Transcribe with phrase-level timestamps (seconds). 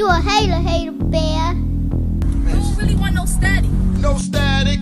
[0.00, 1.52] You a hater, hater bear.
[1.52, 3.70] You don't really want no static.
[3.98, 4.80] No static.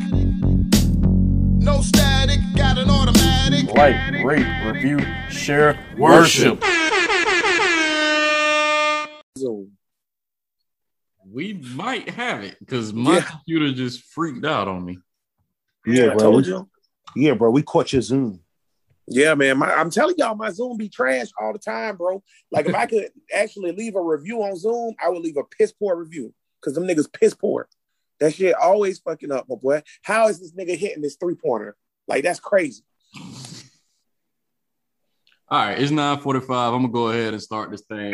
[1.60, 2.38] No static.
[2.54, 3.64] Got an automatic.
[3.74, 6.62] Like, rate, review, share, worship.
[9.36, 9.72] Zoom.
[11.26, 13.22] We might have it because my Yeah.
[13.22, 14.98] computer just freaked out on me.
[15.84, 16.18] Yeah, I bro.
[16.18, 16.68] told We- you.
[17.16, 17.50] Yeah, bro.
[17.50, 18.38] We caught your Zoom.
[19.10, 19.58] Yeah, man.
[19.58, 22.22] My, I'm telling y'all, my Zoom be trash all the time, bro.
[22.50, 25.72] Like if I could actually leave a review on Zoom, I would leave a piss
[25.72, 27.68] poor review because them niggas piss poor.
[28.20, 29.82] That shit always fucking up, my boy.
[30.02, 31.76] How is this nigga hitting this three pointer?
[32.06, 32.82] Like that's crazy.
[35.50, 36.74] All right, it's 945.
[36.74, 38.12] I'm gonna go ahead and start this thing.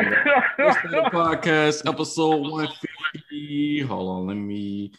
[0.57, 3.81] Let's start the podcast, episode 150.
[3.81, 4.93] Hold on, let me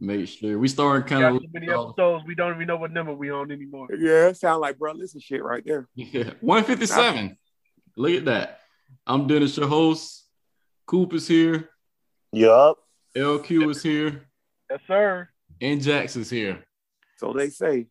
[0.00, 0.58] make sure.
[0.58, 3.12] We starting kind Got of so many uh, episodes, we don't even know what number
[3.14, 3.88] we on anymore.
[3.96, 4.92] Yeah, sound like bro.
[4.92, 5.88] Listen, shit right there.
[5.94, 7.36] Yeah, 157.
[7.96, 8.60] Look at that.
[9.06, 10.26] I'm Dennis, your host.
[10.86, 11.68] Coop is here.
[12.32, 12.78] Yup.
[13.16, 14.28] LQ is here.
[14.70, 15.28] Yes, sir.
[15.60, 16.64] And Jax is here.
[17.18, 17.86] So they say.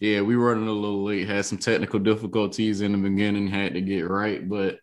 [0.00, 1.28] Yeah, we running a little late.
[1.28, 3.48] Had some technical difficulties in the beginning.
[3.48, 4.78] Had to get right, but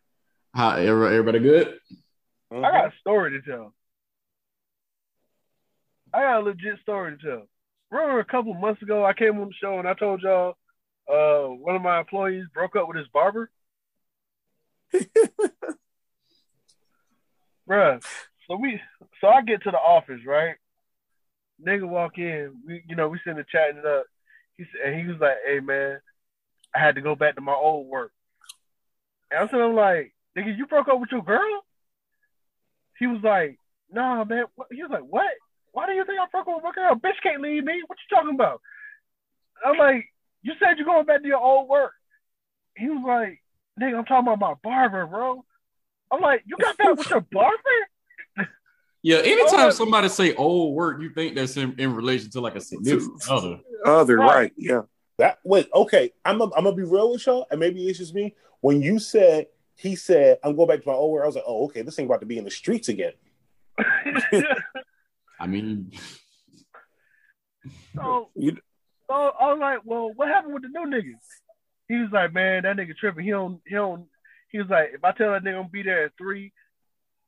[0.53, 1.79] how everybody, everybody good?
[2.51, 3.73] I got a story to tell.
[6.13, 7.47] I got a legit story to tell.
[7.91, 10.57] Remember a couple months ago, I came on the show and I told y'all
[11.11, 13.49] uh, one of my employees broke up with his barber.
[17.67, 18.03] Bruh,
[18.47, 18.79] so we,
[19.21, 20.55] so I get to the office, right?
[21.65, 24.05] Nigga walk in, we, you know, we sitting there chatting it up.
[24.57, 25.99] He said, and he was like, "Hey man,
[26.75, 28.11] I had to go back to my old work."
[29.31, 31.63] And I said, "I'm like, nigga, you broke up with your girl?"
[32.97, 33.57] He was like,
[33.91, 35.29] "Nah, man." He was like, "What?
[35.71, 36.95] Why do you think I broke up with my girl?
[36.95, 37.81] Bitch can't leave me.
[37.87, 38.61] What you talking about?"
[39.65, 40.05] I'm like,
[40.41, 41.93] "You said you're going back to your old work."
[42.75, 43.41] He was like,
[43.79, 45.43] "Nigga, I'm talking about my barber, bro."
[46.11, 47.55] I'm like, "You got that with your barber?"
[49.01, 52.61] Yeah, anytime somebody say old work, you think that's in, in relation to like a
[52.61, 53.59] significant other.
[53.85, 54.35] Other Right.
[54.35, 54.53] right.
[54.57, 54.81] Yeah.
[55.17, 56.11] That wait, okay.
[56.25, 58.35] I'm i I'm gonna be real with y'all, and maybe it's just me.
[58.61, 61.45] When you said he said I'm going back to my old work, I was like,
[61.47, 63.13] oh, okay, this ain't about to be in the streets again.
[65.39, 65.91] I mean,
[67.95, 68.57] so, You-
[69.07, 71.13] so I was like, "Well, what happened with the new nigga?"
[71.87, 73.25] He was like, "Man, that nigga tripping.
[73.25, 74.07] He don't, he don't."
[74.51, 76.53] He was like, "If I tell that nigga I'm gonna be there at three,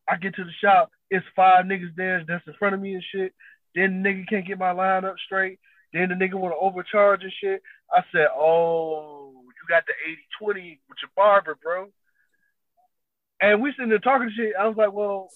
[0.08, 3.04] I get to the shop, it's five niggas there that's in front of me and
[3.04, 3.34] shit.
[3.76, 5.60] Then the nigga can't get my line up straight.
[5.94, 7.62] Then the nigga want to overcharge and shit.
[7.92, 9.94] I said, oh, you got the
[10.46, 11.88] 80-20 with your barber, bro.
[13.42, 14.54] And we sitting there talking shit.
[14.58, 15.30] I was like, well,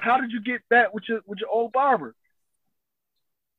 [0.00, 2.14] how did you get that with your with your old barber?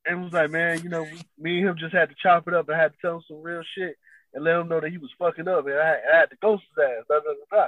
[0.06, 1.06] And it was like, man, you know,
[1.38, 2.70] me and him just had to chop it up.
[2.70, 3.96] I had to tell him some real shit
[4.34, 6.38] and let him know that he was fucking up, and I, had- I had to
[6.42, 7.04] ghost his ass.
[7.08, 7.68] Blah, blah, blah, blah.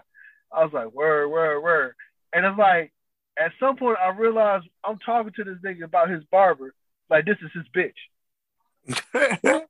[0.60, 1.94] I was like, word, word, word.
[2.34, 2.92] And it's like,
[3.40, 6.74] at some point, I realized I'm talking to this nigga about his barber.
[7.10, 9.62] Like, this is his bitch.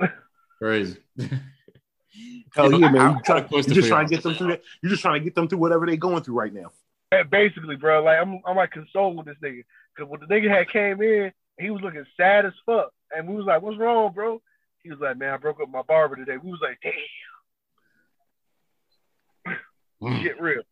[0.58, 0.98] crazy.
[2.54, 2.96] Hell yeah, man.
[3.00, 4.62] I- I You got try, a question you're just trying to get them through that.
[4.82, 6.72] You're just trying to get them through whatever they're going through right now.
[7.12, 9.62] And basically, bro, like I'm, I'm like consoling this nigga
[9.94, 13.36] because when the nigga had came in, he was looking sad as fuck, and we
[13.36, 14.42] was like, "What's wrong, bro?"
[14.82, 16.92] He was like, "Man, I broke up with my barber today." We was like, "Damn,
[20.02, 20.22] mm.
[20.22, 20.62] get real."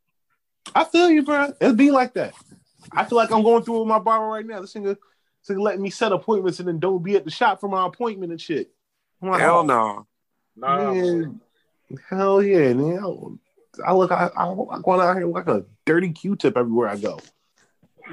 [0.75, 1.53] I feel you, bro.
[1.61, 2.35] It'll be like that.
[2.93, 4.61] I feel like I'm going through with my barber right now.
[4.61, 4.97] This nigga,
[5.47, 7.87] this nigga letting me set appointments and then don't be at the shop for my
[7.87, 8.71] appointment and shit.
[9.21, 10.07] Like, Hell oh, no.
[10.57, 11.41] Nah, man.
[12.09, 13.39] Hell yeah, man.
[13.85, 17.19] I look, I, I, I'm going out here like a dirty Q-tip everywhere I go.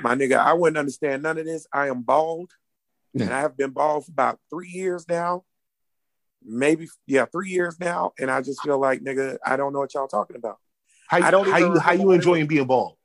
[0.01, 1.67] My nigga, I wouldn't understand none of this.
[1.73, 2.51] I am bald.
[3.19, 5.43] And I have been bald for about three years now.
[6.45, 8.13] Maybe, yeah, three years now.
[8.19, 10.59] And I just feel like, nigga, I don't know what y'all talking about.
[11.07, 12.97] How, I don't how you how you it enjoying being bald,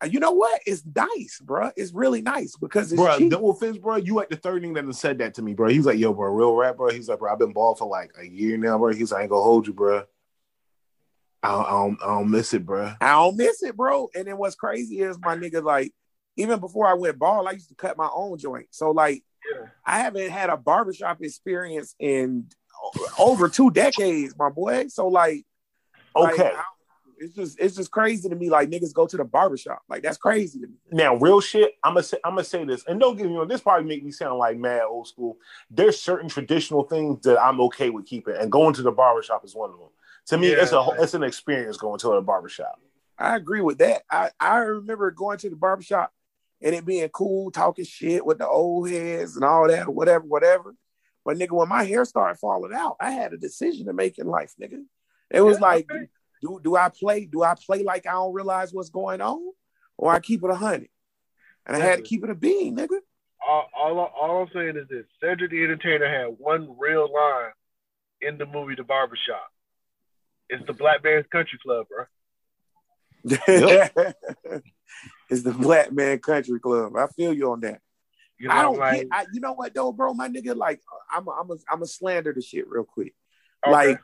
[0.00, 0.60] Uh, You know what?
[0.64, 1.72] It's nice, bro.
[1.76, 3.18] It's really nice because it's bro?
[3.18, 3.32] cheap.
[3.32, 3.96] No offense, bro.
[3.96, 5.68] You like the third thing that said that to me, bro.
[5.68, 7.88] He's was like, "Yo, bro, real rap, bro." He's like, "Bro, I've been bald for
[7.88, 10.04] like a year now, bro." He's like, "I ain't gonna hold you, bro.
[11.46, 14.08] I don't, I don't, I don't miss it, bro." I don't miss it, bro.
[14.14, 15.92] And then what's crazy is my nigga, like,
[16.36, 18.66] even before I went bald, I used to cut my own joint.
[18.70, 19.22] So, like,
[19.54, 19.66] Yeah.
[19.84, 22.48] I haven't had a barbershop experience in
[23.18, 24.88] over two decades, my boy.
[24.88, 25.46] So, like,
[26.14, 26.52] like, Okay.
[26.54, 26.64] I-
[27.18, 28.50] it's just it's just crazy to me.
[28.50, 29.80] Like niggas go to the barbershop.
[29.88, 30.74] Like that's crazy to me.
[30.92, 31.72] Now, real shit.
[31.82, 33.48] I'm gonna say, I'm gonna say this, and don't get me wrong.
[33.48, 35.38] This probably make me sound like mad old school.
[35.70, 39.54] There's certain traditional things that I'm okay with keeping, and going to the barbershop is
[39.54, 39.88] one of them.
[40.26, 40.96] To me, Yeah, it's a man.
[41.02, 42.80] it's an experience going to a barbershop.
[43.18, 44.02] I agree with that.
[44.10, 46.12] I, I remember going to the barbershop
[46.60, 50.74] and it being cool, talking shit with the old heads and all that, whatever, whatever.
[51.24, 54.26] But nigga, when my hair started falling out, I had a decision to make in
[54.26, 54.84] life, nigga.
[55.30, 56.08] It was Yeah, like, okay.
[56.42, 57.24] do do I play?
[57.24, 59.40] Do I play like I don't realize what's going on,
[59.96, 60.88] or I keep it a hundred.
[61.66, 62.98] And I had to keep it a bean, nigga.
[63.46, 67.52] all, all, all I'm saying is this: Cedric the Entertainer had one real line
[68.20, 69.50] in the movie The Barbershop.
[70.48, 72.04] It's the Black Man's Country Club, bro.
[75.28, 76.96] it's the Black Man Country Club.
[76.96, 77.80] I feel you on that.
[78.38, 80.80] You know, I don't like, get, I, you know what though, bro, my nigga, like
[81.10, 83.14] I'm a, I'm a, I'm a slander the shit real quick.
[83.66, 83.72] okay.
[83.72, 84.00] Like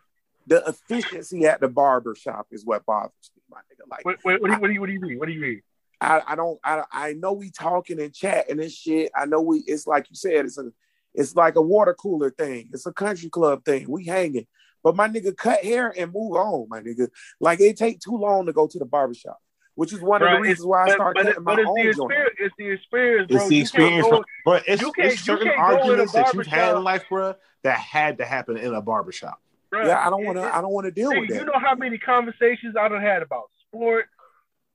[0.47, 3.89] the efficiency at the barber shop is what bothers me, my nigga.
[3.91, 5.19] Like what, what, what, do you, what do you what do you mean?
[5.19, 5.63] What do you mean?
[6.01, 9.13] I, I don't I I know we talking and chatting and shit.
[9.15, 10.73] I know we it's like you said, it's a
[11.15, 12.71] it's like a water cooler thing.
[12.73, 13.87] It's a country club thing.
[13.89, 14.47] We hanging.
[14.83, 17.09] But my nigga cut hair and move on, my nigga.
[17.41, 19.39] Like it take too long to go to the barbershop,
[19.75, 21.59] which is one of the reasons why I but, started but, cutting it, my but
[21.61, 22.13] it's own the joint.
[22.13, 22.37] experience.
[22.41, 23.37] It's the experience, bro.
[23.37, 26.35] It's the experience, go- but it's, you it's certain can't go in a arguments that
[26.35, 29.41] you've had in life, bro, that had to happen in a barbershop.
[29.71, 30.43] bro, Yeah, I don't want to.
[30.55, 31.35] I don't want to deal Nigga, with that.
[31.39, 34.07] you know how many conversations I done had about sport,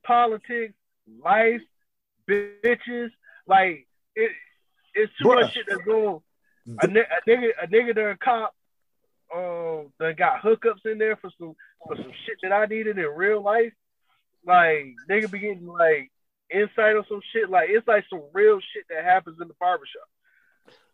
[0.04, 0.74] politics,
[1.22, 1.60] life,
[2.28, 3.10] bitches.
[3.46, 4.32] Like it,
[4.94, 5.42] it's too Bruh.
[5.42, 6.20] much shit that's going.
[6.82, 8.54] A, ni- a nigga, a nigga, done cop,
[9.34, 11.54] um, done got hookups in there for some
[11.86, 13.72] for some shit that I needed in real life.
[14.46, 16.10] Like nigga be getting like
[16.52, 17.50] insight on some shit.
[17.50, 20.08] Like it's like some real shit that happens in the barbershop.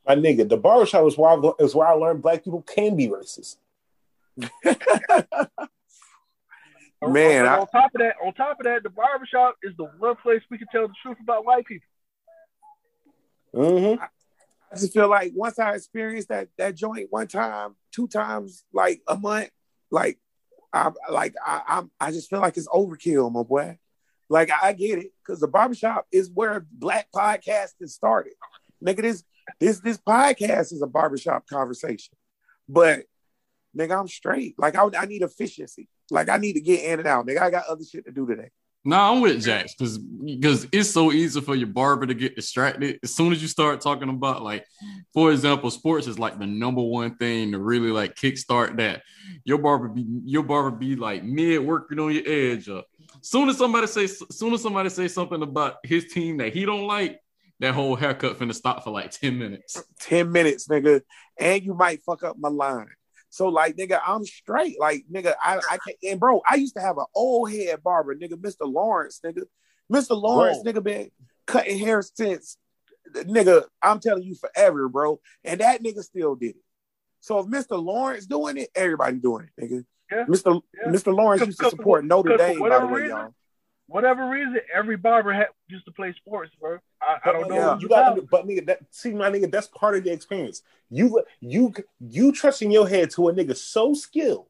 [0.07, 3.09] My nigga, the barbershop is where I, is where I learned black people can be
[3.09, 3.57] racist.
[7.03, 9.85] Man, on, I- on top of that, on top of that, the barbershop is the
[9.99, 11.87] one place we can tell the truth about white people.
[13.55, 14.03] Mm-hmm.
[14.03, 14.09] I
[14.75, 19.17] just feel like once I experienced that that joint one time, two times, like a
[19.17, 19.51] month,
[19.91, 20.19] like
[20.73, 23.79] I like I I'm, I just feel like it's overkill, my boy.
[24.29, 28.35] Like I get it because the barbershop is where black podcasting started.
[28.85, 29.25] Nigga, this
[29.61, 32.15] this this podcast is a barbershop conversation,
[32.69, 33.05] but
[33.77, 34.55] nigga, I'm straight.
[34.59, 35.89] Like I, I need efficiency.
[36.11, 37.27] Like I need to get in and out.
[37.27, 38.51] Nigga, I got other shit to do today.
[38.87, 42.99] No, I'm with Jax because because it's so easy for your barber to get distracted.
[43.03, 44.67] As soon as you start talking about like,
[45.15, 49.03] for example, sports is like the number one thing to really like kickstart that.
[49.45, 52.87] Your barber be your barber be like mid working on your edge up.
[53.23, 56.87] Soon as somebody say soon as somebody say something about his team that he don't
[56.87, 57.21] like,
[57.61, 59.83] that whole haircut finna stop for like 10 minutes.
[60.01, 61.01] 10 minutes, nigga,
[61.39, 62.87] and you might fuck up my line.
[63.35, 64.79] So like, nigga, I'm straight.
[64.79, 65.97] Like, nigga, I, I can't.
[66.05, 68.61] And bro, I used to have an old head barber, nigga, Mr.
[68.61, 69.43] Lawrence, nigga,
[69.93, 70.11] Mr.
[70.11, 70.73] Lawrence, Bro.
[70.73, 71.11] nigga, been
[71.45, 72.57] cutting hair since,
[73.13, 73.65] nigga.
[73.83, 75.21] I'm telling you, forever, bro.
[75.43, 76.63] And that nigga still did it.
[77.23, 77.83] So if Mr.
[77.83, 79.85] Lawrence doing it, everybody doing it, nigga.
[80.13, 80.27] Yeah.
[80.27, 80.63] Mr.
[80.73, 80.93] Yeah.
[80.93, 81.13] Mr.
[81.13, 83.35] Lawrence used to support Notre Dame, by the way, reason, y'all.
[83.89, 86.79] Whatever reason, every barber had, used to play sports, bro.
[87.07, 87.55] I, I don't know.
[87.55, 87.79] Yeah.
[87.79, 88.31] You got, about.
[88.31, 90.63] but nigga, that see, my nigga, that's part of the experience.
[90.91, 94.47] You, you, you trusting your head to a nigga so skilled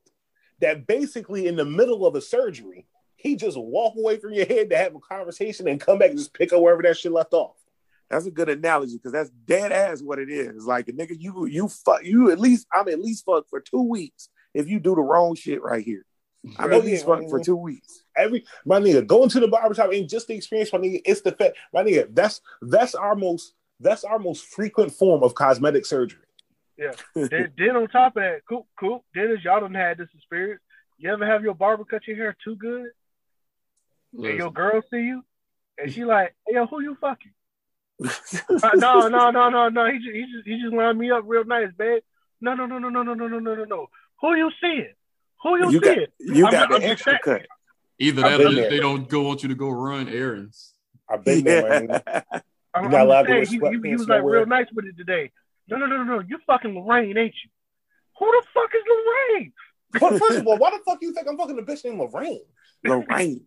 [0.60, 2.86] that basically in the middle of a surgery,
[3.16, 6.18] he just walk away from your head to have a conversation and come back and
[6.18, 7.56] just pick up wherever that shit left off.
[8.10, 10.66] That's a good analogy because that's dead ass what it is.
[10.66, 13.82] Like a nigga, you you fuck you at least I'm at least fucked for two
[13.82, 16.04] weeks if you do the wrong shit right here.
[16.58, 18.04] I'm Oh, at least yeah, for two weeks.
[18.16, 21.00] Every my nigga, going to the barbershop ain't just the experience, my nigga.
[21.04, 22.14] It's the fact, my nigga.
[22.14, 26.20] That's that's our most that's our most frequent form of cosmetic surgery.
[27.14, 29.04] then, then on top of that, cool, cool.
[29.14, 30.60] Dennis, y'all done had this experience.
[30.98, 32.88] You ever have your barber cut your hair too good,
[34.12, 35.24] and your girl see you,
[35.78, 37.32] and she like, "Hey, yo, who you fucking?"
[38.62, 39.86] Uh, no, no, no, no, no.
[39.86, 42.02] He just, he just, he just lined me up real nice, babe.
[42.40, 43.86] No, no, no, no, no, no, no, no, no, no, no.
[44.20, 44.92] Who you seeing?
[45.44, 46.06] Who you, you got seeing?
[46.36, 47.46] you I'm got not- the I'm extra just cut.
[48.00, 48.70] Either that or they, there.
[48.70, 50.72] they don't go want you to go run errands.
[51.08, 51.84] I've been there.
[51.84, 52.20] Yeah.
[52.74, 54.46] I'm, You're not I'm allowed just to wear saying, he, he, he was like real
[54.46, 55.30] nice with it today.
[55.68, 56.22] No, no, no, no, no.
[56.26, 57.50] You fucking Lorraine, ain't you?
[58.18, 59.52] Who the fuck is Lorraine?
[59.92, 62.40] But first of all, why the fuck you think I'm fucking a bitch named Lorraine?
[62.84, 63.44] Lorraine.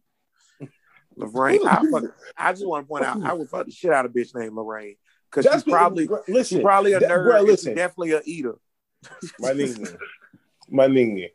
[1.18, 1.68] Lorraine.
[1.68, 2.04] I, fuck,
[2.38, 4.34] I just want to point out I would fuck the shit out of a bitch
[4.36, 4.96] named Lorraine.
[5.30, 7.26] Because That's probably listen, she's probably a that- nerd.
[7.26, 7.72] bro, and listen.
[7.72, 8.56] she's definitely a eater.
[9.40, 9.98] my nigga,
[10.70, 11.32] my nigga.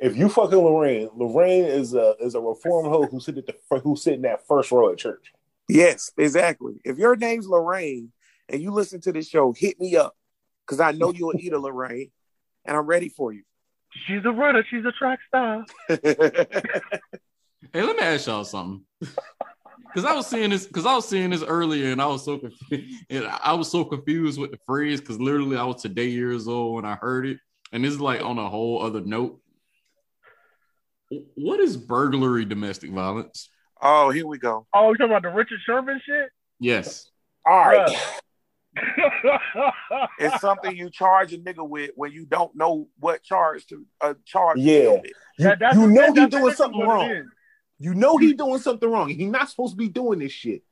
[0.00, 3.78] If you fucking Lorraine, Lorraine is a is a reform hoe who sit at the
[3.80, 5.32] who sit in that first row at church.
[5.68, 6.80] Yes, exactly.
[6.84, 8.10] If your name's Lorraine
[8.48, 10.16] and you listen to this show, hit me up.
[10.66, 12.10] Because I know you'll eat a Lorraine
[12.64, 13.42] and I'm ready for you.
[14.06, 14.64] She's a runner.
[14.70, 15.64] She's a track star.
[17.72, 18.84] Hey, let me ask y'all something.
[19.94, 22.38] Cause I was seeing this, cause I was seeing this earlier, and I was so
[22.38, 23.04] confused.
[23.10, 26.76] And I was so confused with the phrase, cause literally I was today years old
[26.76, 27.38] when I heard it,
[27.72, 29.40] and this is like on a whole other note.
[31.34, 33.48] What is burglary domestic violence?
[33.82, 34.66] oh, here we go.
[34.74, 36.28] Oh, you talking about the Richard Sherman shit?
[36.58, 37.10] Yes.
[37.46, 37.96] All right,
[40.18, 44.14] It's something you charge a nigga with when you don't know what charge to uh,
[44.26, 44.58] charge.
[44.58, 44.92] Yeah.
[44.92, 45.04] with.
[45.38, 47.30] you, That- that's- you know that- he that's doing something wrong.
[47.78, 49.08] You know he doing something wrong.
[49.08, 50.62] He's not supposed to be doing this shit.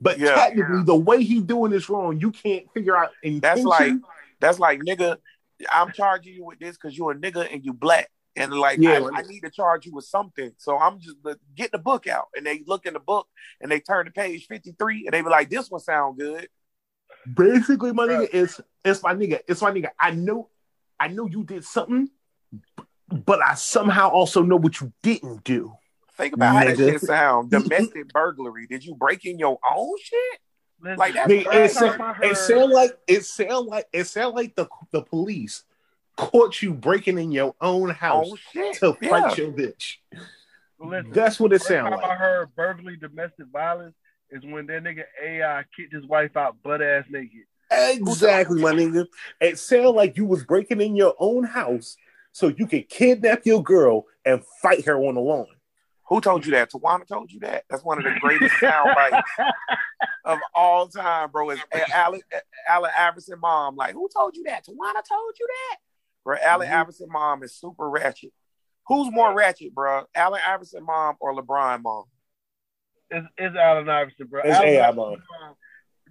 [0.00, 0.34] But Yeah.
[0.34, 3.40] technically, the way he doing this wrong, you can't figure out intention.
[3.40, 3.92] That's like
[4.40, 5.18] that's like nigga.
[5.72, 8.10] I'm charging you with this because you're a nigga and you black.
[8.38, 10.52] And like Yeah, I, I need to charge you with something.
[10.58, 12.26] So I'm just but get the book out.
[12.36, 13.28] And they look in the book
[13.60, 16.48] and they turn to page 53 and they be like, this one sound good.
[17.34, 18.28] basically my nigga.
[18.32, 19.40] It's it's my nigga.
[19.48, 19.88] It's my nigga.
[19.98, 20.48] I know,
[20.98, 22.08] I know you did something,
[23.08, 25.72] but I somehow also know what you didn't do.
[26.16, 26.92] Think about how that Nigga.
[26.92, 27.50] shit sound.
[27.50, 28.66] Domestic burglary.
[28.66, 30.40] Did you break in your own shit?
[30.98, 34.68] Like that's Nigga, it, sound, it sound like it sound like it sound like the
[34.92, 35.64] the police
[36.18, 38.74] caught you breaking in your own house own shit.
[38.80, 39.08] to Yeah.
[39.08, 39.96] fight your bitch.
[40.80, 42.18] listen, That's what it sounds sound time I like.
[42.18, 43.94] heard burglary domestic violence
[44.30, 47.44] is when that nigga AI kicked his wife out butt ass naked.
[47.70, 49.06] Exactly, my nigga.
[49.40, 51.96] It sound like you was breaking in your own house
[52.32, 55.46] so you could kidnap your girl and fight her on the lawn.
[56.08, 56.70] Who told you that?
[56.72, 57.64] Tawana told you that?
[57.68, 59.28] That's one of the greatest sound bites
[60.24, 61.50] of all time, bro.
[61.50, 61.60] Is
[61.92, 62.22] Allen,
[62.68, 63.76] Allen Iverson mom.
[63.76, 64.64] Like, who told you that?
[64.64, 65.76] Tawana told you that?
[66.28, 66.80] Bro, Allen Mhm.
[66.80, 68.34] Iverson mom is super ratchet.
[68.86, 70.04] Who's more ratchet, bro?
[70.14, 72.04] Allen Iverson mom or LeBron mom?
[73.10, 74.42] It's, it's Allen Iverson, bro.
[74.44, 75.22] It's Allen AI Iverson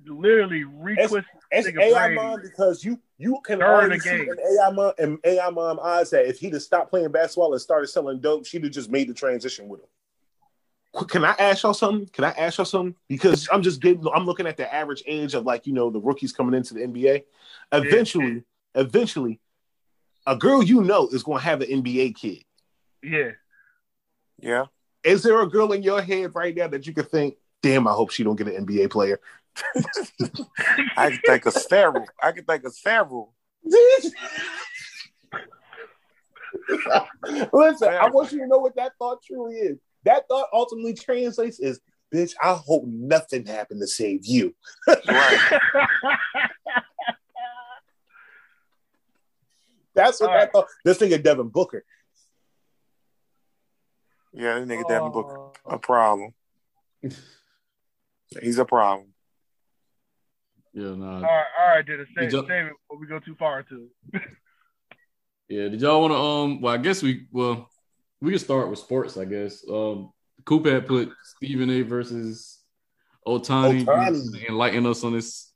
[0.07, 1.27] Literally request.
[1.51, 2.15] It's Nigga AI Brady.
[2.15, 4.35] mom because you you can During already see game.
[4.39, 7.85] AI mom and AI mom eyes that if he'd have stopped playing basketball and started
[7.85, 11.05] selling dope, she'd have just made the transition with him.
[11.09, 12.07] Can I ask y'all something?
[12.07, 12.95] Can I ask y'all something?
[13.07, 16.01] Because I'm just getting I'm looking at the average age of like you know the
[16.01, 17.23] rookies coming into the NBA.
[17.71, 18.43] Eventually,
[18.73, 19.39] eventually,
[20.27, 22.43] a girl you know is going to have an NBA kid.
[23.01, 23.31] Yeah.
[24.37, 24.65] Yeah.
[25.03, 27.93] Is there a girl in your head right now that you could think, damn, I
[27.93, 29.19] hope she don't get an NBA player?
[30.97, 32.05] I can think of several.
[32.21, 33.33] I can think of several.
[37.53, 39.77] Listen, I want you to know what that thought truly is.
[40.03, 41.79] That thought ultimately translates is,
[42.13, 44.53] bitch, I hope nothing happened to save you.
[45.07, 45.59] Right.
[49.97, 50.41] That's what All right.
[50.45, 50.67] that thought.
[50.85, 51.83] This nigga Devin Booker.
[54.33, 55.37] Yeah, that nigga Devin Booker.
[55.37, 56.33] Oh, A problem.
[58.41, 59.07] He's a problem.
[60.73, 61.15] Yeah, nah.
[61.15, 62.07] All right, all right, Dennis.
[62.15, 64.21] Save, Did y'all- save it before we go too far into it.
[65.49, 66.61] Yeah, did y'all want to um?
[66.61, 67.69] Well, I guess we well
[68.19, 69.15] we can start with sports.
[69.15, 70.11] I guess um,
[70.43, 71.83] Coop had put Stephen A.
[71.83, 72.59] versus
[73.25, 73.85] Otani.
[73.85, 74.49] Ohtani.
[74.49, 75.53] Enlighten us on this.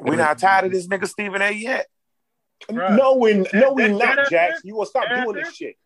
[0.00, 1.52] We're not tired of this nigga Stephen A.
[1.52, 1.86] yet.
[2.70, 4.60] Knowing we That- not, that- Jax.
[4.64, 5.76] You will stop doing this shit.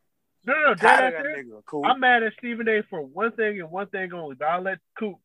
[0.45, 0.75] No, no, no.
[0.75, 1.64] Tired Dennis, of that nigga.
[1.67, 1.85] Cool.
[1.87, 2.83] I'm mad at Stephen A.
[2.91, 4.35] for one thing and one thing only.
[4.35, 5.17] But I'll let Coop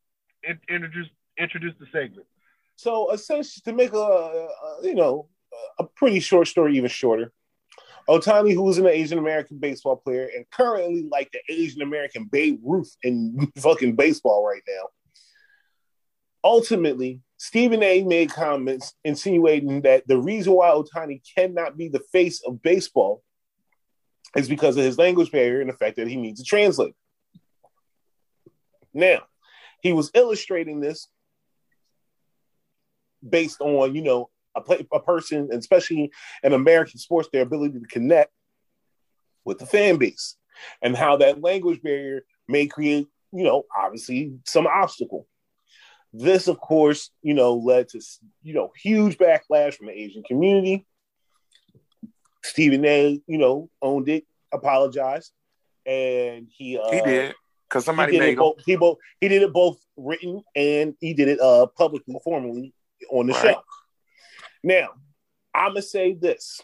[0.69, 1.07] introduce
[1.39, 2.27] introduce the segment.
[2.75, 4.49] So essentially, to make a, a
[4.83, 5.29] you know
[5.79, 7.31] a pretty short story even shorter,
[8.07, 12.59] Ohtani, who is an Asian American baseball player and currently like the Asian American Babe
[12.63, 14.89] Ruth in fucking baseball right now.
[16.43, 18.03] Ultimately, Stephen A.
[18.03, 23.21] made comments insinuating that the reason why Ohtani cannot be the face of baseball
[24.35, 26.95] is because of his language barrier and the fact that he needs a translator.
[28.93, 29.21] Now,
[29.81, 31.07] he was illustrating this
[33.27, 36.11] based on you know a, play, a person, especially
[36.43, 38.31] in American sports, their ability to connect
[39.45, 40.35] with the fan base,
[40.81, 45.27] and how that language barrier may create you know obviously some obstacle.
[46.19, 48.01] This, of course, you know led to
[48.41, 50.85] you know huge backlash from the Asian community.
[52.43, 53.21] Stephen A.
[53.27, 55.31] you know owned it, apologized,
[55.85, 57.35] and he uh, he did.
[57.69, 58.55] Because he somebody did made both.
[58.65, 62.73] He both he did it both written and he did it uh publicly, formally
[63.11, 63.41] on the Right.
[63.41, 63.61] show.
[64.63, 64.89] Now,
[65.53, 66.61] I'm gonna say this.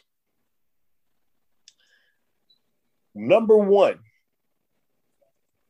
[3.13, 3.99] Number one,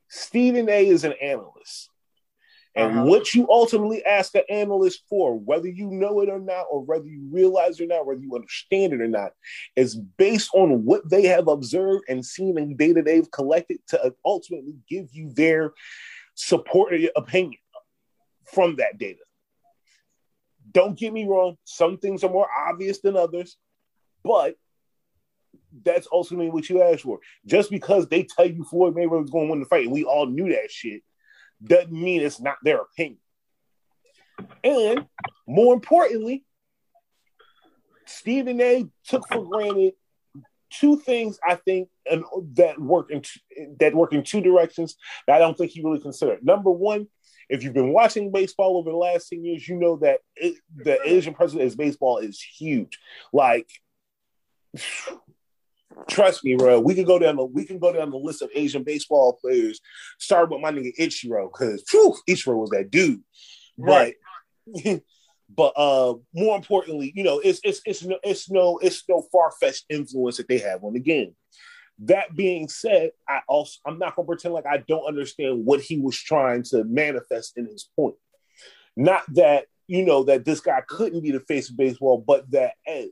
[0.07, 0.87] Stephen A.
[0.87, 1.89] is an analyst.
[2.75, 3.05] And Uh-huh.
[3.05, 7.05] what you ultimately ask an analyst for, whether you know it or not, or whether
[7.05, 9.33] you realize it or not, whether you understand it or not,
[9.75, 14.75] is based on what they have observed and seen in data they've collected to ultimately
[14.89, 15.73] give you their
[16.33, 17.59] supported opinion
[18.45, 19.19] from that data.
[20.71, 23.57] Don't get me wrong, some things are more obvious than others,
[24.23, 24.55] but
[25.83, 27.19] that's ultimately what you ask for.
[27.45, 30.03] Just because they tell you Floyd Mayweather is going to win the fight, and we
[30.03, 31.03] all knew that shit,
[31.65, 33.19] doesn't mean it's not their opinion.
[34.63, 35.05] And
[35.47, 36.45] more importantly,
[38.05, 38.85] Stephen A.
[39.05, 39.93] took for granted
[40.69, 43.21] two things I think and that work in
[43.79, 44.95] that work in two directions
[45.27, 46.43] that I don't think he really considered.
[46.43, 47.07] Number one,
[47.49, 50.99] if you've been watching baseball over the last 10 years, you know that it, the
[51.07, 52.99] Asian president is baseball is huge.
[53.31, 53.69] Like
[56.09, 56.79] Trust me, bro.
[56.79, 59.79] We can go down the we can go down the list of Asian baseball players.
[60.19, 61.83] Start with my nigga Ichiro, because
[62.29, 63.21] Ichiro was that dude.
[63.77, 64.15] Right.
[64.67, 65.01] But
[65.55, 69.85] but uh more importantly, you know, it's it's it's no it's no it's no far-fetched
[69.89, 71.35] influence that they have on the game.
[71.99, 75.99] That being said, I also I'm not gonna pretend like I don't understand what he
[75.99, 78.15] was trying to manifest in his point.
[78.95, 82.73] Not that you know that this guy couldn't be the face of baseball, but that
[82.85, 83.11] hey,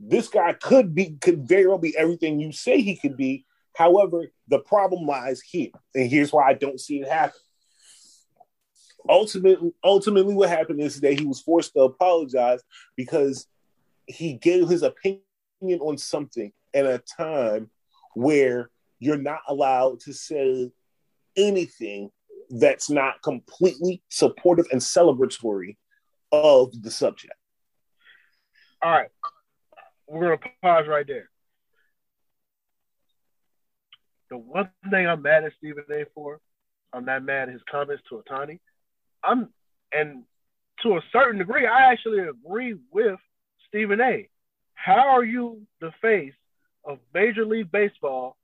[0.00, 3.44] this guy could be could very well be everything you say he could be.
[3.74, 7.40] However, the problem lies here, and here's why I don't see it happen.
[9.08, 12.60] Ultimately, ultimately, what happened is that he was forced to apologize
[12.96, 13.46] because
[14.06, 15.22] he gave his opinion
[15.80, 17.70] on something at a time
[18.14, 20.70] where you're not allowed to say
[21.36, 22.10] anything
[22.50, 25.76] that's not completely supportive and celebratory
[26.32, 27.34] of the subject.
[28.82, 29.08] All right.
[30.08, 31.28] We're gonna pause right there.
[34.30, 36.40] The one thing I'm mad at Stephen A for,
[36.92, 38.58] I'm not mad at his comments to Ohtani.
[39.22, 39.48] I'm
[39.92, 40.24] and
[40.82, 43.18] to a certain degree, I actually agree with
[43.68, 44.28] Stephen A.
[44.74, 46.34] How are you the face
[46.84, 48.36] of Major League Baseball,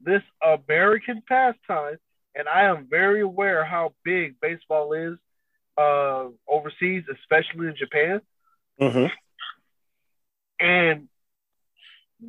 [0.00, 1.98] this American pastime?
[2.34, 5.18] And I am very aware how big baseball is
[5.78, 8.20] uh, overseas, especially in Japan.
[8.80, 9.06] Mm-hmm.
[10.64, 11.08] And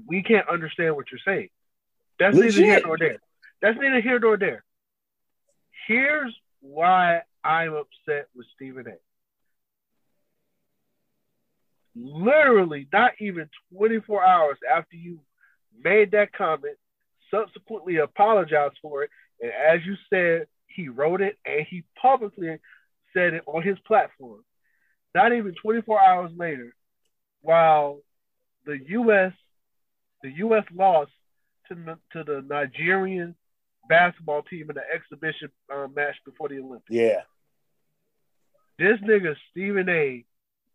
[0.06, 1.50] we can't understand what you're saying.
[2.20, 2.56] That's Legit.
[2.56, 3.18] neither here nor there.
[3.62, 4.64] That's neither here nor there.
[5.88, 8.96] Here's why I'm upset with Stephen A.
[11.98, 15.20] Literally, not even 24 hours after you
[15.82, 16.78] made that comment,
[17.32, 19.10] subsequently apologized for it,
[19.42, 22.58] and as you said, he wrote it and he publicly
[23.14, 24.44] said it on his platform.
[25.14, 26.76] Not even 24 hours later,
[27.42, 28.00] while
[28.66, 29.34] the U.S.
[30.24, 30.64] the U.S.
[30.74, 31.12] lost
[31.70, 33.36] to the, to the Nigerian
[33.90, 36.90] basketball team in the exhibition uh, match before the Olympics.
[36.90, 37.22] Yeah.
[38.78, 40.26] This nigga Stephen A.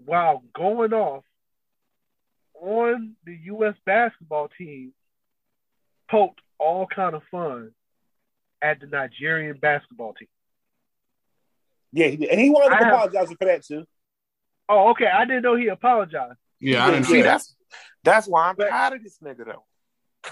[0.07, 1.25] While going off
[2.61, 3.75] on the U.S.
[3.85, 4.93] basketball team,
[6.11, 7.73] poked all kind of fun
[8.63, 10.29] at the Nigerian basketball team.
[11.93, 12.29] Yeah, he did.
[12.31, 13.85] And he wanted I to have- apologize for that too.
[14.69, 15.07] Oh, okay.
[15.07, 16.39] I didn't know he apologized.
[16.61, 17.29] Yeah, I didn't See, see that.
[17.29, 17.57] that's
[18.05, 19.65] that's why I'm But- proud of this nigga though.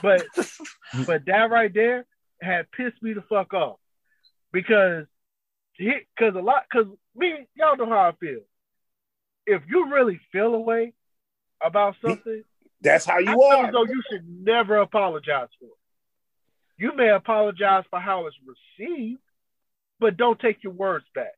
[0.02, 0.26] But
[1.06, 2.04] but that right there
[2.42, 3.78] had pissed me the fuck off
[4.52, 5.06] because
[5.72, 8.40] he because a lot because me y'all know how I feel.
[9.46, 10.92] If you really feel a way
[11.64, 12.42] about something,
[12.82, 13.66] That's how I you feel are.
[13.66, 15.72] as though you should never apologize for it.
[16.76, 18.36] You may apologize for how it's
[18.78, 19.20] received,
[19.98, 21.32] but don't take your words back.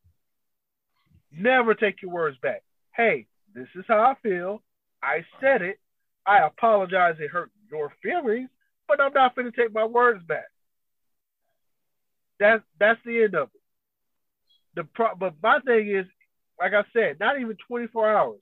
[1.33, 2.63] Never take your words back.
[2.95, 4.61] Hey, this is how I feel.
[5.03, 5.79] I said it.
[6.27, 7.17] I apologize.
[7.19, 8.51] It hurt your feelings,
[8.87, 10.49] but I'm not going to take my words back.
[12.39, 13.61] That's that's the end of it.
[14.75, 16.07] The pro- but my thing is,
[16.59, 18.41] like I said, not even 24 hours.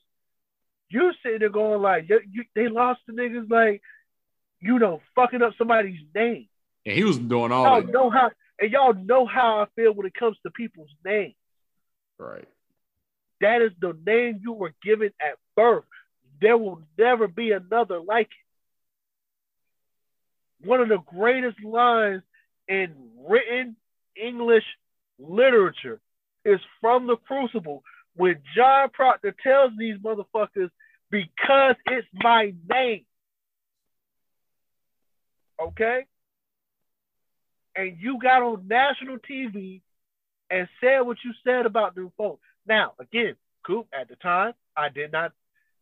[0.90, 3.83] You sitting there going like, you, you, they lost the niggas like,
[4.61, 6.49] you know, fucking up somebody's name.
[6.87, 7.92] And he was doing all Y'all that.
[7.92, 11.35] know how, and y'all know how I feel when it comes to people's names.
[12.18, 12.49] Right.
[13.40, 15.85] That is the name you were given at birth.
[16.40, 18.29] There will never be another like
[20.62, 20.66] it.
[20.66, 22.22] One of the greatest lines
[22.66, 22.94] in
[23.29, 23.77] written
[24.16, 24.64] English
[25.18, 26.01] literature
[26.44, 27.83] is from the Crucible
[28.16, 30.70] when John Proctor tells these motherfuckers,
[31.11, 33.05] because it's my name.
[35.61, 36.07] Okay?
[37.77, 39.83] And you got on national TV
[40.51, 42.42] and said what you said about them folks.
[42.66, 45.33] Now, again, Coop, at the time, I did not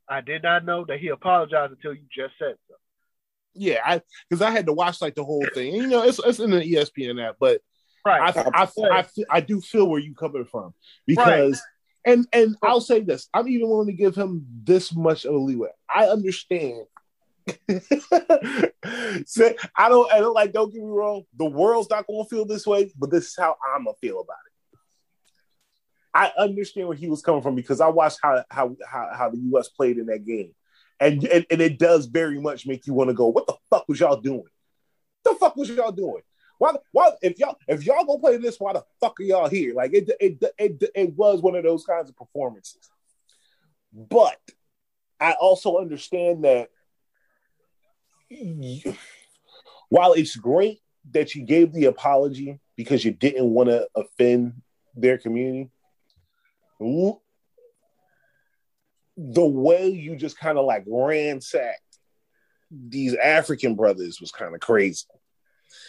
[0.09, 2.75] I did not know that he apologized until you just said so.
[3.55, 5.75] Yeah, I because I had to watch like the whole thing.
[5.75, 7.61] And, you know, it's it's in the ESPN app, but
[8.05, 8.37] I Right.
[8.37, 10.75] I, I, I, I do feel where you're coming from
[11.07, 11.61] because
[12.05, 15.39] and and I'll say this: I'm even willing to give him this much of a
[15.39, 15.71] leeway.
[15.93, 16.85] I understand.
[19.27, 20.13] so, I don't.
[20.13, 20.53] I don't like.
[20.53, 21.25] Don't get me wrong.
[21.37, 24.21] The world's not going to feel this way, but this is how I'm gonna feel
[24.21, 24.53] about it.
[26.17, 29.37] I understand where he was coming from because I watched how how how, how the
[29.51, 29.69] U.S.
[29.69, 30.55] played in that game,
[30.99, 33.87] and, and and it does very much make you want to go, "What the fuck
[33.87, 34.49] was y'all doing?
[35.25, 36.23] The fuck was y'all doing?
[36.57, 36.73] Why?
[36.93, 37.11] Why?
[37.21, 39.75] If y'all if y'all gonna play this, why the fuck are y'all here?
[39.75, 42.89] Like it it it it was one of those kinds of performances.
[43.93, 44.41] But
[45.21, 46.71] I also understand that
[49.91, 54.63] while it's great that you gave the apology because you didn't want to offend
[54.95, 55.71] their community,
[56.79, 57.17] the
[59.47, 61.81] way you just kind of like ransacked
[62.71, 65.07] these African brothers was kind of crazy.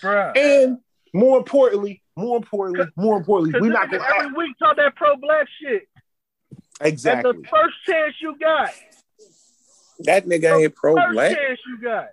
[0.02, 0.38] Bruh.
[0.38, 0.78] And
[1.14, 5.48] more importantly, more importantly, more importantly, we're not gonna every week talk that pro black
[5.62, 5.88] shit.
[6.82, 7.34] exactly.
[7.34, 8.72] The first chance you got,
[10.00, 11.38] That nigga ain't pro first black.
[11.38, 12.10] chance you got.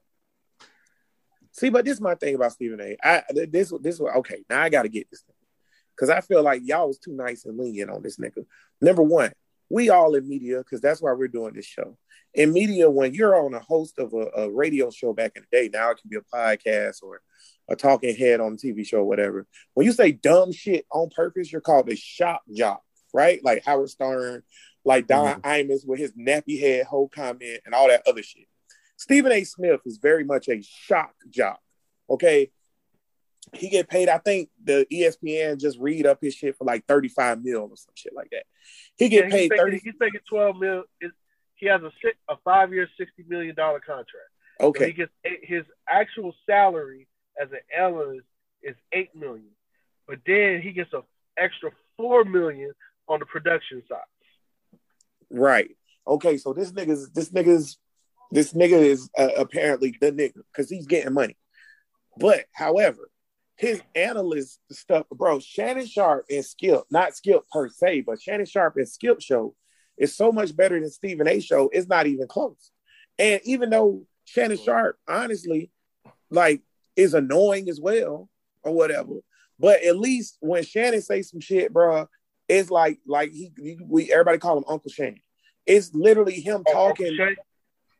[1.52, 2.96] See, but this is my thing about Stephen A.
[3.02, 4.44] I this this was okay.
[4.50, 5.33] Now I got to get this thing
[5.96, 8.44] because I feel like y'all was too nice and lenient on this nigga.
[8.80, 9.32] Number one,
[9.70, 11.96] we all in media because that's why we're doing this show.
[12.34, 15.56] In media, when you're on a host of a, a radio show back in the
[15.56, 17.20] day, now it can be a podcast or
[17.68, 19.46] a talking head on a TV show, or whatever.
[19.74, 23.42] When you say dumb shit on purpose, you're called a shock jock, right?
[23.42, 24.42] Like Howard Stern,
[24.84, 25.70] like Don mm-hmm.
[25.70, 28.46] Imus with his nappy head whole comment and all that other shit.
[28.96, 29.44] Stephen A.
[29.44, 31.60] Smith is very much a shock jock.
[32.08, 32.50] Okay.
[33.52, 37.44] He get paid, I think the ESPN just read up his shit for like 35
[37.44, 38.44] mil or some shit like that.
[38.96, 39.80] He get Yeah, paid 30.
[39.84, 40.84] he's making 12 mil.
[41.56, 44.08] He has a six, a five year, $60 million contract.
[44.60, 44.92] So he Okay.
[44.92, 47.06] gets his actual salary
[47.40, 48.26] as an analyst
[48.62, 49.50] is 8 million.
[50.08, 51.02] But then he gets an
[51.36, 52.72] extra 4 million
[53.08, 54.78] on the production side.
[55.30, 55.76] Right.
[56.06, 56.36] Okay.
[56.38, 57.78] So this nigga's this nigga's
[58.30, 61.36] this nigga is uh, apparently the nigga because he's getting money.
[62.16, 63.10] But however,
[63.56, 68.76] his analyst stuff, bro, Shannon Sharpe and Skip, not Skip per se, but Shannon Sharpe
[68.78, 69.54] and Skip show
[69.96, 71.70] is so much better than Stephen A show.
[71.72, 72.70] It's not even close.
[73.18, 75.70] And even though Shannon Sharpe, honestly,
[76.30, 76.62] like
[76.96, 78.28] is annoying as well
[78.64, 79.20] or whatever,
[79.58, 82.08] but at least when Shannon say some shit, bro,
[82.48, 85.20] it's like like he, he we everybody call him Uncle Shane.
[85.64, 87.16] It's literally him oh, talking.
[87.16, 87.36] Shay-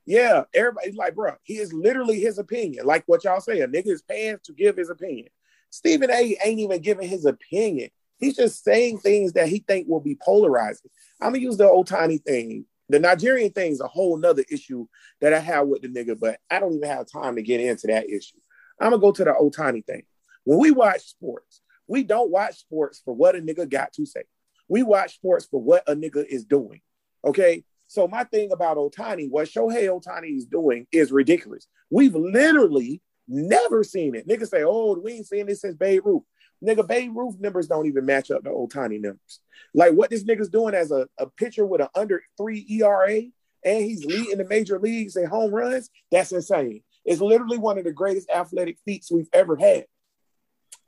[0.05, 2.87] Yeah, everybody's like, bro, he is literally his opinion.
[2.87, 5.29] Like what y'all say, a nigga is paying to give his opinion.
[5.75, 7.91] Stephen A ain't even giving his opinion.
[8.19, 10.89] He's just saying things that he think will be polarizing.
[11.21, 12.65] I'm gonna use the Ohtani thing.
[12.91, 14.87] The Nigerian thing is a whole nother issue
[15.21, 17.89] that I have with the nigga, but I don't even have time to get into
[17.89, 18.39] that issue.
[18.81, 20.05] I'm gonna go to the Ohtani thing.
[20.45, 24.23] When we watch sports, we don't watch sports for what a nigga got to say.
[24.69, 26.83] We watch sports for what a nigga is doing.
[27.25, 27.65] Okay.
[27.89, 31.67] So my thing about Ohtani, what Shohei Ohtani is doing is ridiculous.
[31.91, 34.29] We've literally never seen it.
[34.29, 36.23] Niggas say, oh, we ain't seen this since Babe Ruth.
[36.65, 39.41] Nigga, Babe Ruth numbers don't even match up to Ohtani numbers.
[39.75, 43.23] Like what this nigga's doing as a, a pitcher with an under three ERA,
[43.65, 46.83] and he's leading the major leagues in home runs, that's insane.
[47.05, 49.87] It's literally one of the greatest athletic feats we've ever had.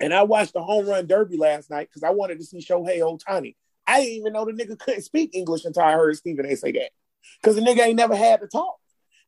[0.00, 2.98] And I watched the home run derby last night because I wanted to see Shohei
[2.98, 3.56] Ohtani.
[3.86, 6.72] I didn't even know the nigga couldn't speak English until I heard Stephen A say
[6.72, 6.90] that.
[7.40, 8.76] Because the nigga ain't never had to talk.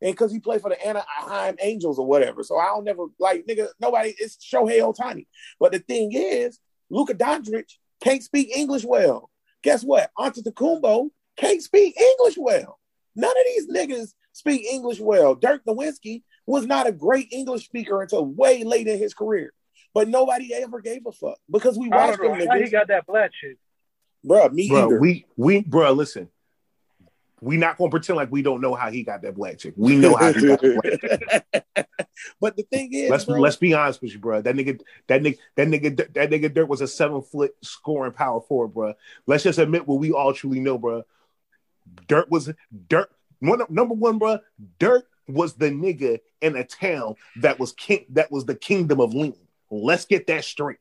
[0.01, 2.43] And because he played for the Anaheim Angels or whatever.
[2.43, 5.27] So I don't never like nigga, nobody, it's Shohei Ohtani.
[5.59, 9.31] But the thing is, Luka Doncic can't speak English well.
[9.63, 10.11] Guess what?
[10.19, 12.79] Antetokounmpo can't speak English well.
[13.17, 15.35] None of these niggas speak English well.
[15.35, 19.53] Dirk Nowitzki was not a great English speaker until way late in his career.
[19.95, 22.89] But nobody ever gave a fuck because we watched don't them know how he got
[22.89, 23.59] that black shit.
[24.23, 25.01] Bro, me bro, either.
[25.01, 26.29] we we bro, listen.
[27.41, 29.75] We not gonna pretend like we don't know how he got that black chick.
[29.77, 31.87] We know how he got that black chick.
[32.41, 34.43] but the thing is, Let's bro, let's be honest with you, bro.
[34.43, 38.41] That nigga, that nigga, that nigga, that nigga Dirk was a seven foot scoring power
[38.41, 38.95] forward, bro.
[39.27, 41.05] Let's just admit what we all truly know, bro.
[42.07, 42.51] Dirk was
[42.89, 43.11] Dirk.
[43.41, 44.41] One, number one, bro.
[44.79, 48.07] Dirk was the nigga in a town that was king.
[48.11, 49.35] That was the kingdom of lean.
[49.71, 50.79] Let's get that straight.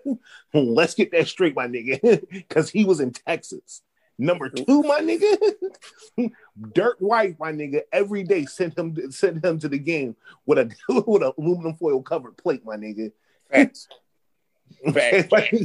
[0.54, 3.82] let's get that straight, my nigga, because he was in Texas.
[4.18, 6.30] Number two, my nigga,
[6.74, 10.70] Dirk White, my nigga, every day sent him sent him to the game with a
[11.06, 13.12] with an aluminum foil covered plate, my nigga.
[13.50, 13.88] Facts.
[14.92, 15.28] Facts.
[15.32, 15.56] I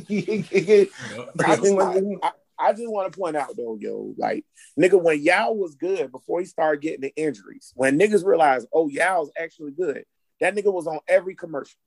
[2.60, 4.45] I, just want to point out though, yo, like
[4.79, 8.89] nigga, when Yao was good before he started getting the injuries, when niggas realized, oh,
[8.89, 10.03] Yao's actually good,
[10.39, 11.77] that nigga was on every commercial.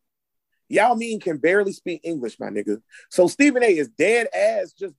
[0.69, 2.81] Yao Ming can barely speak English, my nigga.
[3.09, 4.73] So Stephen A is dead ass.
[4.73, 4.95] Just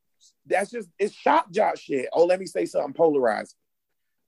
[0.46, 2.08] that's just it's shock jock shit.
[2.14, 3.58] Oh, let me say something polarizing.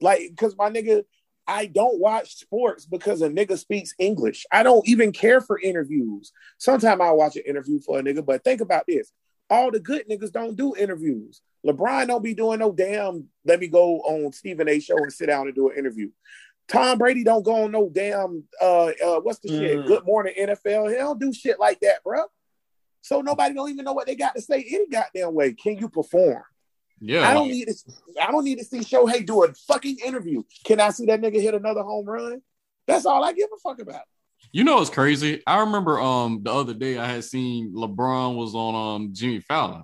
[0.01, 1.03] Like, because my nigga,
[1.47, 4.45] I don't watch sports because a nigga speaks English.
[4.51, 6.32] I don't even care for interviews.
[6.58, 9.12] Sometimes I watch an interview for a nigga, but think about this.
[9.49, 11.41] All the good niggas don't do interviews.
[11.65, 15.27] LeBron don't be doing no damn, let me go on Stephen A show and sit
[15.27, 16.10] down and do an interview.
[16.67, 19.79] Tom Brady don't go on no damn uh uh what's the shit?
[19.79, 19.88] Mm.
[19.88, 20.89] Good morning NFL.
[20.89, 22.23] He don't do shit like that, bro.
[23.03, 25.53] So nobody don't even know what they got to say any goddamn way.
[25.53, 26.41] Can you perform?
[26.99, 27.29] Yeah.
[27.29, 27.75] I don't need to.
[28.21, 30.41] I don't need to see Shohei do a fucking interview.
[30.63, 32.41] Can I see that nigga hit another home run?
[32.87, 34.01] That's all I give a fuck about.
[34.53, 35.41] You know it's crazy.
[35.45, 39.83] I remember um the other day I had seen LeBron was on um Jimmy Fallon,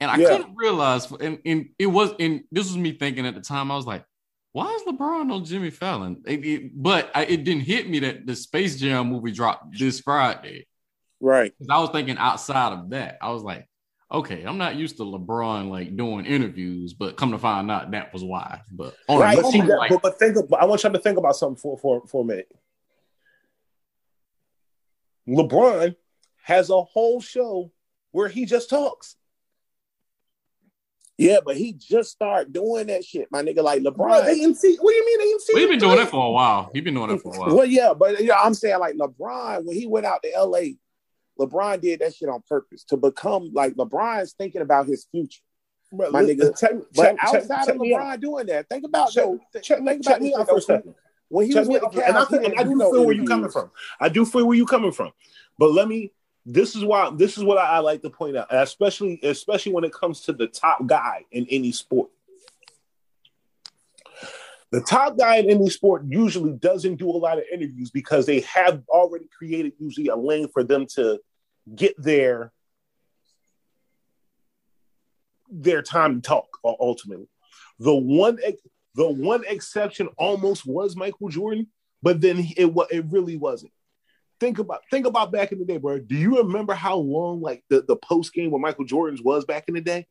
[0.00, 0.28] and I Yeah.
[0.28, 3.70] couldn't realize, and, and it was, and this was me thinking at the time.
[3.70, 4.04] I was like,
[4.52, 6.22] why is LeBron on Jimmy Fallon?
[6.26, 10.00] It- it- but I, it didn't hit me that the Space Jam movie dropped this
[10.00, 10.66] Friday.
[11.20, 11.52] Right.
[11.58, 13.18] 'Cause I was thinking outside of that.
[13.20, 13.66] I was like,
[14.10, 18.12] okay, I'm not used to LeBron like doing interviews, but come to find out that
[18.12, 18.62] was why.
[18.72, 20.36] But on Right, But see, moment, that, like, but, but think.
[20.36, 22.50] About, I want y'all to think about something for for for a minute.
[25.28, 25.94] LeBron
[26.42, 27.70] has a whole show
[28.10, 29.16] where he just talks.
[31.18, 33.62] Yeah, but he just started doing that shit, my nigga.
[33.62, 34.22] Like Bro, LeBron.
[34.24, 34.76] AMC.
[34.80, 35.54] What do you mean AMC?
[35.54, 36.70] we've been doing that for a while.
[36.72, 37.56] He's been doing that for a while.
[37.56, 40.60] Well, yeah, but you know, I'm saying like LeBron when he went out to LA,
[41.40, 45.40] LeBron did that shit on purpose to become like LeBron's thinking about his future.
[45.92, 46.50] Bro, my nigga.
[46.50, 47.80] Uh, check- But check- outside check of.
[47.80, 49.40] LeBron doing that, think about Check- though.
[49.52, 50.94] th- check- think about me out for a second.
[51.28, 51.94] When he was with the out.
[52.08, 53.70] and I, Cavs, and I do do feel where you coming from.
[54.00, 55.12] I do feel where you coming from.
[55.58, 56.12] But let me.
[56.46, 57.10] This is why.
[57.14, 60.32] This is what I, I like to point out, especially especially when it comes to
[60.32, 62.10] the top guy in any sport.
[64.72, 68.40] The top guy in any sport usually doesn't do a lot of interviews because they
[68.40, 71.20] have already created usually a lane for them to
[71.74, 72.52] get their
[75.50, 76.58] their time to talk.
[76.64, 77.28] Ultimately,
[77.78, 78.38] the one
[78.94, 81.68] the one exception almost was Michael Jordan,
[82.02, 83.72] but then it it really wasn't.
[84.38, 85.98] Think about think about back in the day, bro.
[85.98, 89.64] Do you remember how long like the, the post game with Michael Jordan's was back
[89.68, 90.06] in the day?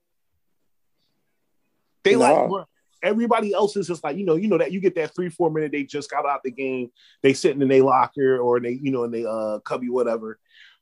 [2.03, 2.19] They No.
[2.19, 2.65] like bro,
[3.01, 5.49] everybody else is just like you know you know that you get that three four
[5.49, 6.91] minute they just got out the game
[7.23, 10.39] they sitting in their locker or they you know in they uh cubby whatever.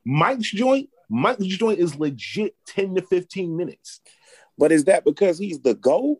[0.08, 4.00] Mike's joint Mike's joint is legit ten to fifteen minutes.
[4.58, 6.20] But is that because he's the GOAT?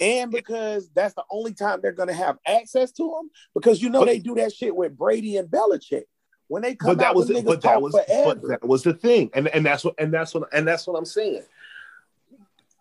[0.00, 3.30] And because that's the only time they're gonna have access to him?
[3.54, 6.04] Because you know But- they do that shit with Brady and Belichick.
[6.46, 8.34] When they come but that out, was But that talk was forever.
[8.36, 10.96] but that was the thing, and and that's what and that's what and that's what
[10.96, 11.42] I'm saying.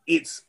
[0.05, 0.43] It's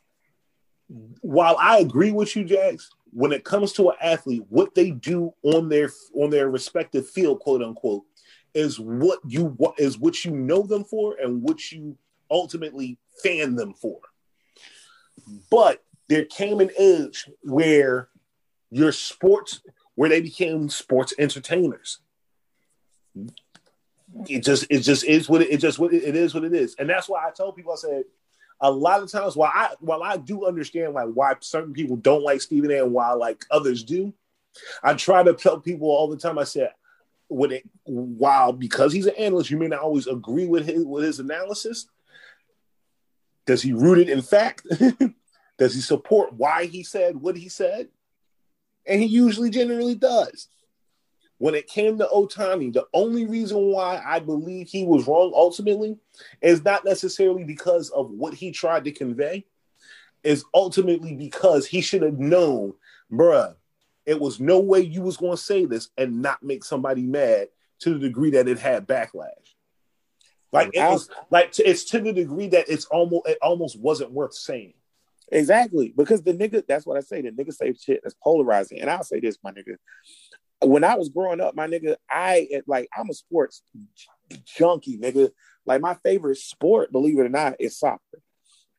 [1.20, 5.34] while I agree with you, Jax, when it comes to an athlete, what they do
[5.42, 8.04] on their on their respective field, quote unquote,
[8.54, 11.96] is what you is what you know them for and what you
[12.30, 14.00] ultimately fan them for.
[15.50, 18.08] But there came an age where
[18.70, 19.60] your sports
[19.94, 21.98] where they became sports entertainers
[24.28, 26.54] it just it just is what it, it just what it, it is what it
[26.54, 28.04] is and that's why i tell people i said
[28.60, 32.22] a lot of times while i while i do understand like why certain people don't
[32.22, 34.12] like stephen a and why like others do
[34.82, 36.70] i try to tell people all the time i said
[37.28, 41.04] with it while because he's an analyst you may not always agree with his with
[41.04, 41.88] his analysis.
[43.46, 44.66] Does he root it in fact?
[45.58, 47.88] Does he support why he said what he said?
[48.86, 50.48] And he usually generally does.
[51.38, 55.96] When it came to Ohtani, the only reason why I believe he was wrong ultimately
[56.42, 59.44] is not necessarily because of what he tried to convey,
[60.24, 62.74] is ultimately because he should have known,
[63.12, 63.54] bruh,
[64.08, 67.48] it was no way you was going to say this and not make somebody mad
[67.80, 69.28] to the degree that it had backlash.
[70.50, 74.32] Like it was like it's to the degree that it's almost it almost wasn't worth
[74.32, 74.72] saying.
[75.30, 75.92] Exactly.
[75.94, 77.20] Because the nigga, that's what I say.
[77.20, 78.80] The nigga say shit that's polarizing.
[78.80, 79.76] And I'll say this, my nigga.
[80.62, 83.62] When I was growing up, my nigga, I like I'm a sports
[84.46, 85.28] junkie, nigga.
[85.66, 88.22] Like my favorite sport, believe it or not, is soccer.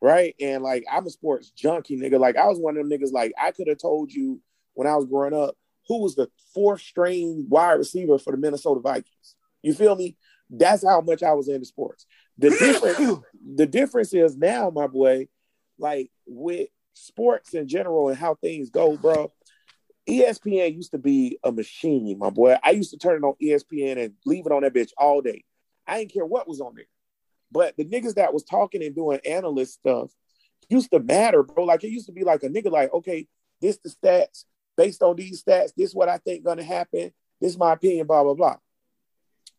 [0.02, 0.34] Right.
[0.42, 2.20] And like I'm a sports junkie, nigga.
[2.20, 4.42] Like I was one of them niggas, like I could have told you
[4.80, 5.58] when I was growing up
[5.90, 9.36] who was the fourth string wide receiver for the Minnesota Vikings.
[9.62, 10.16] You feel me?
[10.50, 12.06] That's how much I was into sports.
[12.38, 13.20] The difference,
[13.56, 15.28] the difference is now, my boy,
[15.78, 19.34] like with sports in general and how things go, bro.
[20.08, 22.56] ESPN used to be a machine, my boy.
[22.64, 25.44] I used to turn it on ESPN and leave it on that bitch all day.
[25.86, 26.86] I didn't care what was on there.
[27.52, 30.12] But the niggas that was talking and doing analyst stuff
[30.70, 31.66] used to matter, bro.
[31.66, 33.28] Like it used to be like a nigga like, okay,
[33.62, 34.46] this the stats.
[34.80, 37.12] Based on these stats, this is what I think gonna happen.
[37.42, 38.56] This is my opinion, blah, blah, blah.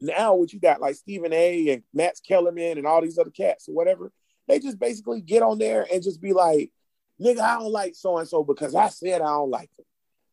[0.01, 3.69] Now what you got like Stephen A and Max Kellerman and all these other cats
[3.69, 4.11] or whatever,
[4.49, 6.73] they just basically get on there and just be like,
[7.21, 9.85] nigga, I don't like so and so because I said I don't like them.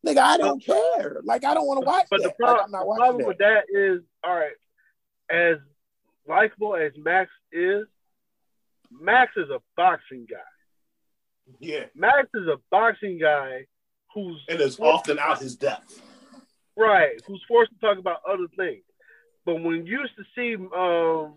[0.06, 1.20] Nigga, I don't care.
[1.22, 2.38] Like I don't want to watch But the, that.
[2.38, 3.28] prob- like, I'm not the problem that.
[3.28, 4.56] with that is, all right,
[5.30, 5.58] as
[6.26, 7.84] likable as Max is,
[8.90, 10.38] Max is a boxing guy.
[11.60, 11.84] Yeah.
[11.94, 13.66] Max is a boxing guy
[14.14, 16.00] who's And is often out his depth.
[16.76, 18.82] right, who's forced to talk about other things.
[19.44, 21.34] But when you used to see um,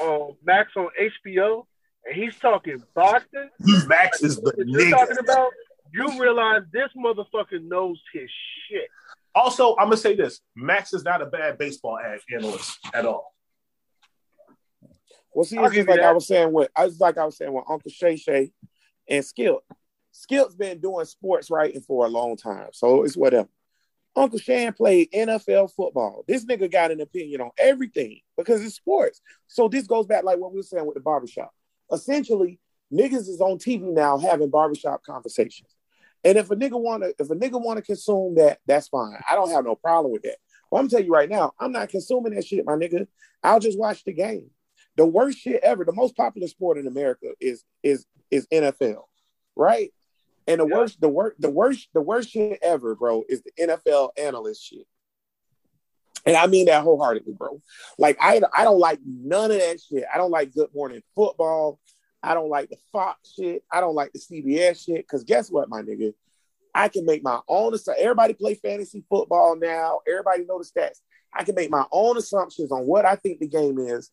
[0.00, 1.64] um, Max on HBO
[2.04, 3.50] and he's talking boxing,
[3.86, 5.50] Max is the what you're talking about,
[5.92, 8.28] you realize this motherfucker knows his
[8.68, 8.88] shit.
[9.34, 13.34] Also, I'm gonna say this: Max is not a bad baseball ad- analyst at all.
[15.32, 17.16] Well, see, I'll it's give just you like I was saying with I was like
[17.16, 18.50] I was saying with Uncle Shay Shay
[19.08, 19.56] and Skip.
[20.12, 23.48] Skip's been doing sports writing for a long time, so it's whatever.
[24.16, 26.24] Uncle Shan played NFL football.
[26.26, 29.20] This nigga got an opinion on everything because it's sports.
[29.46, 31.52] So this goes back like what we were saying with the barbershop.
[31.92, 32.58] Essentially,
[32.92, 35.70] niggas is on TV now having barbershop conversations.
[36.24, 39.18] And if a nigga wanna, if a nigga wanna consume that, that's fine.
[39.30, 40.36] I don't have no problem with that.
[40.70, 43.06] But I'm gonna tell you right now, I'm not consuming that shit, my nigga.
[43.42, 44.50] I'll just watch the game.
[44.96, 49.04] The worst shit ever, the most popular sport in America is is is NFL,
[49.56, 49.92] right?
[50.50, 50.76] And the Yeah.
[50.76, 54.86] worst, the worst, the worst, the worst shit ever, bro, is the NFL analyst shit.
[56.26, 57.60] And I mean that wholeheartedly, bro.
[57.98, 60.04] Like I, I don't like none of that shit.
[60.12, 61.78] I don't like Good Morning Football.
[62.22, 63.64] I don't like the Fox shit.
[63.72, 65.06] I don't like the CBS shit.
[65.08, 66.12] Cause guess what, my nigga?
[66.74, 67.72] I can make my own.
[67.72, 70.00] assu- Everybody play fantasy football now.
[70.06, 71.00] Everybody know the stats.
[71.32, 74.10] I can make my own assumptions on what I think the game is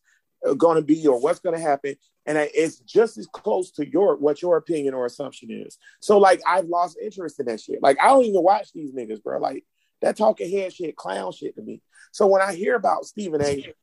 [0.57, 1.95] going to be or what's going to happen,
[2.25, 5.77] and it's just as close to your what your opinion or assumption is.
[5.99, 7.81] So like, I've lost interest in that shit.
[7.81, 9.39] Like, I don't even watch these niggas, bro.
[9.39, 9.63] Like
[10.01, 11.81] that talking head shit, clown shit to me.
[12.11, 13.73] So when I hear about Stephen A.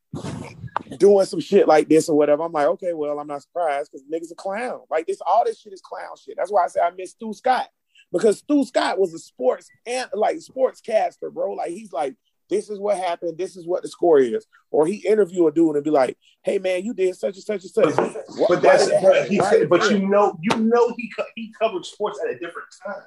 [0.99, 4.07] doing some shit like this or whatever, I'm like, okay, well, I'm not surprised because
[4.07, 4.81] niggas a clown.
[4.91, 6.37] Like this, all this shit is clown shit.
[6.37, 7.69] That's why I say I miss Stu Scott
[8.13, 11.53] because Stu Scott was a sports and like sportscaster, bro.
[11.53, 12.15] Like he's like,
[12.51, 13.39] this is what happened.
[13.39, 14.47] This is what the score is.
[14.71, 17.63] Or he interview a dude and be like, hey man, you did such and such
[17.63, 17.95] and such.
[18.37, 21.85] Why- But that's that but he said, but you know you know he he covered
[21.87, 23.03] sports at a different time.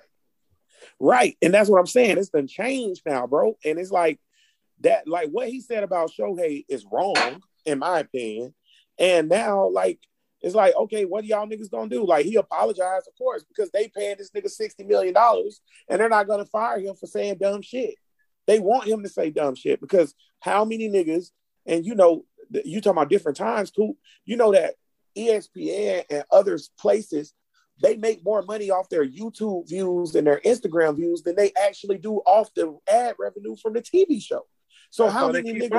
[1.00, 1.38] Right.
[1.42, 2.18] And that's what I'm saying.
[2.18, 3.58] It's been changed now, bro.
[3.64, 4.20] And it's like
[4.82, 8.54] that, like what he said about Shohei is wrong, in my opinion.
[9.00, 10.00] And now, like,
[10.42, 12.06] it's like, okay, what are y'all niggas gonna do?
[12.06, 16.28] Like, he apologized, of course, because they paying this nigga $60 million and they're not
[16.28, 17.96] gonna fire him for saying dumb shit.
[18.48, 21.32] They want him to say dumb shit because how many niggas,
[21.66, 22.26] and you know,
[22.66, 24.76] you talking about different times, too, you know that
[25.18, 27.34] ESPN and other places
[27.82, 31.98] they make more money off their YouTube views and their Instagram views than they actually
[31.98, 34.46] do off the ad revenue from the TV show.
[34.90, 35.70] So That's how many niggas?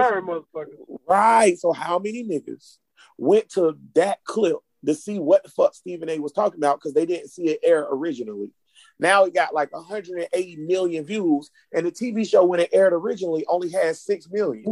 [1.09, 1.59] Right.
[1.59, 2.77] So how many niggas
[3.17, 6.19] went to that clip to see what the fuck Stephen A.
[6.19, 8.53] was talking about because they didn't see it air originally.
[8.99, 13.45] Now it got like 180 million views, and the TV show when it aired originally
[13.47, 14.65] only had six million.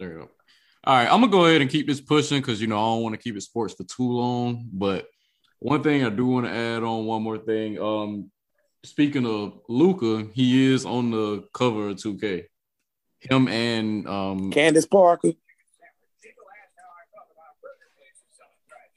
[0.00, 0.30] There you go.
[0.86, 3.02] All right, I'm gonna go ahead and keep this pushing because you know I don't
[3.02, 4.68] want to keep it sports for too long.
[4.72, 5.06] But
[5.58, 7.80] one thing I do want to add on one more thing.
[7.80, 8.30] Um,
[8.82, 12.44] speaking of Luka, he is on the cover of 2K.
[13.20, 15.32] Him and um, Candace Parker.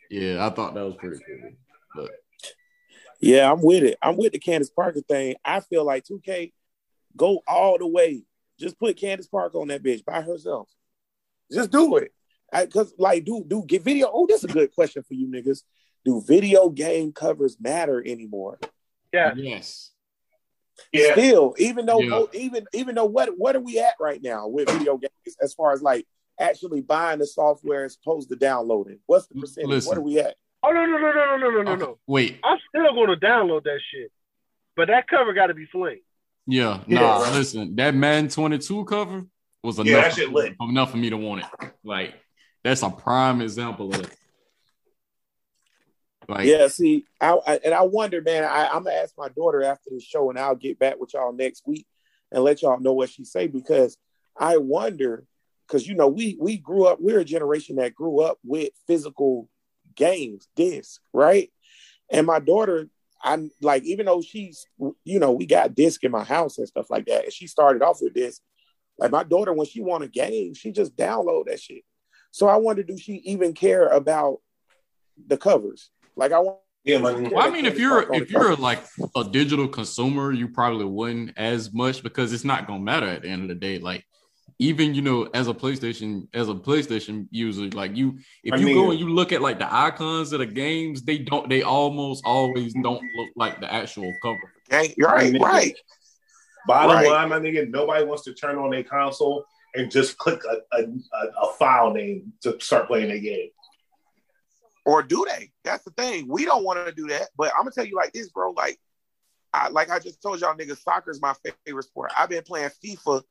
[0.09, 1.51] yeah, I thought that was pretty cool.
[1.97, 2.11] But
[3.19, 3.97] Yeah, I'm with it.
[4.01, 5.35] I'm with the Candace Parker thing.
[5.43, 6.53] I feel like 2K
[7.15, 8.23] go all the way.
[8.59, 10.69] Just put Candace Parker on that bitch by herself.
[11.51, 12.11] Just do it.
[12.51, 14.09] Because like, do do get video.
[14.11, 15.63] Oh, that's a good question for you niggas.
[16.05, 18.59] Do video game covers matter anymore?
[19.13, 19.33] Yeah.
[19.35, 19.91] yes,
[20.93, 22.23] Yeah, Still, even though Yeah.
[22.33, 25.73] even even though what what are we at right now with video games as far
[25.73, 26.05] as like
[26.39, 28.99] actually buying the software as opposed to downloading?
[29.07, 29.69] What's the percentage?
[29.69, 29.89] Listen.
[29.89, 30.35] What are we at?
[30.67, 31.81] Oh no no no no no no no okay.
[31.81, 31.97] no.
[32.07, 32.39] Wait.
[32.43, 34.11] I'm still gonna download that shit.
[34.75, 36.01] But that cover gotta be flamed.
[36.45, 37.31] Yeah, nah, yeah.
[37.33, 39.25] listen, that Madden 22 cover
[39.63, 41.71] was enough, yeah, for, me, enough for me to want it.
[41.83, 42.15] Like,
[42.63, 44.15] that's a prime example of it.
[46.29, 48.43] Like, yeah, see, I, I, and I wonder, man.
[48.43, 51.33] I, am gonna ask my daughter after the show, and I'll get back with y'all
[51.33, 51.85] next week
[52.31, 53.97] and let y'all know what she say because
[54.37, 55.25] I wonder,
[55.65, 59.49] because you know, we we grew up, we're a generation that grew up with physical
[59.97, 61.51] games, disc, right?
[62.09, 62.87] And my daughter,
[63.21, 64.65] I'm like, even though she's,
[65.03, 67.81] you know, we got disc in my house and stuff like that, and she started
[67.81, 68.39] off with this.
[68.97, 71.83] Like my daughter, when she want a game, she just download that shit.
[72.31, 74.37] So I wonder, do she even care about
[75.27, 75.89] the covers?
[76.15, 76.59] Like I want.
[76.83, 77.29] yeah, man.
[77.29, 78.83] Well, I mean, if you're if you're like
[79.15, 83.29] a digital consumer, you probably wouldn't as much because it's not gonna matter at the
[83.29, 83.79] end of the day.
[83.79, 84.05] Like
[84.59, 88.65] even you know, as a PlayStation as a PlayStation user, like you if I you
[88.67, 91.61] mean- go and you look at like the icons of the games, they don't they
[91.61, 94.39] almost always don't look like the actual cover.
[94.69, 95.75] Gang, right, mean, right.
[96.65, 97.07] Bottom Right.
[97.07, 99.45] line, my nigga, nobody wants to turn on their console
[99.75, 103.49] and just click a, a, a, a file name to start playing a game.
[104.85, 105.51] Or do they?
[105.63, 106.27] That's the thing.
[106.27, 107.29] We don't want to do that.
[107.37, 108.51] But I'm gonna tell you like this, bro.
[108.51, 108.79] Like,
[109.53, 111.33] I like I just told y'all, niggas, soccer is my
[111.65, 112.11] favorite sport.
[112.17, 113.21] I've been playing FIFA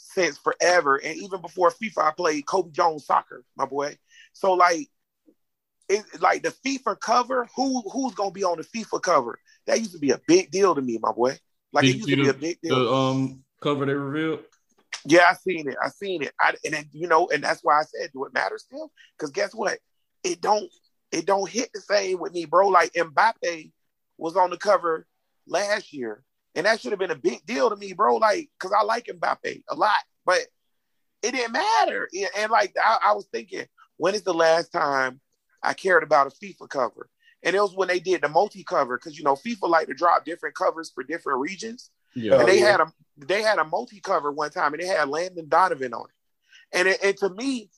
[0.00, 3.96] since forever, and even before FIFA, I played Cobi Jones soccer, my boy.
[4.32, 4.88] So like,
[5.88, 7.48] it like the FIFA cover.
[7.56, 9.38] Who who's gonna be on the FIFA cover?
[9.66, 11.38] That used to be a big deal to me, my boy.
[11.72, 12.84] Like Did it used to be the- a big deal.
[12.84, 14.40] The um cover they revealed.
[15.04, 15.76] Yeah, I seen it.
[15.82, 16.32] I seen it.
[16.38, 18.92] I, and then, you know, and that's why I said, do it matter still?
[19.16, 19.78] Because guess what?
[20.22, 20.70] It don't.
[21.10, 22.68] it don't hit the same with me, bro.
[22.68, 23.72] Like Mbappe
[24.18, 25.06] was on the cover
[25.46, 26.22] last year,
[26.54, 28.16] and that should have been a big deal to me, bro.
[28.16, 30.40] Like, cause I like Mbappe a lot, but
[31.22, 32.08] it didn't matter.
[32.38, 35.20] And like, I, I was thinking, when is the last time
[35.62, 37.08] I cared about a FIFA cover?
[37.42, 39.94] And it was when they did the multi cover, because you know FIFA like to
[39.94, 41.90] drop different covers for different regions.
[42.14, 42.40] Yeah.
[42.40, 42.70] and they oh, yeah.
[42.72, 46.06] had a they had a multi cover one time, and they had Landon Donovan on
[46.06, 46.78] it.
[46.78, 47.70] And it, and to me,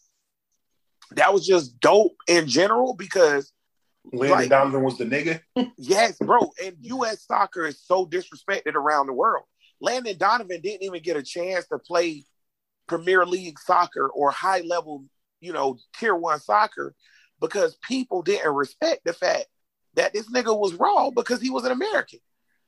[1.12, 3.53] that was just dope in general because
[4.12, 5.40] Landon Like- Donovan was the nigga.
[5.78, 7.24] yes, bro, and U.S.
[7.26, 9.44] soccer is so disrespected around the world.
[9.80, 12.24] Landon Donovan didn't even get a chance to play
[12.86, 15.05] Premier League soccer or high level,
[15.40, 16.94] you know, tier one soccer
[17.40, 19.46] because people didn't respect the fact
[19.94, 22.20] that this nigga was raw because he was an American.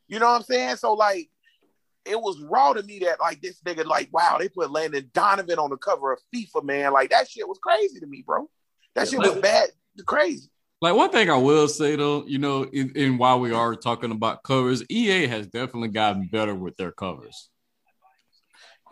[0.08, 0.76] You know what I'm saying?
[0.76, 1.30] So like
[2.04, 5.58] it was raw to me that like this nigga, like, wow, they put Landon Donovan
[5.58, 6.92] on the cover of FIFA, man.
[6.92, 8.48] Like that shit was crazy to me, bro.
[8.94, 9.70] That shit was bad,
[10.06, 10.50] crazy.
[10.84, 14.10] Like one thing I will say though, you know, in, in while we are talking
[14.10, 17.48] about covers, EA has definitely gotten better with their covers.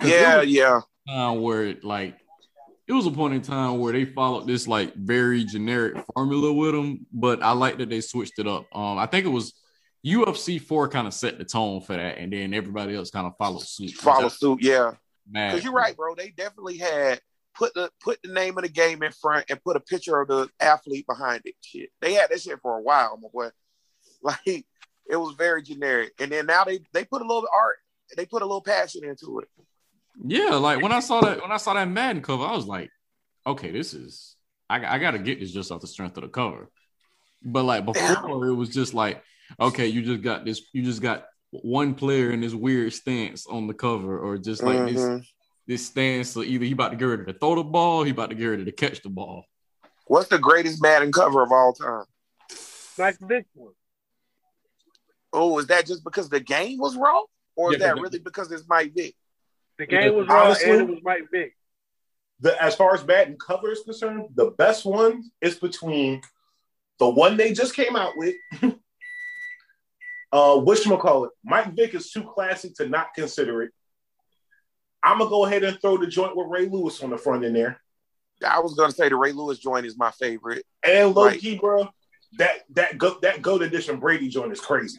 [0.02, 0.80] Yeah, yeah.
[1.06, 2.16] time where like
[2.88, 6.72] it was a point in time where they followed this like very generic formula with
[6.72, 8.64] them, but I like that they switched it up.
[8.74, 9.52] Um, I think it was
[10.02, 13.34] UFC four kind of set the tone for that, and then everybody else kind of
[13.36, 13.90] followed suit.
[13.90, 14.92] Follow suit, yeah.
[15.30, 16.14] Because you're right, bro.
[16.14, 17.20] They definitely had
[17.54, 20.28] put the put the name of the game in front and put a picture of
[20.28, 21.54] the athlete behind it.
[21.60, 23.48] Shit, they had that shit for a while, my boy.
[24.24, 24.66] Like
[25.10, 27.78] it was very generic, and then now they they put a little art,
[28.16, 29.48] they put a little passion into it.
[30.24, 32.90] Yeah, like when I saw that when I saw that Madden cover, I was like,
[33.44, 34.36] okay, this is
[34.70, 36.70] I, I gotta get this just off the strength of the cover.
[37.42, 39.22] But like before, it was just like,
[39.58, 43.66] okay, you just got this, you just got one player in this weird stance on
[43.66, 45.26] the cover, or just like this Mhm.
[45.66, 46.30] This stance.
[46.30, 48.46] So either he about to get ready to throw the ball, he about to get
[48.46, 49.44] ready to catch the ball.
[50.06, 52.04] What's the greatest Madden cover of all time?
[52.98, 53.72] Like Vick one.
[55.32, 57.22] Oh, is that just because the game was raw,
[57.56, 59.14] or is that really because it's Mike Vick?
[59.78, 61.54] The game was raw Honestly- and it was Mike Vick.
[62.40, 66.20] The as far as Madden cover is concerned, the best one is between
[66.98, 68.34] the one they just came out with.
[70.32, 71.30] uh, which call it?
[71.44, 73.72] Mike Vick is too classic to not consider it.
[75.02, 77.52] I'm gonna go ahead and throw the joint with Ray Lewis on the front in
[77.52, 77.80] there.
[78.46, 80.64] I was gonna say the Ray Lewis joint is my favorite.
[80.84, 81.40] And low Right.
[81.40, 81.88] key, bro,
[82.38, 84.98] that that go that gold edition Brady joint is crazy.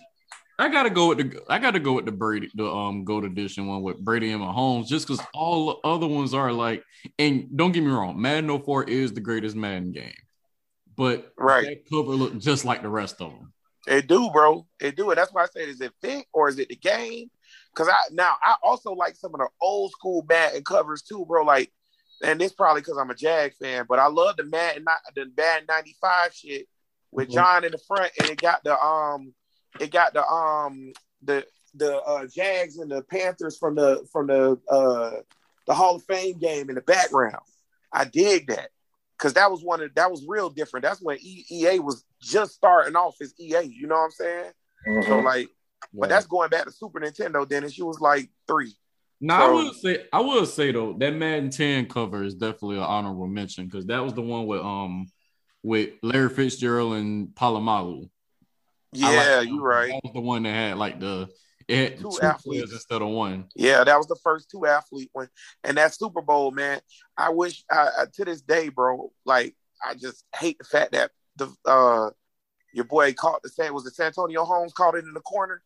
[0.59, 3.67] I gotta go with the I gotta go with the Brady the um gold edition
[3.67, 6.83] one with Brady and Mahomes just because all the other ones are like
[7.17, 10.13] and don't get me wrong, Madden 04 is the greatest Madden game,
[10.95, 11.65] but Right.
[11.65, 13.51] that cover look just like the rest of them.
[13.87, 14.65] It do, bro.
[14.79, 17.29] It do, and that's why I said, is it Vick or is it the game?
[17.73, 21.43] Because I now I also like some of the old school Madden covers too, bro.
[21.43, 21.71] Like,
[22.23, 25.65] and it's probably because I'm a Jag fan, but I love the Madden the Madden
[25.67, 26.67] '95 shit
[27.11, 27.33] with Mhm.
[27.33, 29.33] John in the front, and it got the um,
[29.79, 30.93] it got the um
[31.23, 31.45] the
[31.75, 35.21] the uh, Jags and the Panthers from the from the uh
[35.65, 37.37] the Hall of Fame game in the background.
[37.91, 38.69] I dig that
[39.17, 40.83] because that was one of that was real different.
[40.83, 43.61] That's when EA was just starting off as EA.
[43.63, 44.51] You know what I'm saying?
[45.07, 45.49] So like,
[45.93, 47.47] but that's going back to Super Nintendo.
[47.47, 48.73] Dennis, you was like three.
[49.19, 52.83] Now I will say I will say though that Madden 10 cover is definitely an
[52.83, 55.07] honorable mention because that was the one with um
[55.61, 58.09] with Larry Fitzgerald and Polamalu.
[59.01, 59.91] I like Yeah, you're right.
[59.91, 61.29] That was the one that had like the
[61.67, 62.73] it had Two two, athletes.
[62.73, 63.45] instead of one.
[63.55, 65.29] Yeah, that was the first two athlete one,
[65.63, 66.81] and that Super Bowl, man.
[67.17, 69.11] I wish I, I, to this day, bro.
[69.25, 69.55] Like,
[69.85, 72.09] I just hate the fact that the uh
[72.73, 75.61] your boy caught the San was it Santonio Holmes caught it in the corner.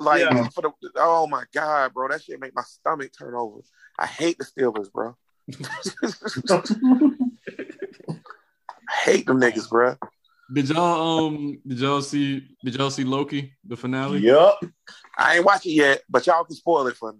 [0.00, 0.48] Like Yeah.
[0.50, 3.60] for the oh my god, bro, that shit make my stomach turn over.
[3.98, 5.16] I hate the Steelers, bro.
[8.88, 9.96] I hate them niggas, bro.
[10.52, 14.18] Did y'all um did y'all see did y'all see Loki the finale?
[14.20, 14.60] Yup.
[15.18, 17.18] I ain't watch it yet, but y'all can spoil it for me.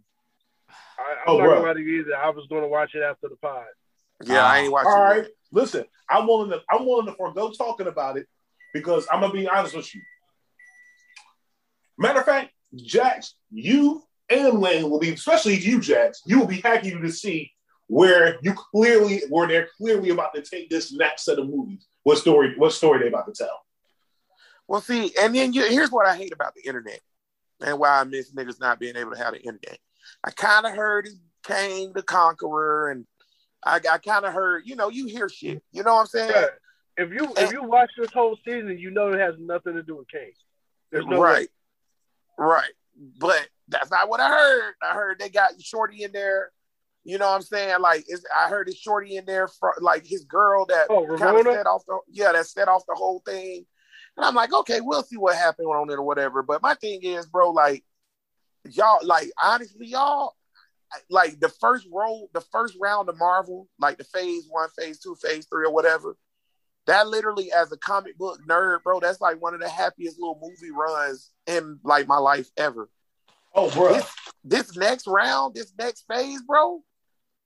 [0.99, 1.55] I, I'm Oh, not bro.
[1.57, 2.16] gonna watch it either.
[2.16, 3.64] I was gonna watch it after the pod.
[4.24, 5.05] Yeah, I ain't watching All it.
[5.05, 5.26] right.
[5.53, 8.26] Listen, I'm willing to I'm willing to forego talking about it
[8.72, 10.01] because I'm gonna be honest with you.
[11.99, 16.60] Matter of fact, Jax, you and Wayne will be, especially you, Jax, you will be
[16.60, 17.52] happy to see
[17.86, 21.86] where you clearly where they're clearly about to take this next set of movies.
[22.02, 22.54] What story?
[22.56, 23.64] What story they about to tell?
[24.66, 27.00] Well, see, and then you, here's what I hate about the internet
[27.60, 29.78] and why I miss niggas not being able to have the internet.
[30.22, 33.06] I kind of heard he Kang the conqueror, and
[33.64, 35.62] I, I kind of heard, you know, you hear shit.
[35.72, 36.32] You know what I'm saying?
[36.34, 36.46] Yeah.
[37.04, 39.96] If you if you watch this whole season, you know it has nothing to do
[39.96, 40.32] with Kang.
[40.90, 41.48] There's no right,
[42.39, 42.70] right.
[43.18, 44.74] But that's not what I heard.
[44.82, 46.51] I heard they got Shorty in there.
[47.05, 47.80] You know what I'm saying?
[47.80, 51.39] Like, it's, I heard his shorty in there for like his girl that Oh, kind
[51.39, 53.64] of set off the yeah that set off the whole thing.
[54.16, 56.43] And I'm like, okay, we'll see what happened on it or whatever.
[56.43, 57.82] But my thing is, bro, like
[58.68, 60.34] y'all, like honestly, y'all,
[61.09, 65.14] like the first roll, the first round of Marvel, like the phase one, phase two,
[65.14, 66.16] phase three, or whatever.
[66.89, 70.41] That literally, as a comic book nerd, bro, that's like one of the happiest little
[70.43, 72.89] movie runs in like my life ever.
[73.55, 73.93] Oh, bro.
[73.93, 76.80] This, this next round, this next phase, bro,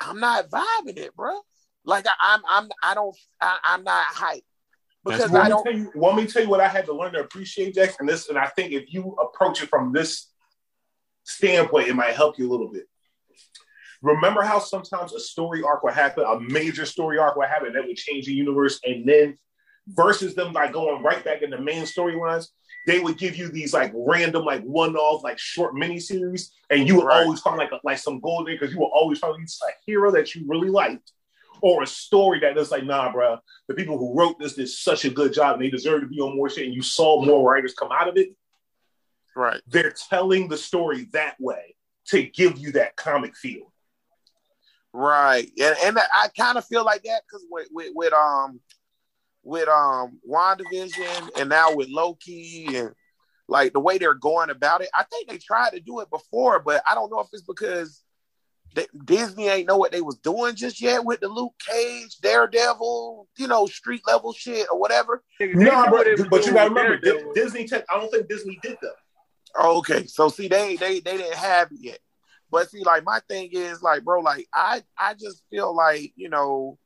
[0.00, 1.40] I'm not vibing it, bro.
[1.84, 4.42] Like I, I'm, I'm, I don't, I, I'm not hyped
[5.04, 5.64] because That's I don't.
[5.64, 7.96] tell you, want me tell you what I had to learn to appreciate, Jack?
[7.98, 10.28] And this, and I think if you approach it from this
[11.24, 12.84] standpoint, it might help you a little bit.
[14.02, 17.86] Remember how sometimes a story arc would happen, a major story arc would happen that
[17.86, 19.38] would change the universe, and then
[19.88, 22.48] versus them like going right back in the main storylines,
[22.86, 27.06] they would give you these like random, like one-off, like short miniseries, and you would
[27.06, 27.22] Right.
[27.22, 30.10] always find like a, like some gold there because you will always find a hero
[30.10, 31.12] that you really liked,
[31.60, 33.38] or a story that is like, nah, bro,
[33.68, 36.20] the people who wrote this did such a good job and they deserve to be
[36.20, 38.30] on more shit, and you saw more writers come out of it.
[39.36, 39.60] Right.
[39.68, 41.76] They're telling the story that way
[42.08, 43.71] to give you that comic feel.
[44.92, 45.50] Right.
[45.60, 48.60] And and I kind of feel like that because with, with with um
[49.42, 52.92] with um WandaVision and now with Loki and
[53.48, 56.60] like the way they're going about it, I think they tried to do it before,
[56.60, 58.02] but I don't know if it's because
[58.74, 63.28] they, Disney ain't know what they was doing just yet with the Luke Cage, Daredevil,
[63.36, 65.22] you know, street level shit or whatever.
[65.40, 67.34] No, knew bro, what they was but you gotta remember, Daredevil.
[67.34, 67.84] Disney Tech.
[67.90, 68.94] I don't think Disney did that.
[69.58, 70.06] Oh, okay.
[70.06, 71.98] So see, they they they didn't have it yet.
[72.52, 76.28] But see, like my thing is like, bro, like I I just feel like you
[76.28, 76.78] know,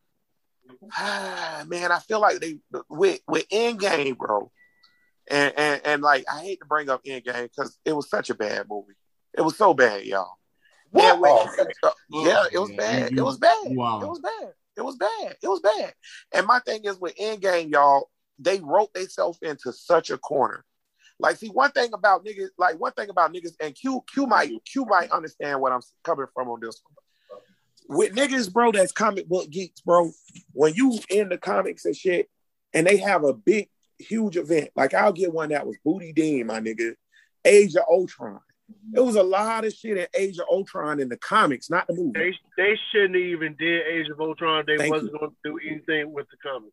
[0.99, 2.59] man, I feel like they
[2.89, 4.51] with with Endgame, bro,
[5.29, 8.35] and and and like I hate to bring up Endgame because it was such a
[8.35, 8.95] bad movie.
[9.37, 10.35] It was so bad, y'all.
[11.13, 11.31] And with-
[11.83, 13.13] uh, yeah, it was bad.
[13.13, 13.57] It was bad.
[13.77, 14.01] wow.
[14.03, 14.53] It was bad.
[14.77, 15.37] It was bad.
[15.43, 15.95] It was bad.
[16.33, 18.09] And my thing is with Endgame, y'all,
[18.39, 20.65] they wrote themselves into such a corner.
[21.19, 24.53] Like, see, one thing about niggas, like one thing about niggas, and Q Q might
[24.65, 27.99] Q might understand what I'm coming from on this one.
[27.99, 30.11] With niggas, bro, that's comic book geeks, bro.
[30.53, 32.29] When you in the comics and shit,
[32.75, 36.47] and they have a big, huge event, like I'll get one that was Booty Dean,
[36.47, 36.95] my nigga,
[37.45, 38.41] Age of Ultron.
[38.95, 41.95] It was a lot of shit in Age of Ultron in the comics, not the
[41.95, 42.19] movie.
[42.19, 44.65] They they shouldn't even did Age of Ultron.
[44.67, 46.73] They Thank wasn't going to do anything with the comic.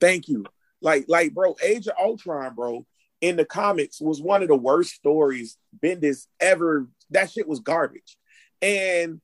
[0.00, 0.46] Thank you.
[0.80, 2.86] Like, like, bro, Age of Ultron, bro,
[3.20, 6.88] in the comics was one of the worst stories Bendis ever.
[7.10, 8.16] That shit was garbage,
[8.60, 9.20] and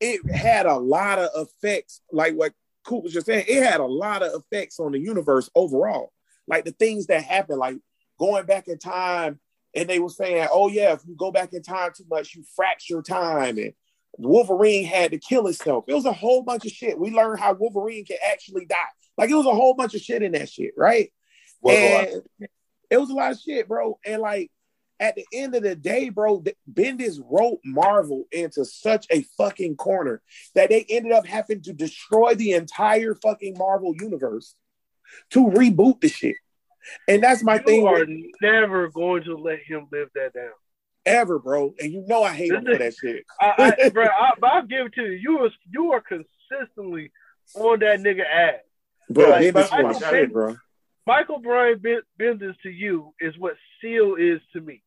[0.00, 2.00] it had a lot of effects.
[2.10, 2.52] Like what
[2.84, 6.12] Coop was just saying, it had a lot of effects on the universe overall.
[6.48, 7.76] Like the things that happened, like
[8.18, 9.38] going back in time,
[9.74, 12.44] and they were saying, "Oh yeah, if you go back in time too much, you
[12.56, 13.72] fracture time." And
[14.18, 15.84] Wolverine had to kill himself.
[15.88, 16.98] It was a whole bunch of shit.
[16.98, 18.76] We learned how Wolverine can actually die.
[19.16, 21.12] Like it was a whole bunch of shit in that shit, right?
[21.62, 21.74] Lot.
[21.74, 22.48] and
[22.92, 23.98] it was a lot of shit, bro.
[24.04, 24.50] And like
[25.00, 30.20] at the end of the day, bro, Bendis wrote Marvel into such a fucking corner
[30.54, 34.54] that they ended up having to destroy the entire fucking Marvel universe
[35.30, 36.36] to reboot the shit.
[37.08, 38.10] And that's my You thing You are with
[38.42, 40.52] never going to let him live that down.
[41.06, 41.74] ever, bro.
[41.80, 43.24] And you know I hate him for that shit.
[43.40, 45.12] I, I, bro, I, I'll give it to you.
[45.12, 47.10] You was you are consistently
[47.54, 48.60] on that nigga ass.
[49.08, 50.56] Bro, Like, Bendis full I shit, bro.
[51.06, 51.78] Michael Brian
[52.20, 54.82] Bendis to you is what Seal is to me.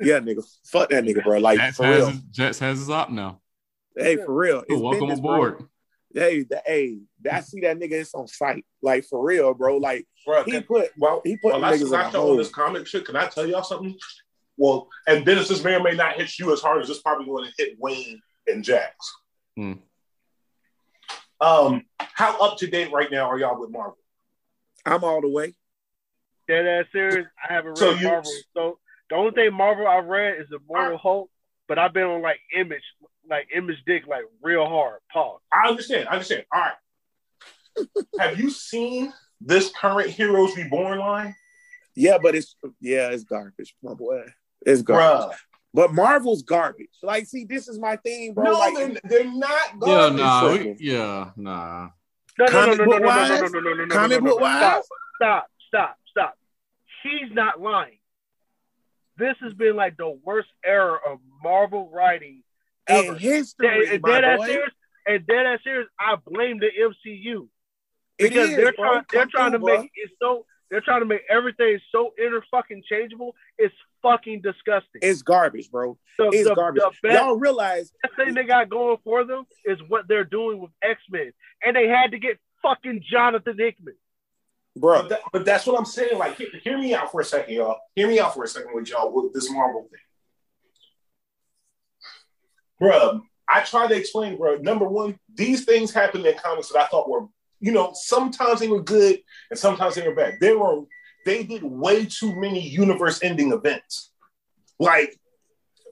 [0.00, 0.44] Yeah, nigga.
[0.64, 1.38] Fuck that nigga, bro.
[1.38, 2.10] Like Jets for has, real.
[2.10, 3.40] his, Jets has his op now.
[3.96, 4.64] Hey, for real.
[4.68, 5.32] It's Welcome Bendis, bro.
[5.34, 5.64] aboard.
[6.14, 6.98] Hey, the, hey,
[7.30, 7.92] I see that nigga.
[7.92, 9.76] It's on site, like for real, bro.
[9.78, 12.22] Like Bro, he can- put, well, he put well, I niggas in a got y'all
[12.22, 12.30] hole.
[12.32, 13.04] on this comic shit.
[13.04, 13.96] Can I tell y'all something?
[14.56, 17.26] Well, and Dennis, this may or may not hit you as hard as this probably
[17.26, 18.94] going to hit Wayne and Jax.
[19.56, 19.72] Hmm.
[21.40, 23.96] Um, how up to date right now are y'all with Marvel?
[24.84, 25.54] I'm all the way.
[26.48, 27.26] Dead ass serious.
[27.48, 28.32] I haven't read So you- Marvel.
[28.54, 28.78] So
[29.08, 31.30] the only thing Marvel I've read is the Immortal Hulk,
[31.68, 32.82] but I've been on like Image,
[33.28, 35.00] like Image Dick, like real hard.
[35.12, 35.40] Pause.
[35.52, 36.08] I understand.
[36.08, 36.44] I understand.
[36.52, 37.86] All right.
[38.18, 41.34] Have you seen this current Heroes Reborn line?
[41.94, 44.24] Yeah, but it's yeah, it's garbage, my boy.
[44.64, 45.30] It's garbage.
[45.30, 45.36] Bruh.
[45.74, 46.90] But Marvel's garbage.
[47.02, 48.44] Like, see, this is my thing, bro.
[48.44, 51.88] No, like, they're, they're not Yeah, nah, we, yeah, nah.
[52.38, 54.24] No, no, no, no, no, no, no, no, no, no, no, no, no, Comic no,
[54.24, 54.46] no, book no.
[54.46, 54.58] wise?
[54.58, 54.84] Stop,
[55.16, 56.38] stop, stop, stop.
[57.02, 57.98] He's not lying.
[59.18, 62.42] This has been like the worst era of Marvel writing
[62.86, 63.12] ever.
[63.12, 64.46] in history, and my dead boy.
[64.46, 64.70] serious,
[65.06, 67.48] and dead ass serious, I blame the MCU
[68.18, 71.78] because is, they're trying they're trying to make it so They're trying to make everything
[71.92, 73.34] so inter fucking changeable.
[73.58, 75.00] It's fucking disgusting.
[75.02, 75.96] It's garbage, bro.
[76.18, 76.82] the, It's the- garbage.
[76.82, 80.24] the best- Y'all realize the best thing they got going for them is what they're
[80.24, 81.32] doing with X Men,
[81.64, 83.94] and they had to get fucking Jonathan Hickman.
[84.76, 85.02] bro.
[85.02, 86.18] But, that, but that's what I'm saying.
[86.18, 87.78] Like, hear, hear me out for a second, y'all.
[87.94, 90.00] Hear me out for a second with y'all with this Marvel thing.
[92.78, 93.20] bro.
[93.48, 94.56] I try to explain, bro.
[94.56, 97.26] Number one, these things happened in comics that I thought were,
[97.60, 99.18] you know, sometimes they were good
[99.50, 100.34] and sometimes they were bad.
[100.40, 100.82] They were,
[101.24, 104.10] they did way too many universe-ending events.
[104.78, 105.18] Like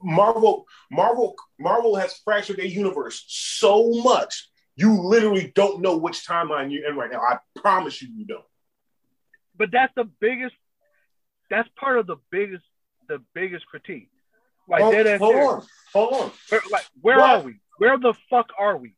[0.03, 4.49] Marvel, Marvel, Marvel has fractured their universe so much.
[4.77, 7.21] You literally don't know which timeline you're in right now.
[7.21, 8.45] I promise you, you don't.
[9.57, 10.55] But that's the biggest.
[11.51, 12.65] That's part of the biggest,
[13.09, 14.09] the biggest critique.
[14.69, 15.51] Like hold, dead hold serious.
[15.51, 15.63] on,
[15.93, 16.31] hold on.
[16.49, 17.31] Where, like, where What?
[17.31, 17.61] are we?
[17.79, 18.95] Where the fuck are we?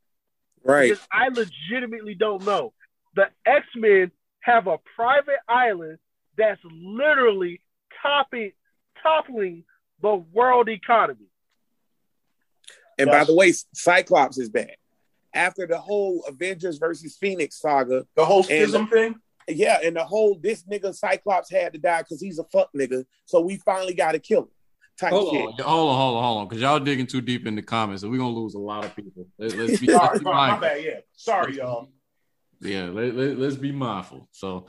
[0.64, 0.90] Right.
[0.90, 2.72] Because I legitimately don't know.
[3.16, 5.98] The X Men have a private island
[6.36, 7.60] that's literally
[8.02, 8.52] topping,
[9.02, 9.64] toppling
[10.00, 11.26] the world economy.
[12.98, 14.78] And by the way, Cyclops is back.
[15.34, 19.14] After the whole Avengers versus Phoenix saga, The whole And- schism thing.
[19.48, 23.04] yeah, and the whole this nigga Cyclops had to die because he's a fuck nigga,
[23.24, 24.48] so we finally got to kill him.
[24.98, 25.40] Type Hold shit.
[25.42, 25.58] on, hold
[25.90, 28.18] on, hold on, hold on, because y'all digging too deep in the comments, and we're
[28.18, 29.26] gonna lose a lot of people.
[29.38, 30.84] Let, us be, let's Sorry, be my, my bad.
[30.84, 31.88] Yeah, sorry, y'all.
[32.60, 34.28] Yeah, let, let, us be mindful.
[34.32, 34.66] So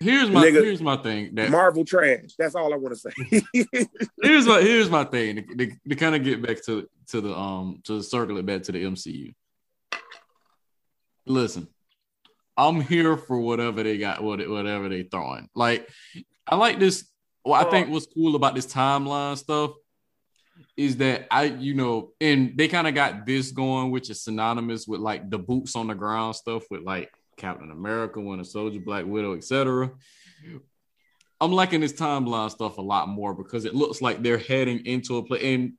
[0.00, 2.30] here's my Nigga, here's my thing that Marvel trash.
[2.38, 3.42] That's all I want to say.
[4.22, 7.36] here's my here's my thing to, to, to kind of get back to to the
[7.36, 9.34] um to circle it back to the MCU.
[11.26, 11.68] Listen,
[12.56, 15.48] I'm here for whatever they got, what whatever they throwing.
[15.54, 15.88] Like,
[16.46, 17.06] I like this.
[17.42, 19.72] What I think what's cool about this timeline stuff
[20.76, 24.86] is that I, you know, and they kind of got this going, which is synonymous
[24.86, 27.10] with like the boots on the ground stuff with like
[27.40, 29.90] Captain America, Winter Soldier, Black Widow, etc.
[31.40, 35.16] I'm liking this timeline stuff a lot more because it looks like they're heading into
[35.16, 35.54] a play.
[35.54, 35.72] And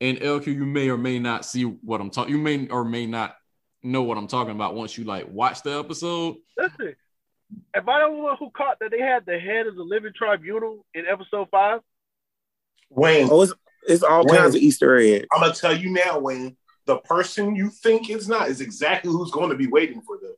[0.00, 2.34] and LQ, you may or may not see what I'm talking.
[2.34, 3.34] You may or may not
[3.82, 6.36] know what I'm talking about once you like watch the episode.
[6.58, 6.94] Listen,
[7.74, 10.84] am I the one who caught that they had the head of the living tribunal
[10.92, 11.80] in episode five?
[12.90, 13.54] Wayne, oh, it's,
[13.88, 14.36] it's all Wait.
[14.36, 15.26] kinds of Easter eggs.
[15.32, 16.56] I'm gonna tell you now, Wayne.
[16.84, 20.34] The person you think is not is exactly who's going to be waiting for them.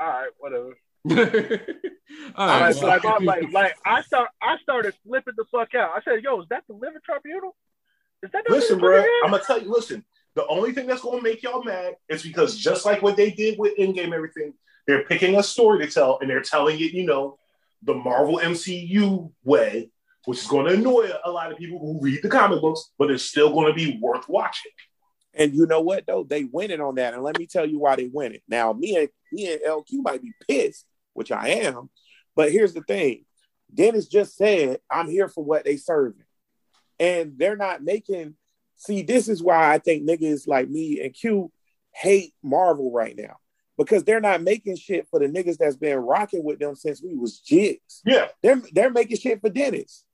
[0.00, 0.74] All right, whatever.
[2.36, 5.74] All All right, right, like, I- like, like, I start, I started flipping the fuck
[5.74, 5.90] out.
[5.96, 7.56] I said, "Yo, is that the living tribunal?
[8.22, 9.04] Is that the Listen, bro.
[9.24, 9.70] I'm gonna tell you.
[9.70, 13.30] Listen, the only thing that's gonna make y'all mad is because just like what they
[13.30, 14.54] did with Endgame, everything,
[14.86, 17.38] they're picking a story to tell and they're telling it, you know,
[17.82, 19.90] the Marvel MCU way,
[20.24, 23.10] which is going to annoy a lot of people who read the comic books, but
[23.10, 24.72] it's still going to be worth watching.
[25.38, 26.24] And you know what though?
[26.24, 27.14] They winning on that.
[27.14, 28.40] And let me tell you why they winning.
[28.48, 30.84] Now, me and me and LQ might be pissed,
[31.14, 31.88] which I am,
[32.34, 33.24] but here's the thing.
[33.72, 36.24] Dennis just said, I'm here for what they serving.
[36.98, 38.34] And they're not making
[38.78, 41.52] see, this is why I think niggas like me and Q
[41.92, 43.36] hate Marvel right now.
[43.76, 47.14] Because they're not making shit for the niggas that's been rocking with them since we
[47.14, 48.02] was jigs.
[48.04, 50.04] Yeah, They're they're making shit for Dennis.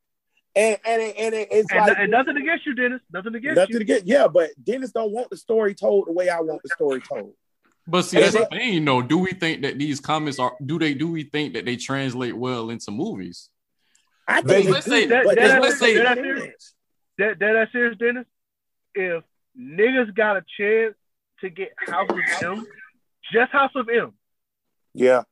[0.57, 3.01] And and, it- and it- it's And, like and nothing against you, Dennis.
[3.13, 3.79] Nothing against nothing you.
[3.81, 6.69] to get yeah, but Dennis don't want the story told the way I want the
[6.71, 7.35] story told.
[7.87, 9.03] But see, that's the And- thing, though.
[9.03, 10.57] Do we think that these comments are?
[10.65, 10.95] Do they?
[10.95, 13.51] Do we think that they translate well into movies?
[14.27, 16.19] I think let's they say- do, but let's say- That
[17.19, 18.27] that that serious, Dennis.
[18.95, 19.23] If
[19.59, 20.95] niggas got a chance
[21.41, 22.65] to get House of M,
[23.33, 24.13] just House of M.
[24.95, 25.23] yeah,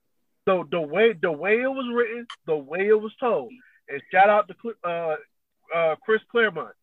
[0.46, 3.50] So the way the way it was written, the way it was told,
[3.88, 5.16] and shout out to uh,
[5.74, 6.74] uh, Chris Claremont.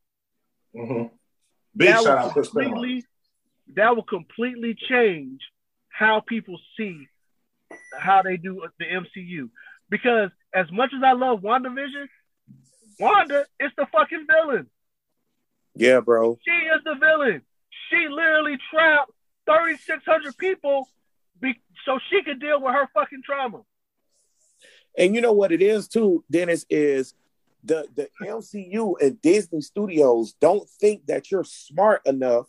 [0.76, 1.04] hmm
[1.76, 2.76] big that shout will out Chris Claremont.
[2.76, 3.06] completely
[3.76, 5.42] that will completely change
[5.90, 7.08] how people see
[7.98, 9.50] how they do the MCU.
[9.90, 12.08] Because as much as I love WandaVision,
[13.00, 14.68] Wanda is the fucking villain.
[15.76, 16.38] yeah, bro.
[16.46, 17.42] She is the villain.
[17.90, 19.12] She literally trapped
[19.46, 20.88] 3,600 people
[21.40, 23.62] be- so she could deal with her fucking trauma.
[24.98, 27.14] And you know what it is too, Dennis, is
[27.64, 32.48] the the MCU and Disney Studios don't think that you're smart enough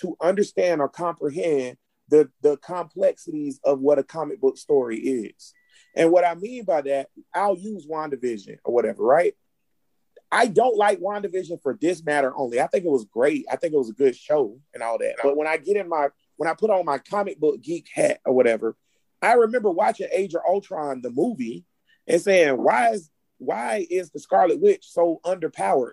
[0.00, 1.76] to understand or comprehend
[2.08, 5.54] the the complexities of what a comic book story is.
[5.96, 9.34] And what I mean by that, I'll use WandaVision or whatever, right?
[10.32, 12.60] I don't like WandaVision for this matter only.
[12.60, 13.46] I think it was great.
[13.50, 15.16] I think it was a good show and all that.
[15.22, 18.20] But when I get in my when I put on my comic book geek hat
[18.24, 18.76] or whatever,
[19.20, 21.64] I remember watching Age of Ultron, the movie,
[22.10, 23.08] and saying, why is
[23.38, 25.92] why is the Scarlet Witch so underpowered?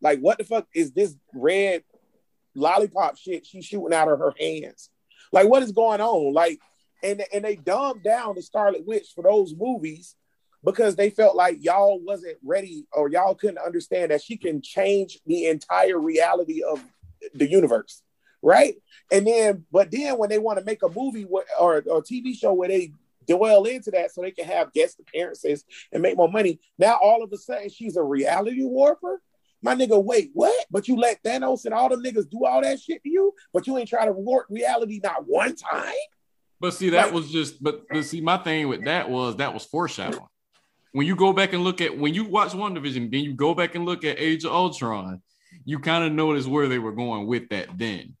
[0.00, 1.84] Like, what the fuck is this red
[2.54, 4.88] lollipop shit she's shooting out of her hands?
[5.32, 6.32] Like, what is going on?
[6.32, 6.58] Like,
[7.02, 10.16] and and they dumbed down the Scarlet Witch for those movies
[10.64, 15.18] because they felt like y'all wasn't ready or y'all couldn't understand that she can change
[15.26, 16.82] the entire reality of
[17.34, 18.02] the universe,
[18.42, 18.74] right?
[19.12, 21.44] And then, but then when they want to make a movie or
[21.86, 22.92] or TV show where they
[23.36, 27.22] dwell into that so they can have guest appearances and make more money, now all
[27.22, 29.20] of a sudden she's a reality warper.
[29.62, 30.66] My nigga, wait, what?
[30.70, 33.66] But you let Thanos and all them niggas do all that shit to you, but
[33.66, 35.92] you ain't try to warp reality not one time.
[36.60, 37.62] But see, that Like- was just.
[37.62, 40.26] But, but see, my thing with that was that was foreshadowing.
[40.92, 43.74] When you go back and look at when you watch WandaVision, then you go back
[43.74, 45.22] and look at Age of Ultron,
[45.64, 47.68] you kind of notice where they were going with that.
[47.78, 48.16] Then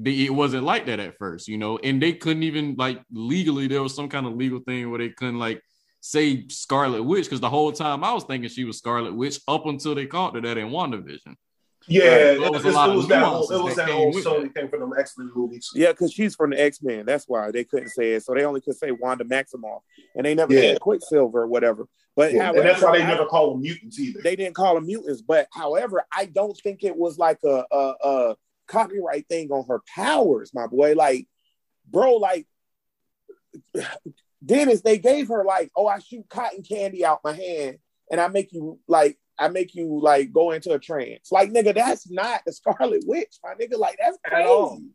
[0.00, 3.66] They- it wasn't like that at first, you know, and they couldn't even like legally.
[3.66, 5.60] There was some kind of legal thing where they couldn't like
[6.00, 9.66] say Scarlet Witch because the whole time I was thinking she was Scarlet Witch up
[9.66, 11.34] until they called her that in WandaVision.
[11.90, 12.20] Yeah, Right.
[12.34, 14.12] it, was, was a lot it was of that whole, it was that that whole
[14.12, 15.70] with Sony thing for them X Men movies.
[15.74, 17.06] Yeah, because she's from the X Men.
[17.06, 18.24] That's why they couldn't say it.
[18.24, 19.80] So they only could say Wanda Maximoff,
[20.14, 20.60] and they never Yeah.
[20.72, 21.88] said Quicksilver or whatever.
[22.14, 24.20] But Yeah, however, and that's why they I- never call them mutants either.
[24.22, 25.22] they didn't call them mutants.
[25.22, 28.36] But however, I don't think it was like a, a, a
[28.68, 30.94] copyright thing on her powers, my boy.
[30.94, 31.26] Like,
[31.90, 32.46] bro, like
[34.44, 37.78] Dennis, they gave her like, oh, I shoot cotton candy out my hand,
[38.10, 41.30] and I make you like, I make you like go into a trance.
[41.32, 43.78] Like, nigga, that's not the Scarlet Witch, my nigga.
[43.78, 44.90] Like, that's crazy.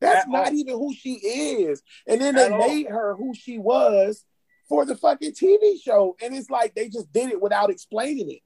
[0.00, 0.54] That's At not all.
[0.54, 1.82] even who she is.
[2.08, 2.66] And then they At all.
[2.68, 4.24] made her who she was
[4.68, 6.16] for the fucking TV show.
[6.20, 8.40] And it's like they just did it without explaining it.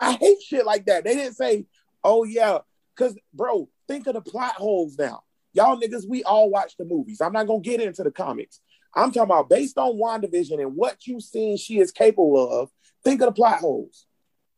[0.00, 1.04] I hate shit like that.
[1.04, 1.66] They didn't say,
[2.02, 2.58] oh yeah,
[2.96, 5.22] because bro, think of the plot holes now.
[5.54, 7.20] Y'all niggas, we all watch the movies.
[7.20, 8.60] I'm not gonna get into the comics.
[8.94, 12.70] I'm talking about based on WandaVision and what you've seen she is capable of.
[13.04, 14.06] Think of the plot holes.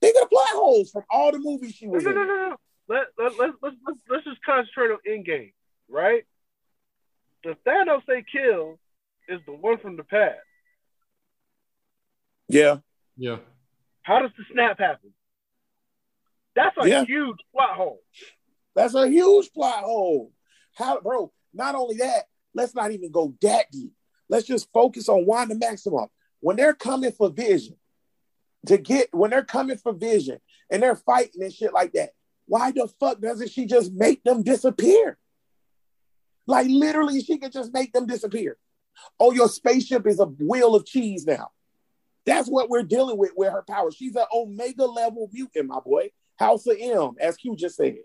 [0.01, 2.27] Think of the plot holes from all the movies she was no, no, in.
[2.29, 2.57] no, no.
[2.89, 5.53] Let, let, let, let's, let's, let's just concentrate on Endgame,
[5.89, 6.25] right?
[7.45, 8.79] The Thanos they kill
[9.29, 10.39] is the one from the past.
[12.49, 12.79] Yeah,
[13.17, 13.37] Yeah.
[14.03, 15.13] How does the snap happen?
[16.57, 17.05] That's a Yeah.
[17.05, 18.01] huge plot hole.
[18.75, 20.33] That's a huge plot hole.
[20.75, 21.33] How, bro?
[21.53, 23.93] Not only that, let's not even go that deep.
[24.29, 26.09] Let's just focus on Wanda Maximoff.
[26.41, 27.77] When they're coming for Vision,
[28.67, 30.39] to get when they're coming for Vision
[30.71, 32.11] and they're fighting and shit like that,
[32.47, 35.19] why the fuck doesn't she just make them disappear?
[36.47, 38.57] Like literally, she could just make them disappear.
[39.19, 41.51] Oh, your spaceship is a wheel of cheese now.
[42.27, 43.91] That's what we're dealing with with her power.
[43.91, 46.11] She's an omega level mutant, my boy.
[46.39, 47.99] House of M, as Q just said.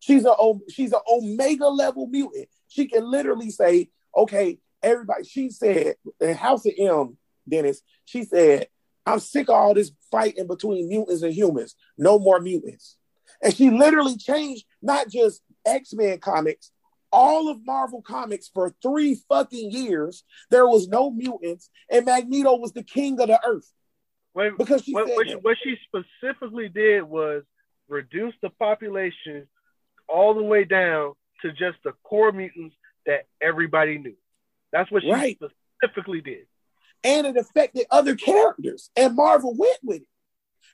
[0.00, 0.34] She's a
[0.70, 2.48] she's an omega level mutant.
[2.68, 5.24] She can literally say, okay, everybody.
[5.24, 7.16] She said in House of M,
[7.48, 7.82] Dennis.
[8.06, 8.66] She said,
[9.06, 11.76] I'm sick of all this fighting between mutants and humans.
[11.96, 12.96] No more mutants.
[13.42, 16.72] And she literally changed not just X Men comics,
[17.12, 20.24] all of Marvel comics for three fucking years.
[20.50, 23.70] There was no mutants, and Magneto was the king of the earth
[24.32, 27.42] When, because she what, what, she, what she specifically did was
[27.88, 29.46] reduce the population
[30.12, 32.74] all the way down to just the core mutants
[33.06, 34.16] that everybody knew.
[34.72, 35.38] That's what she Right.
[35.80, 36.46] specifically did.
[37.02, 40.06] and it affected other characters, and Marvel went with it.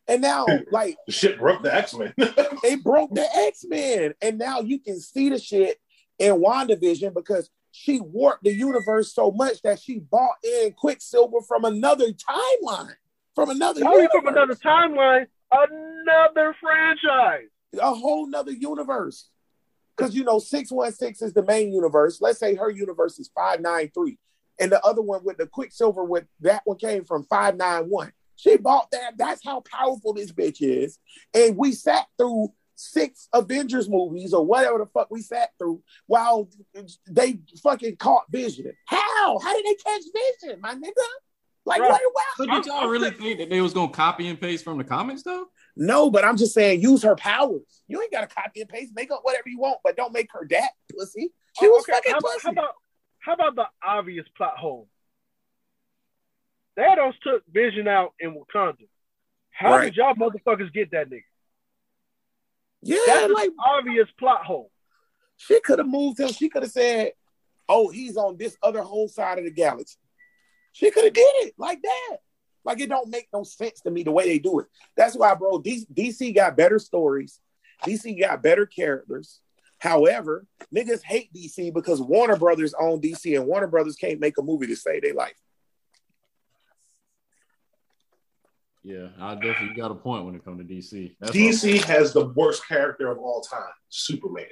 [0.09, 2.13] And now, like, The shit broke the X Men.
[2.63, 4.15] they broke the X-Men.
[4.21, 5.79] And now you can see the shit
[6.19, 11.65] in WandaVision because she warped the universe so much that she bought in Quicksilver from
[11.65, 12.95] another timeline,
[13.35, 17.49] from another Only universe, from another timeline, another franchise.
[17.79, 19.29] A whole nother universe.
[19.97, 22.21] Because you know, 616 is the main universe.
[22.21, 24.19] Let's say her universe is 593.
[24.59, 28.13] And the other one with the Quicksilver with that one came from 591.
[28.37, 29.17] She bought that.
[29.17, 30.99] That's how powerful this bitch is.
[31.35, 36.49] And we sat through six Avengers movies or whatever the fuck we sat through while
[37.09, 38.73] they fucking caught Vision.
[38.85, 39.39] How?
[39.39, 40.03] How did they catch
[40.43, 40.93] Vision, my nigga?
[41.65, 42.01] Like Right.
[42.13, 42.25] what?
[42.39, 45.23] But did y'all really think that they was gonna copy and paste from the comics
[45.23, 45.47] though?
[45.77, 47.83] No, but I'm just saying, use her powers.
[47.87, 50.33] You ain't got to copy and paste, make up whatever you want, but don't make
[50.33, 51.33] her that pussy.
[51.61, 52.39] She Oh, was okay, fucking how, pussy.
[52.45, 52.71] How about
[53.19, 54.89] how about the obvious plot hole?
[56.79, 58.87] Thanos took Vision out in Wakanda.
[59.51, 59.85] How Right.
[59.87, 61.23] did y'all motherfuckers get that nigga?
[62.83, 64.71] yeah, That's like obvious plot hole.
[65.37, 66.29] she could have moved him.
[66.29, 67.13] She could have said,
[67.69, 69.99] "Oh, he's on this other whole side of the galaxy."
[70.73, 72.19] She could have did it like that.
[72.67, 74.67] Like it don't make no sense to me the way they do it.
[74.97, 75.61] That's why, bro.
[75.61, 77.39] D- DC got better stories.
[77.85, 79.41] DC got better characters.
[79.79, 84.43] However, niggas hate DC because Warner Brothers own DC, and Warner Brothers can't make a
[84.43, 85.37] movie to save their life.
[88.83, 91.17] Yeah, I definitely got a point when it comes to DC.
[91.21, 94.47] That's DC has the worst character of all time, Superman.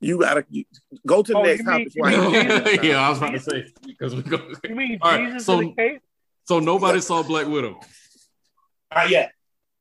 [0.00, 0.64] You gotta you,
[1.06, 1.78] go to the Oh, next you topic.
[1.78, 4.38] mean- before I you get- mean- yeah, I was about to say because we go.
[4.68, 6.00] You mean All right, Jesus so- in the cave?
[6.44, 7.80] So nobody saw Black Widow.
[8.94, 9.32] Not yet.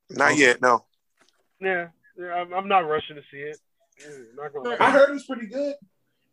[0.10, 0.86] Not yet, no.
[1.60, 1.88] Yeah,
[2.18, 3.58] yeah I'm, I'm not rushing to see it.
[4.00, 4.78] Yeah, not gonna.
[4.80, 5.76] I heard it's pretty good.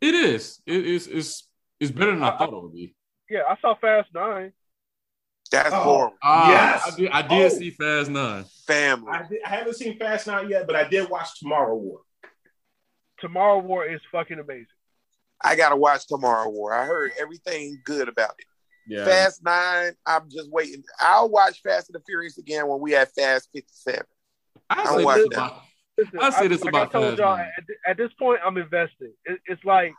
[0.01, 0.61] It is.
[0.65, 1.07] It is.
[1.07, 1.45] It's.
[1.79, 2.93] It's better than I thought it would be.
[3.29, 4.51] Yeah, I saw Fast Nine.
[5.51, 5.81] That's Oh.
[5.81, 6.17] horrible.
[6.21, 6.83] Ah, Yes.
[6.93, 7.09] I did.
[7.11, 7.55] I did Oh.
[7.55, 8.45] see Fast Nine.
[8.67, 9.11] Family.
[9.11, 12.01] I, did, I haven't seen Fast Nine yet, but I did watch Tomorrow War.
[13.19, 14.65] Tomorrow War is fucking amazing.
[15.41, 16.73] I gotta watch Tomorrow War.
[16.73, 18.45] I heard everything good about it.
[18.89, 19.05] Yeah.
[19.05, 20.83] Fast Nine, I'm just waiting.
[20.99, 24.01] I'll watch Fast and the Furious again when we have Fast 57.
[24.69, 25.53] I I'll say watch this that.
[25.97, 27.37] Listen, I say this like about I told y'all.
[27.37, 27.47] Nine.
[27.57, 29.11] At, at this point, I'm invested.
[29.25, 29.93] It, it's like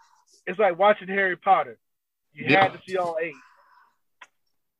[0.46, 1.78] it's like watching Harry Potter.
[2.32, 2.62] You Yeah.
[2.64, 3.34] had to see all eight.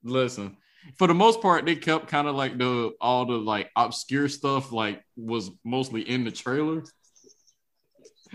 [0.02, 0.56] Listen,
[0.96, 4.72] for the most part, they kept kind of like the all the like obscure stuff
[4.72, 6.82] like was mostly in the trailer.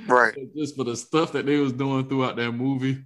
[0.07, 0.35] Right.
[0.55, 3.03] Just for the stuff that they was doing throughout that movie,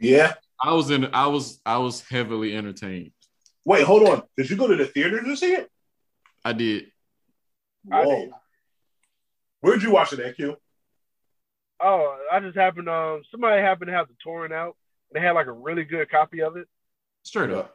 [0.00, 0.34] Yeah.
[0.62, 1.06] I was in.
[1.06, 1.60] I was.
[1.66, 3.12] I was heavily entertained.
[3.64, 4.22] Wait, hold on.
[4.36, 5.70] Did you go to the theater to see it?
[6.44, 6.86] I did.
[7.90, 8.16] I Whoa.
[8.16, 8.30] did.
[9.60, 10.56] Where'd you watch it at, Q?
[11.80, 12.88] Oh, I just happened.
[12.88, 14.76] Um, somebody happened to have the torrent out.
[15.12, 16.68] They had like a really good copy of it.
[17.24, 17.74] Straight up.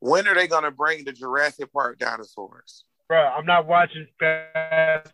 [0.00, 2.84] When are they gonna bring the Jurassic Park dinosaurs?
[3.08, 5.12] Bro, I'm not watching Fast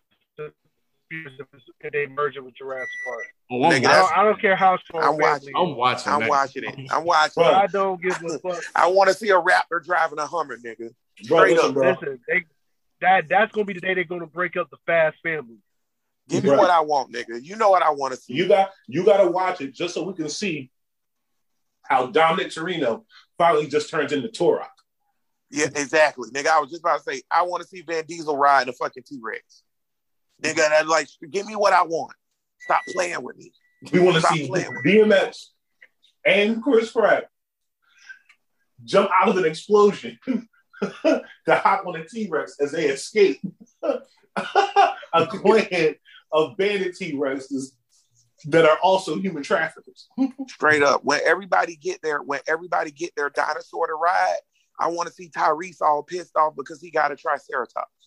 [1.12, 3.24] and Furious if they merge it with Jurassic Park.
[3.50, 6.12] Oh, I'm, Nigga, I don't, I don't care how strong I'm watching- I'm watching.
[6.12, 6.28] I'm that.
[6.28, 6.74] watching it.
[6.92, 7.48] I'm watching Bro.
[7.50, 7.54] it.
[7.54, 8.62] I don't give a fuck.
[8.74, 10.90] I want to see a raptor driving a Hummer, nigga.
[11.28, 11.74] Bro, Straight listen, up.
[11.74, 11.90] bro.
[11.90, 12.44] Listen, they,
[13.00, 15.56] that that's gonna be the day they're gonna break up the Fast family.
[16.28, 17.42] Give me what I want, nigga.
[17.42, 18.32] You know what I want to see.
[18.34, 20.70] You got you got to watch it just so we can see
[21.82, 23.04] how Dominic Torino
[23.36, 24.66] finally just turns into Turok.
[25.50, 26.46] Yeah, exactly, nigga.
[26.46, 29.02] I was just about to say, I want to see Vin Diesel ride a fucking
[29.06, 29.64] T Rex.
[30.42, 32.12] Nigga, that like, give me what I want.
[32.60, 33.52] Stop playing with me.
[33.92, 35.46] We want to see DMX
[36.24, 37.28] and Chris Pratt
[38.84, 43.40] jump out of an explosion to hop on a T Rex as they escape
[43.82, 45.94] a clan
[46.32, 47.72] of bandit T Rexes
[48.46, 50.08] that are also human traffickers.
[50.48, 51.04] Straight up.
[51.04, 54.38] When everybody get there, when everybody get their dinosaur to ride,
[54.78, 58.01] I want to see Tyrese all pissed off because he got a Triceratops.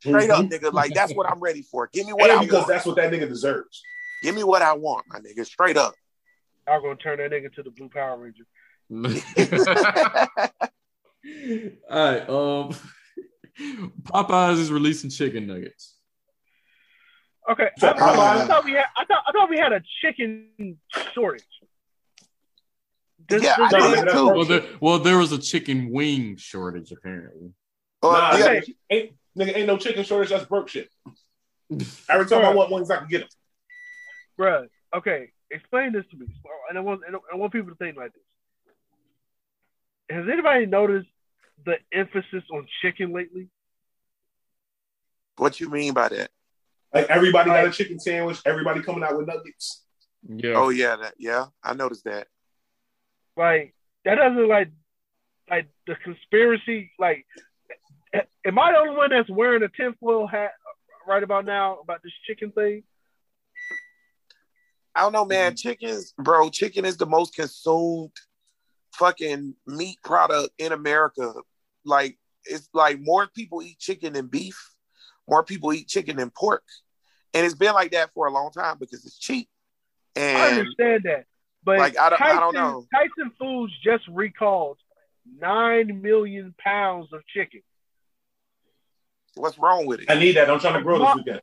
[0.00, 0.72] Straight up, nigga.
[0.72, 1.88] Like that's what I'm ready for.
[1.92, 2.30] Give me what.
[2.30, 2.68] And I because want.
[2.68, 3.82] that's what that nigga deserves.
[4.22, 5.44] Give me what I want, my nigga.
[5.46, 5.94] Straight up.
[6.66, 8.44] I'm gonna turn that nigga to the Blue Power Ranger.
[11.90, 12.28] All right.
[12.28, 12.74] Um,
[14.04, 15.96] Popeyes is releasing chicken nuggets.
[17.50, 19.82] Okay, I, So, I- I thought we had I thought I thought we had a
[20.02, 20.78] chicken
[21.14, 21.44] shortage.
[23.28, 24.26] This- Yeah, this- I did too.
[24.26, 27.52] Well, there, well, there was a chicken wing shortage apparently.
[28.02, 29.12] Uh, Nah, yeah, okay.
[29.38, 30.30] Nigga, ain't, no chicken shortage.
[30.30, 30.88] That's broke shit.
[32.08, 33.28] Every time I want wings, I can get them.
[34.38, 36.26] Bruh, okay, explain this to me.
[36.68, 38.22] And I want and I want people to think like this.
[40.10, 41.08] Has anybody noticed
[41.64, 43.48] the emphasis on chicken lately?
[45.40, 46.30] what you mean by that?
[46.92, 48.40] Like everybody got a chicken sandwich.
[48.44, 49.84] Everybody coming out with nuggets.
[50.28, 50.54] Yeah.
[50.54, 51.46] Oh yeah, that yeah.
[51.62, 52.26] I noticed that.
[53.36, 53.74] Like
[54.04, 54.70] that doesn't like
[55.48, 56.92] like the conspiracy.
[56.98, 57.40] Like, a-
[58.14, 60.52] am I the only one that's wearing a tinfoil hat
[61.06, 62.82] right about now about this chicken thing?
[64.94, 65.54] I don't know, man.
[65.56, 66.50] Chickens, bro.
[66.50, 68.10] Chicken is the most consumed
[68.94, 71.32] fucking meat product in America.
[71.84, 74.58] Like it's like more people eat chicken than beef.
[75.28, 76.64] More people eat chicken than pork,
[77.34, 79.48] and it's been like that for a long time because it's cheap.
[80.16, 81.26] I understand that,
[81.64, 82.84] but Like, I don't- I don't know.
[82.92, 84.78] Tyson Foods just recalled
[85.38, 87.60] nine million pounds of chicken.
[89.34, 90.10] What's wrong with it?
[90.10, 90.50] I need that.
[90.50, 91.40] I'm trying to grow this weekend.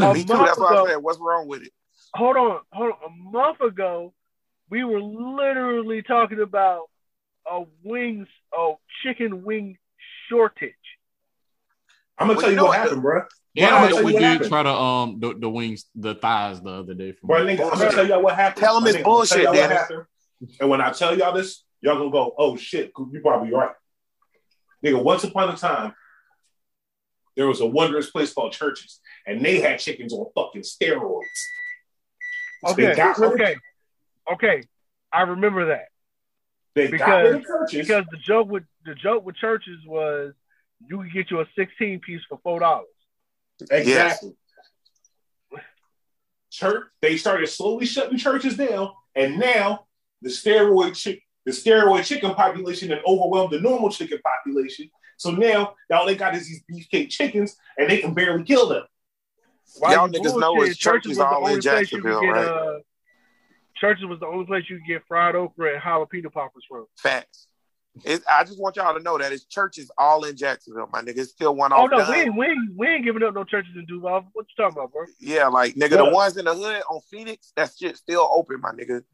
[0.00, 0.32] A Me too.
[0.38, 0.96] That's what ago- I said.
[1.02, 1.72] What's wrong with it?
[2.14, 2.98] hold on, hold on.
[3.06, 4.12] A month ago,
[4.70, 6.82] we were literally talking about
[7.50, 8.72] a wings, a
[9.02, 9.78] chicken wing
[10.28, 10.72] shortage.
[12.18, 12.78] I'm gonna Well, tell you you know what what?
[12.78, 13.22] happened, bro.
[13.54, 14.48] Yeah, I'm gonna we- tell you what did happened.
[14.50, 17.12] try to um the, the wings, the thighs the other day.
[17.12, 18.60] From Bro, nigga, I'm gonna tell y'all what happened.
[18.64, 19.78] Tell 'em My it's nigga, I'm gonna bullshit, tell y'all what Dennis.
[19.78, 20.04] happened.
[20.60, 23.74] And when I tell y'all this, y'all gonna go, "Oh shit, you probably right."
[24.84, 25.94] Nigga, once upon a time,
[27.36, 31.20] there was a wondrous place called Church's, and they had chickens on fucking steroids.
[32.64, 33.56] So Okay, okay,
[34.32, 34.62] okay.
[35.12, 35.88] I remember that
[36.74, 40.32] they because- because the joke with the joke with Church's was
[40.88, 42.86] you could get you a sixteen piece for four dollars.
[43.70, 44.34] Exactly.
[46.50, 49.86] Church, they started slowly shutting Church's down, and now
[50.22, 54.88] the steroid chick, the steroid chicken population had overwhelmed the normal chicken population.
[55.16, 58.84] So now all they got is these beefcake chickens, and they can barely kill them.
[59.78, 62.28] Why Y'all niggas know it's Church's the all in only place you could Jacksonville, get,
[62.28, 62.46] right?
[62.46, 62.78] uh,
[63.76, 66.86] Church's was the only place you could get fried okra and jalapeno poppers from.
[66.96, 67.48] Facts.
[68.04, 71.18] It, I just want y'all to know that it's Church's all in Jacksonville, my nigga.
[71.18, 71.90] It's still one off.
[71.90, 72.10] no, done.
[72.10, 74.26] we ain't, we ain't, we ain't giving up no Church's in Duval.
[74.32, 75.04] What you talking about, bro?
[75.20, 78.72] Yeah, like nigga, the ones in the hood on Phoenix, that shit still open, my
[78.72, 79.04] nigga.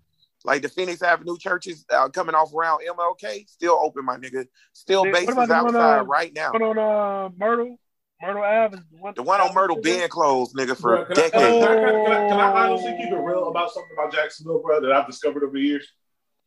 [0.45, 4.47] Like the Phoenix Avenue Church's uh, coming off around MLK, still open, my nigga.
[4.73, 6.53] Still What bases about the one, outside uh, right now.
[6.53, 7.79] One on uh, Myrtle,
[8.23, 9.13] Myrtle Ave is the one.
[9.17, 11.35] The one on Myrtle been closed, nigga, for Bro, can, I, decades.
[11.35, 14.13] can, I, can, I, can, I, can I honestly keep it real about something about
[14.13, 15.87] Jacksonville, bro, that I've discovered over the years?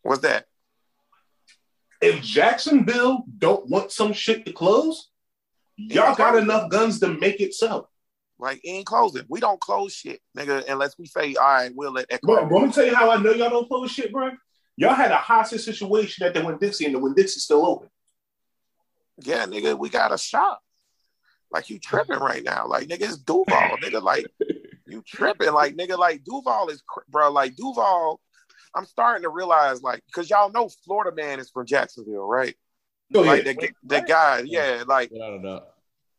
[0.01, 0.45] What's that?
[2.01, 5.09] If Jacksonville don't want some shit to close,
[5.77, 7.87] y'all got enough guns to make it so.
[8.43, 9.23] Like, in closing.
[9.29, 12.51] We don't close shit, nigga, unless we say, all right, we'll let that Bro, close.
[12.51, 14.31] let me tell you how I know y'all don't close shit, bro.
[14.75, 17.87] Y'all had a hostage situation at the Winn Dixie, and the Winn Dixie's still open.
[19.21, 20.59] Yeah, nigga, we got a shop.
[21.51, 22.67] Like, you tripping right now.
[22.67, 23.77] Like, nigga, it's Duval.
[23.81, 24.25] nigga, like,
[24.87, 25.53] you tripping.
[25.53, 28.19] Like, nigga, like, Duval is, cr- bro, like, Duval,
[28.75, 32.55] I'm starting to realize, like, because y'all know Florida man is from Jacksonville, right?
[33.15, 33.53] Oh, like, yeah.
[33.53, 35.67] the, the guy, yeah, like, Without a doubt.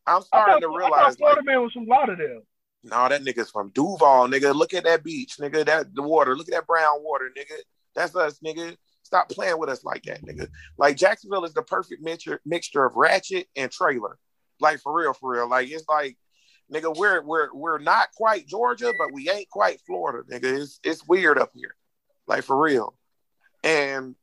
[0.07, 2.43] I'm starting thought, to realize, Florida like, man was from Lauderdale.
[2.83, 4.55] no, that nigga's from Duval, nigga.
[4.55, 5.65] Look at that beach, nigga.
[5.65, 6.37] That the water.
[6.37, 7.57] Look at that brown water, nigga.
[7.95, 8.77] That's us, nigga.
[9.03, 10.49] Stop playing with us like that, nigga.
[10.79, 14.19] Like Jacksonville is the perfect mixture mixture of ratchet and trailer.
[14.61, 15.49] Like for real, for real.
[15.49, 16.17] Like it's like,
[16.73, 20.61] nigga, we're we're we're not quite Georgia, but we ain't quite Florida, nigga.
[20.61, 21.75] It's it's weird up here.
[22.27, 22.95] Like for real.
[23.63, 24.15] And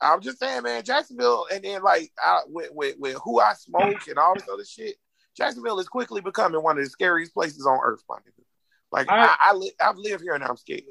[0.00, 4.06] I'm just saying, man, Jacksonville, and then like I, with, with with who I smoke
[4.08, 4.96] and all this other shit,
[5.38, 8.44] Jacksonville is quickly becoming one of the scariest places on earth, my nigga.
[8.92, 10.82] Like I, I- I, li- I've lived here and I'm scared.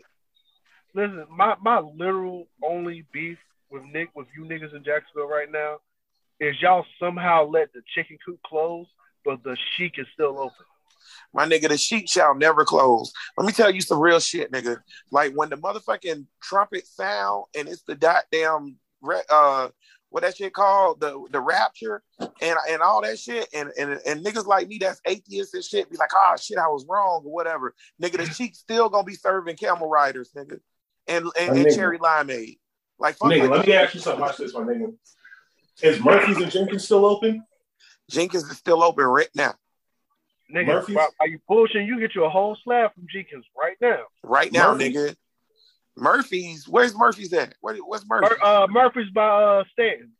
[0.95, 3.37] Listen, my my literal only beef
[3.69, 5.77] with Nick with you niggas in Jacksonville right now
[6.39, 8.87] is y'all somehow let the chicken coop close,
[9.25, 10.65] but the Sheik is still open.
[11.33, 13.11] My nigga, the Sheik shall never close.
[13.37, 14.77] Let me tell you some real shit, nigga.
[15.11, 18.77] Like when the motherfucking trumpet sound and it's the goddamn
[19.29, 19.69] uh
[20.09, 24.25] what that shit called the the rapture and and all that shit and and and
[24.25, 27.31] niggas like me that's atheists and shit be like oh shit I was wrong or
[27.33, 30.59] whatever nigga the sheik still gonna be serving camel riders nigga
[31.07, 31.75] and and, and Nigga.
[31.75, 32.57] cherry limeade
[32.99, 33.67] like fuck Nigga, like let that.
[33.67, 34.21] me ask you something.
[34.21, 34.93] Watch this, my nigga.
[35.81, 37.43] Is Murphy's and Jenkins still open?
[38.09, 39.53] Jenkins is still open right now
[40.53, 40.97] Nigga, Murphy's?
[41.19, 41.85] are you bullshitting?
[41.85, 44.03] You get you a whole slab from Jenkins right now.
[44.23, 44.95] right now Murphy's?
[44.95, 45.15] nigga
[45.97, 50.11] Murphy's where's Murphy's at Where, what's Murphy's uh, Murphy's by uh, Stanton.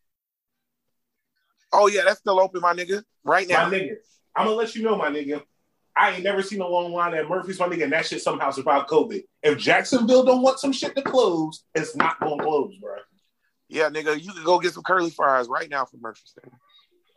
[1.71, 3.95] oh yeah that's still open my nigga right now My nigga,
[4.35, 5.41] I'm gonna let you know, my nigga.
[5.99, 8.51] I ain't never seen a long line at Murphy's, my nigga, and that shit somehow
[8.51, 9.23] survived COVID.
[9.41, 12.97] If Jacksonville don't want some shit to close, it's not gonna close, bro.
[13.67, 16.33] Yeah, nigga, you can go get some curly fries right now from Murphy's.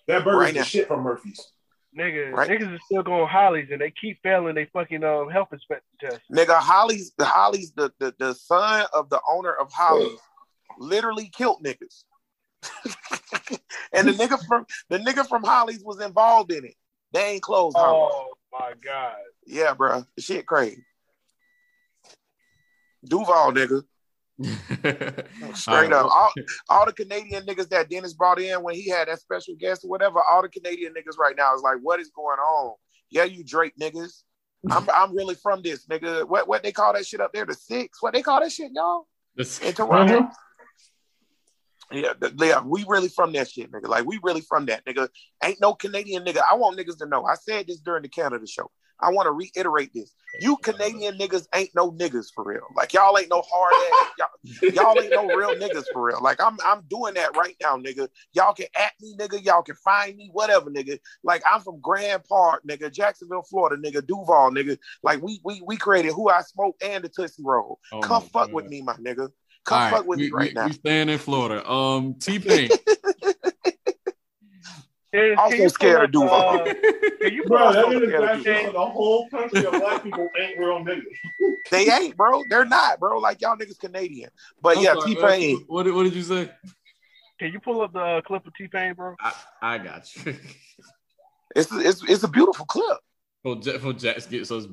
[0.08, 1.52] That burger's Right the shit from Murphy's.
[1.96, 2.48] Nigga, Right.
[2.48, 6.22] niggas is still going Hollies and they keep failing they fucking um, health inspector test.
[6.32, 10.20] Nigga, Holly's the Holly's the, the the son of the owner of Holly's
[10.78, 12.04] literally killed niggas.
[13.92, 16.74] and the nigga from the nigga from Holly's was involved in it.
[17.12, 18.12] They ain't closed Holly's.
[18.12, 19.16] Oh my god.
[19.44, 20.04] Yeah, bro.
[20.18, 20.84] Shit crazy.
[23.04, 23.82] Duval, nigga.
[25.54, 26.06] Straight up.
[26.06, 26.32] All,
[26.68, 29.88] all the Canadian niggas that Dennis brought in when he had that special guest or
[29.88, 32.74] whatever, all the Canadian niggas right now is like, what is going on?
[33.10, 34.22] Yeah, you Drake niggas.
[34.70, 36.28] I'm I'm really from this, nigga.
[36.28, 37.44] What what they call that shit up there?
[37.44, 38.02] The six?
[38.02, 39.06] What they call that shit, y'all?
[39.62, 40.30] In Toronto?
[41.92, 43.88] Yeah, yeah, we really from that shit, nigga.
[43.88, 45.08] Like we really from that, nigga.
[45.42, 46.40] Ain't no Canadian nigga.
[46.48, 47.24] I want niggas to know.
[47.24, 48.70] I said this during the Canada show.
[49.00, 50.14] I want to reiterate this.
[50.40, 52.66] You Canadian niggas ain't no niggas for real.
[52.76, 54.08] Like y'all ain't no hard ass.
[54.18, 56.20] Y'all, y'all ain't no real niggas for real.
[56.20, 58.08] Like I'm I'm doing that right now, nigga.
[58.32, 59.42] Y'all can at me, nigga.
[59.44, 60.98] Y'all can find me, whatever, nigga.
[61.24, 64.78] Like I'm from Grand Park, nigga, Jacksonville, Florida, nigga, Duval, nigga.
[65.02, 67.78] Like we we we created who I smoke and the Tootsie Roll.
[67.92, 68.54] Oh Come fuck God.
[68.54, 69.30] with me, my nigga.
[69.68, 70.66] All Come right, fuck with we, me right we, now.
[70.66, 71.68] we staying in Florida.
[71.70, 72.70] Um, T Pain.
[75.12, 76.60] Is- Also can you scared pull of up, Duval.
[76.60, 76.74] uh,
[77.20, 78.72] can you Bro, up that also nigga scared of that's people.
[78.72, 81.02] the whole country of black people ain't real niggas.
[81.70, 82.42] They ain't, bro.
[82.48, 83.18] They're not, bro.
[83.18, 84.30] Like y'all niggas Canadian.
[84.60, 85.64] But I'm yeah, sorry, T Pain.
[85.68, 86.50] What, did- what did you say?
[87.38, 89.14] Can you pull up the uh, clip of T Pain, bro?
[89.20, 89.32] I,
[89.62, 90.34] I got you.
[91.56, 92.98] It's it's it's a beautiful clip.
[93.42, 94.66] For Jack, for Jax gets us.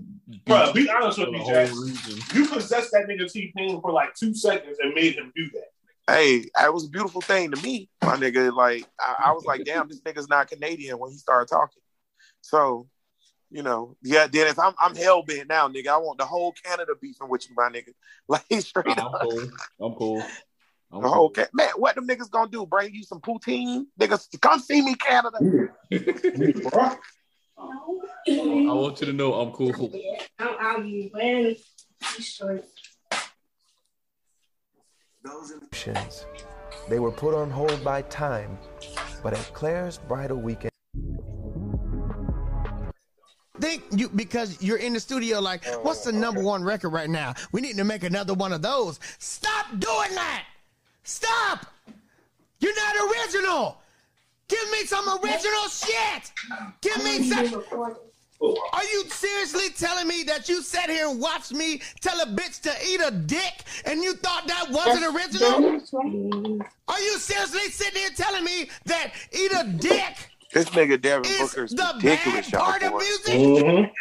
[0.45, 1.71] Bro, be honest with for me, Jax.
[1.71, 2.21] region.
[2.33, 5.71] You possessed that nigga T Pain for like two seconds and made him do that.
[6.13, 8.53] Hey, it was a beautiful thing to me, my nigga.
[8.53, 11.81] Like I, I was like, damn, this nigga's not Canadian when he started talking.
[12.41, 12.87] So,
[13.49, 15.87] you know, yeah, Dennis, I'm I'm hell bent now, nigga.
[15.87, 17.91] I want the whole Canada beefing with you, my nigga.
[18.27, 19.21] Like straight I'm up.
[19.21, 19.49] cool.
[19.81, 20.23] I'm cool.
[20.91, 22.65] I'm The whole ca- man, what them niggas gonna do?
[22.65, 24.27] Bring you some poutine, niggas?
[24.41, 25.39] Come see me, Canada.
[28.27, 29.91] Bro, I want you to know I'm cool.
[30.39, 31.55] I'm, I'll be wearing
[32.15, 32.67] these shorts.
[35.25, 36.25] Options.
[36.89, 38.57] They were put on hold by time,
[39.23, 40.71] but at Claire's Bridal Weekend.
[43.59, 47.33] Think you because you're in the studio like, what's the number one record right now?
[47.51, 48.99] We need to make another one of those.
[49.17, 50.45] Stop doing that!
[51.03, 51.65] Stop!
[52.59, 53.77] You're not original!
[54.47, 56.31] Give me some original shit!
[56.81, 57.63] Give me some.
[58.39, 62.61] Are you seriously telling me that you sat here and watched me tell a bitch
[62.61, 66.61] to eat a dick and you thought that wasn't original?
[66.87, 71.39] Are you seriously sitting here telling me that eat a dick This nigga Devin is
[71.39, 72.97] Booker's the ridiculous, bad part of boy.
[72.99, 73.33] music?
[73.35, 73.91] Mhm.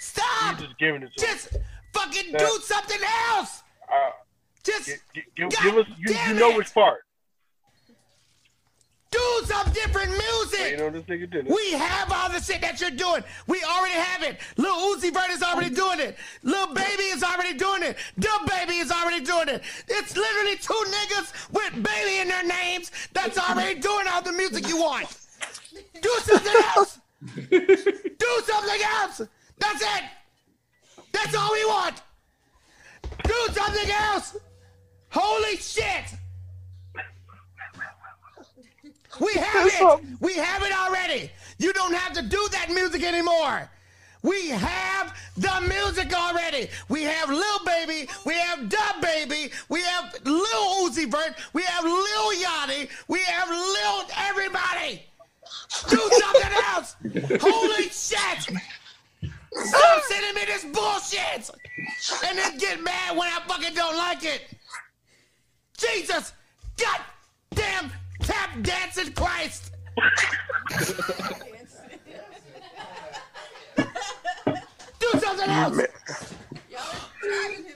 [0.00, 0.58] Stop!
[0.60, 1.10] Just giving it.
[1.18, 1.48] Just
[1.92, 3.00] fucking That- do something
[3.30, 3.62] else!
[3.90, 4.10] Uh,
[4.62, 7.04] Just gi- give, give us, you, you know which part.
[9.10, 10.78] Do some different music!
[10.78, 11.46] know this nigga did.
[11.46, 13.22] We have all the shit that you're doing.
[13.46, 14.38] We already have it.
[14.56, 16.16] Lil Uzi Vert is already doing it.
[16.42, 17.96] Lil Baby is already doing it.
[18.20, 19.62] DaBaby is already doing it.
[19.88, 24.68] It's literally two niggas with baby in their names that's already doing all the music
[24.68, 25.06] you want.
[26.00, 26.98] Do something else.
[27.34, 29.22] Do something else.
[29.58, 30.04] That's it.
[31.12, 32.02] That's all we want.
[33.24, 34.36] Do something else.
[35.10, 36.14] Holy shit.
[39.20, 40.04] We have it.
[40.20, 41.30] We have it already.
[41.58, 43.70] You don't have to do that music anymore.
[44.22, 46.68] We have the music already.
[46.88, 48.08] We have Lil Baby.
[48.24, 49.52] We have DaBaby.
[49.68, 51.36] We have Lil Uzi Vert.
[51.52, 52.88] We have Lil Yachty.
[53.06, 55.02] We have Lil everybody.
[55.88, 56.96] Do something else.
[57.40, 58.58] Holy shit.
[59.52, 61.50] Stop sending me this bullshit.
[62.26, 64.42] And then get mad when I fucking don't like it.
[65.78, 66.32] Jesus.
[66.76, 67.00] God
[67.54, 67.92] damn
[68.26, 69.72] tap dancing Christ.
[74.98, 75.80] Do something else.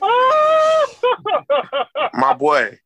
[2.15, 2.79] My boy,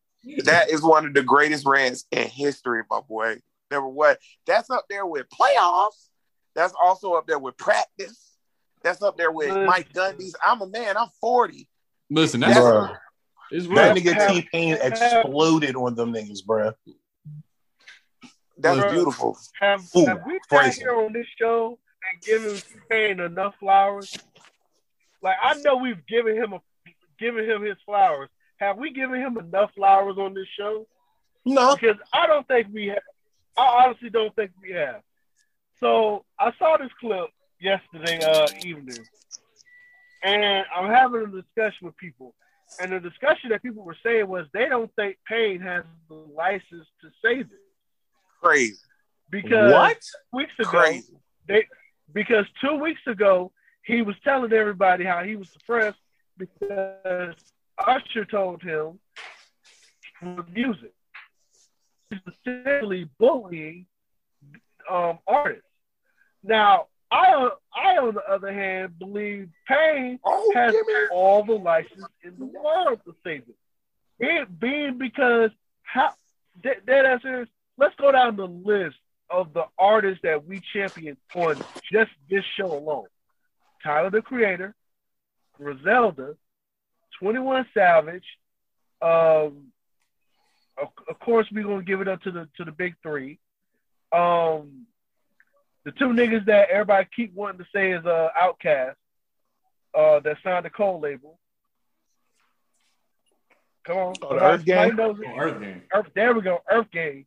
[0.45, 3.39] that is one of the greatest rants in history, my boy.
[3.71, 6.09] Number one, that's up there with playoffs.
[6.55, 8.37] That's also up there with practice.
[8.83, 10.37] That's up there with Mike Gundy's.
[10.45, 10.97] I'm a man.
[10.97, 11.69] I'm 40.
[12.11, 12.97] Listen, that's Bruh.
[13.51, 16.75] it's That nigga T Pain exploded on them niggas, bruh.
[18.59, 18.91] That's Bruh.
[18.93, 19.37] beautiful.
[19.61, 20.81] Have, Ooh, have we sat crazy.
[20.83, 21.79] here on this show
[22.13, 24.17] and given Kane enough flowers?
[25.23, 26.61] Like I know we've given him a
[27.19, 28.29] given him his flowers.
[28.59, 30.87] Have we given him enough flowers on this show?
[31.45, 31.75] No.
[31.75, 33.03] Because I don't think we have.
[33.57, 35.03] I honestly don't think we have.
[35.81, 37.29] So I saw this clip
[37.61, 39.05] yesterday uh, evening,
[40.23, 42.35] and I'm having a discussion with people.
[42.81, 46.87] And the discussion that people were saying was they don't think Pain has the license
[47.03, 47.64] to say this
[48.45, 48.77] Crazy.
[49.31, 49.99] because What?
[50.33, 51.15] weeks ago Crazy.
[51.49, 51.67] they
[52.13, 53.53] because two weeks ago
[53.85, 55.99] he was telling everybody how he was depressed
[56.39, 57.35] because
[57.79, 58.99] Usher told him
[60.23, 60.93] with music.
[62.11, 63.87] He's essentially bullying
[64.91, 65.65] um, artists.
[66.43, 70.75] Now, I I on the other hand believe Pain Oh, has
[71.11, 73.57] all the license in the world to say this.
[74.21, 75.51] It being because
[75.83, 76.11] how
[76.63, 77.49] that, that answers.
[77.77, 78.97] Let's go down the list
[79.31, 81.57] of the artists that we champion on
[81.91, 83.07] just this show alone.
[83.83, 84.75] Tyler the Creator,
[85.55, 86.35] Griselda,
[87.19, 88.25] Twenty One Savage.
[89.03, 89.69] Um,
[90.77, 93.39] of, of course, we're gonna give it up to the to the big three.
[94.13, 94.87] Um,
[95.85, 98.95] the two niggas that everybody keep wanting to say is uh OutKast,
[99.95, 101.39] uh, that signed the Cole label.
[103.85, 104.79] Come on, Oh, the Earth Gang?
[104.93, 105.27] Everybody knows it.
[105.29, 105.83] Oh, Earth Gang.
[105.93, 107.27] Earth, there we go, Earth Gang.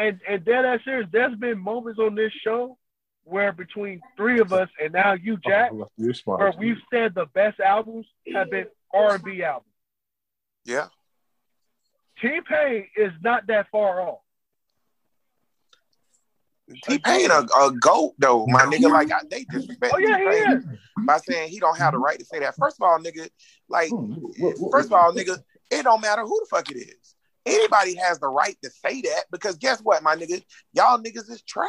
[0.00, 2.78] And and dead ass serious, there's been moments on this show
[3.24, 6.40] where between three of us and now you, Jack, Oh, smart.
[6.40, 9.66] where we've said the best albums have been R and B albums.
[10.64, 10.86] Yeah.
[12.20, 14.20] T Pain is not that far off.
[16.84, 18.90] T Pain a, a goat though, my nigga.
[18.90, 20.64] Like I, they disrespect Oh yeah, he T-Pain is.
[21.06, 22.54] by saying he don't have the right to say that.
[22.56, 23.28] First of all, nigga,
[23.68, 26.76] like Hmm, what- what- first of all, nigga, it don't matter who the fuck it
[26.76, 27.16] is.
[27.46, 30.42] Anybody has the right to say that because guess what, my nigga,
[30.72, 31.68] y'all niggas is trash.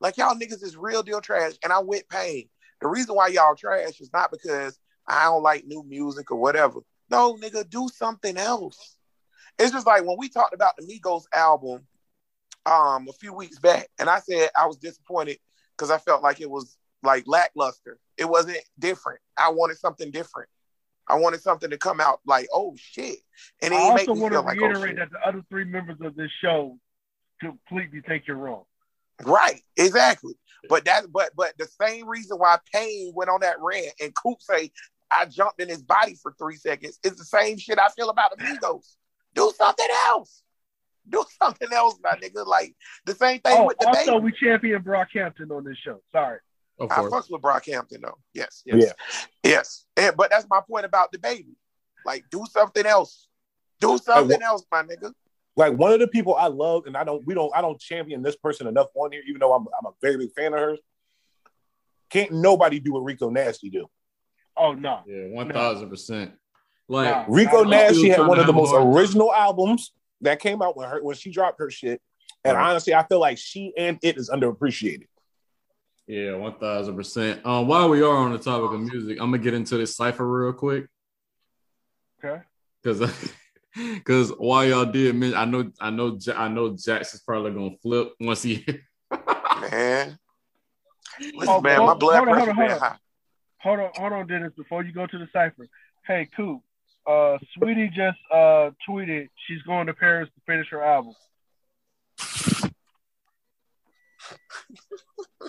[0.00, 2.48] Like y'all niggas is real deal trash, and I went Pain.
[2.80, 6.80] The reason why y'all trash is not because I don't like new music or whatever.
[7.10, 8.96] No, nigga, do something else.
[9.58, 11.86] It's just like when we talked about the Migos album
[12.66, 15.38] um a few weeks back, and I said I was disappointed
[15.76, 17.98] because I felt like it was like lackluster.
[18.16, 19.20] It wasn't different.
[19.36, 20.48] I wanted something different.
[21.08, 23.18] I wanted something to come out like, oh shit,
[23.62, 24.96] and it I also want to feel like, oh reiterate shit.
[24.96, 26.78] that the other three members of this show
[27.40, 28.64] completely think you're wrong.
[29.24, 30.34] Right, exactly.
[30.68, 34.40] But that, but but the same reason why Pain went on that rant and Coop
[34.40, 34.70] say
[35.10, 38.32] I jumped in his body for three seconds is the same shit I feel about
[38.40, 38.96] Amigos.
[39.34, 40.42] Do something else.
[41.08, 42.46] Do something else, my nigga.
[42.46, 42.74] Like
[43.04, 44.24] the same thing Oh, with the also, baby.
[44.24, 46.00] we champion Brockhampton on this show.
[46.12, 46.38] Sorry.
[46.78, 47.12] Of I course.
[47.12, 48.18] fucks with Brockhampton though.
[48.32, 48.92] Yes, yes,
[49.44, 49.84] yes.
[49.96, 51.56] And, but that's my point about the baby.
[52.04, 53.28] Like, do something else.
[53.80, 55.12] Do something wha- else, my nigga.
[55.56, 58.22] Like one of the people I love, and I don't, we don't, I don't champion
[58.22, 60.80] this person enough on here, even though I'm, I'm a very big fan of hers.
[62.10, 63.86] Can't nobody do what Rico Nasty do.
[64.56, 65.00] Oh no.
[65.06, 66.32] Yeah, one thousand percent.
[66.88, 70.62] Like Rico I'm Nasty still had one of the most hard- original albums that came
[70.62, 72.00] out when her when she dropped her shit.
[72.44, 72.70] And Right.
[72.70, 75.06] honestly, I feel like she and it is underappreciated.
[76.06, 77.44] Yeah, one thousand percent.
[77.46, 80.26] Um, while we are on the topic of music, I'm gonna get into this cipher
[80.26, 80.86] real quick
[82.22, 82.42] Okay.
[82.82, 83.32] because
[83.74, 88.12] because while y'all did, mention, I know I know I know Jackson's probably gonna flip
[88.20, 88.64] once he.
[89.70, 90.18] Man.
[91.20, 92.88] Listen, Oh, man, hold- my blood hold on, pressure hold on, been hold on.
[92.90, 92.96] high.
[93.60, 94.52] Hold on, hold on, Dennis.
[94.56, 95.68] Before you go to the cipher,
[96.06, 96.60] hey, Coop.
[97.06, 101.14] Uh, Saweetie just uh tweeted she's going to Paris to finish her album.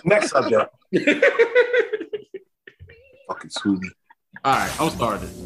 [0.04, 0.70] Next subject.
[3.28, 3.90] Fucking Saweetie.
[4.44, 5.30] All right, I'm started.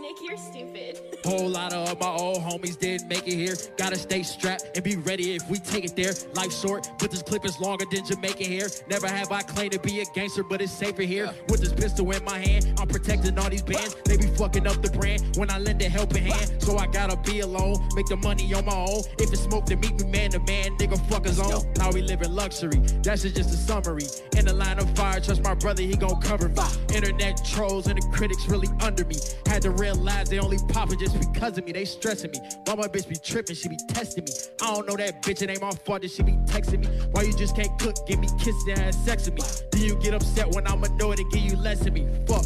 [0.00, 1.07] Nick, you're stupid.
[1.28, 3.54] Whole lot of my old homies didn't make it here.
[3.76, 6.14] Gotta stay strapped and be ready if we take it there.
[6.32, 8.68] Life short, but this clip is longer than Jamaican hair.
[8.88, 11.30] Never have I claimed to be a gangster, but it's safer here.
[11.50, 13.94] With this pistol in my hand, I'm protecting all these bands.
[14.06, 16.62] They be fucking up the brand when I lend a helping hand.
[16.62, 19.02] So I gotta be alone, make the money on my own.
[19.18, 21.70] If it's smoke, then meet me man to man, nigga fuckers on.
[21.74, 24.06] Now we live in luxury, that's just a summary.
[24.34, 26.62] In the line of fire, trust my brother, he gon' cover me.
[26.94, 29.16] Internet trolls and the critics really under me.
[29.44, 31.72] Had to realize they only poppin' just because of me.
[31.72, 32.40] They stressing me.
[32.64, 33.56] Why my bitch be tripping?
[33.56, 34.32] She be testing me.
[34.62, 35.42] I don't know that bitch.
[35.42, 36.88] It ain't my fault that she be texting me.
[37.12, 37.94] Why you just can't cook?
[38.06, 39.42] Give me kisses and sex with me.
[39.72, 42.06] Do you get upset when I'm annoyed and give you less of me?
[42.26, 42.44] Fuck.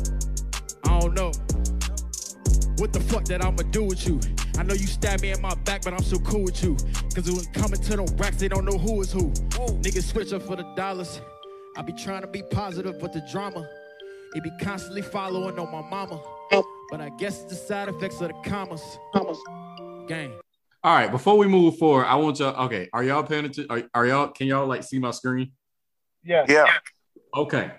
[0.85, 1.33] I don't know.
[2.79, 4.21] What the fuck that I'ma do with you?
[4.59, 6.77] I know you stab me in my back, but I'm so cool with you.
[7.15, 9.31] Cause when coming to them racks, they don't know who is who.
[9.83, 11.21] Niggas switch up for the dollars.
[11.77, 13.67] I be trying to be positive, but the drama,
[14.35, 16.21] it be constantly following on my mama.
[16.93, 18.83] But I guess it's the side effects of the commas.
[20.07, 20.35] Gang.
[20.85, 22.67] All right, before we move forward, I want y'all.
[22.67, 23.67] Okay, are y'all paying attention?
[23.71, 24.29] Are, are y'all?
[24.29, 25.53] Can y'all like see my screen?
[26.23, 26.45] Yeah.
[26.47, 26.67] Yeah.
[27.35, 27.71] Okay.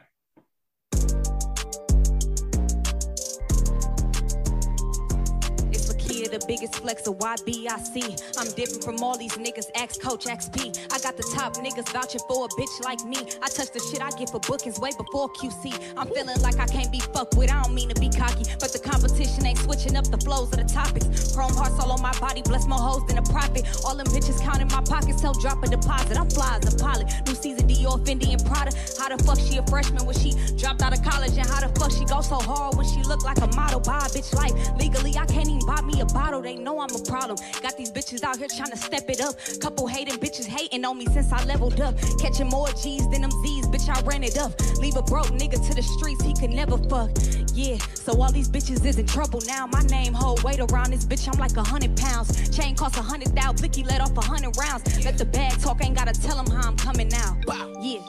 [6.53, 8.37] Biggest flex of YBIC.
[8.37, 9.71] I'm different from all these niggas.
[9.75, 10.77] Ask Coach XP.
[10.93, 13.17] I got the top niggas vouching for a bitch like me.
[13.41, 15.73] I touch the shit I get for bookings way before QC.
[15.97, 17.49] I'm feeling like I can't be fucked with.
[17.49, 20.59] I don't mean to be cocky, but the competition ain't switching up the flows of
[20.61, 21.33] the topics.
[21.33, 23.65] Chrome hearts all on my body, bless more hoes than a profit.
[23.83, 26.19] All them bitches counting my pockets, tell drop a deposit.
[26.19, 27.09] I'm fly as a pilot.
[27.25, 28.77] New season Dior, Fendi, and Prada.
[28.99, 31.33] How the fuck she a freshman when she dropped out of college?
[31.33, 33.79] And how the fuck she go so hard when she look like a model?
[33.79, 34.53] Buy a bitch life.
[34.77, 36.42] Legally, I can't even buy me a bottle.
[36.43, 37.37] They know I'm a problem.
[37.61, 39.35] Got these bitches out here trying to step it up.
[39.61, 41.95] Couple hating bitches hating on me since I leveled up.
[42.19, 44.51] Catching more G's than them Z's, bitch, I ran it up.
[44.79, 47.11] Leave a broke nigga to the streets, he could never fuck.
[47.53, 49.67] Yeah, so all these bitches is in trouble now.
[49.67, 52.49] My name hold weight around this bitch, I'm like a hundred pounds.
[52.55, 55.05] Chain cost a hundred thou, blicky let off a hundred rounds.
[55.05, 57.37] Let the bag talk, ain't gotta tell him how I'm coming now.
[57.79, 57.99] Yeah.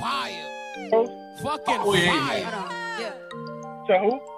[0.00, 0.44] Fire.
[1.42, 2.28] Fucking Oh, yeah.
[2.28, 2.40] fire.
[3.00, 3.12] Yeah.
[3.86, 4.37] So who?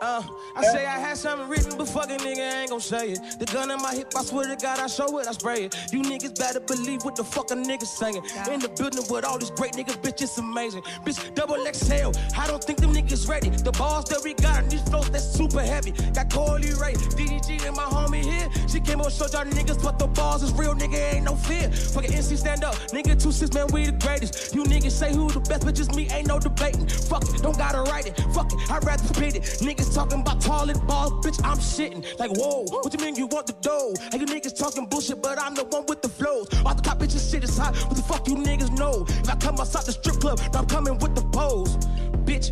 [0.00, 0.22] Uh,
[0.56, 3.20] I say I had something written, but fuck a nigga ain't gon' say it.
[3.38, 5.76] The gun in my hip, I swear to God, I show it, I spray it.
[5.92, 8.16] You niggas better believe what the fuck a nigga saying.
[8.50, 10.82] In the building with all these great niggas, bitch, it's amazing.
[11.04, 13.50] Bitch, double XL, I don't think them niggas ready.
[13.50, 15.92] The balls that we got on these flows, that's super heavy.
[16.14, 18.48] Got Coi Leray, DDG, and my homie here.
[18.68, 21.70] She came on, showed y'all niggas, but the balls is real, nigga, ain't no fear.
[21.70, 24.54] Fucking NC stand up, nigga, two six, man, we the greatest.
[24.54, 26.86] You niggas say who the best, but just me, ain't no debating.
[26.88, 28.16] Fuck it, don't gotta write it.
[28.32, 29.42] Fuck it, I'd rather spit it.
[29.60, 32.04] Niggas talking about toilet balls, bitch, I'm shitting.
[32.18, 33.94] Like, whoa, what you mean you want the dough?
[34.12, 36.48] And you niggas talking bullshit, but I'm the one with the flows.
[36.64, 37.76] All the top bitches shit is hot.
[37.76, 39.04] What the fuck you niggas know?
[39.08, 41.76] If I come outside the strip club, I'm coming with the pose.
[42.24, 42.50] Bitch,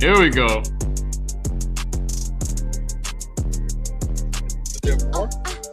[0.00, 0.62] Here we go.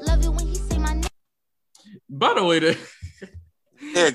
[0.02, 1.04] Love it when he say my name.
[2.10, 2.78] By the way, they,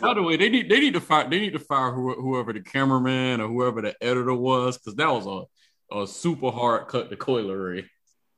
[0.00, 2.60] by the way, they need they need to fire they need to fire whoever the
[2.60, 5.44] cameraman or whoever the editor was because that was a
[5.90, 7.86] a super hard cut to Coi Leray.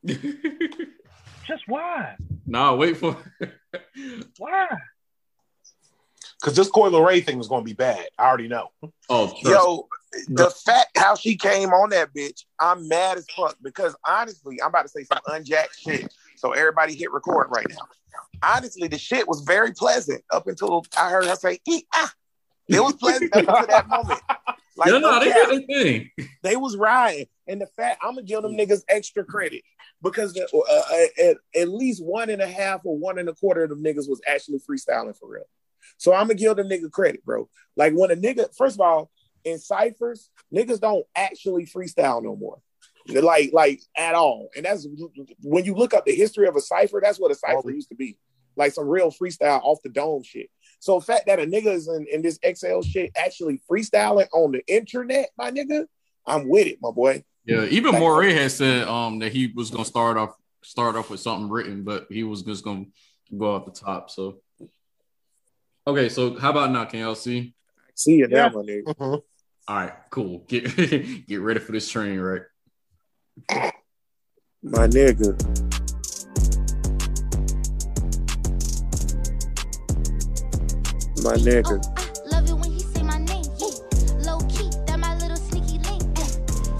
[0.05, 2.15] Just why?
[2.45, 3.17] nah, wait for
[4.37, 4.67] Why?
[6.39, 8.07] Because this Coi Leray thing was going to be bad.
[8.17, 8.69] I already know.
[9.09, 9.87] oh Yo,
[10.27, 14.69] the fact how she came on that bitch, I'm mad as fuck because honestly, I'm
[14.69, 16.13] about to say some unjacked shit.
[16.41, 17.77] So everybody hit record right now.
[18.41, 22.11] Honestly, the shit was very pleasant up until I heard her say, "Eat ah."
[22.67, 24.21] It was pleasant up until that moment.
[24.77, 26.11] Like, no, no they did their thing.
[26.43, 29.63] they was riding, and the fact I'm gonna give them niggas extra credit
[30.01, 33.33] because the, uh, uh, at, at least one and a half or one and a
[33.33, 35.43] quarter of them niggas was actually freestyling for real.
[35.97, 37.49] So I'm gonna give them nigga credit, bro.
[37.75, 39.11] Like when a nigga, first of all,
[39.43, 42.61] in ciphers, niggas don't actually freestyle no more.
[43.07, 44.49] Like, like at all.
[44.55, 44.87] And that's
[45.41, 47.95] when you look up the history of a cipher, that's what a cipher used to
[47.95, 48.17] be.
[48.55, 50.49] Like some real freestyle off the dome shit.
[50.79, 54.51] So the fact that a nigga is in, in this XL shit actually freestyling on
[54.51, 55.85] the internet, my nigga,
[56.25, 57.23] I'm with it, my boy.
[57.45, 61.09] Yeah, even Like- Morray had said um that he was gonna start off start off
[61.09, 62.85] with something written, but he was just gonna
[63.35, 64.09] go off the top.
[64.11, 64.41] So
[65.87, 66.85] okay, so how about now?
[66.85, 67.53] Can y'all see?
[67.95, 68.49] See you Yeah.
[68.49, 68.93] now, my nigga.
[68.99, 70.39] All right, cool.
[70.47, 70.75] Get
[71.27, 72.43] get ready for this train wreck.
[74.63, 75.31] My nigga.
[81.23, 81.79] My nigga.
[81.81, 83.69] Oh, love it when he say my name, yeah.
[84.25, 86.03] Low key, that my little sneaky link.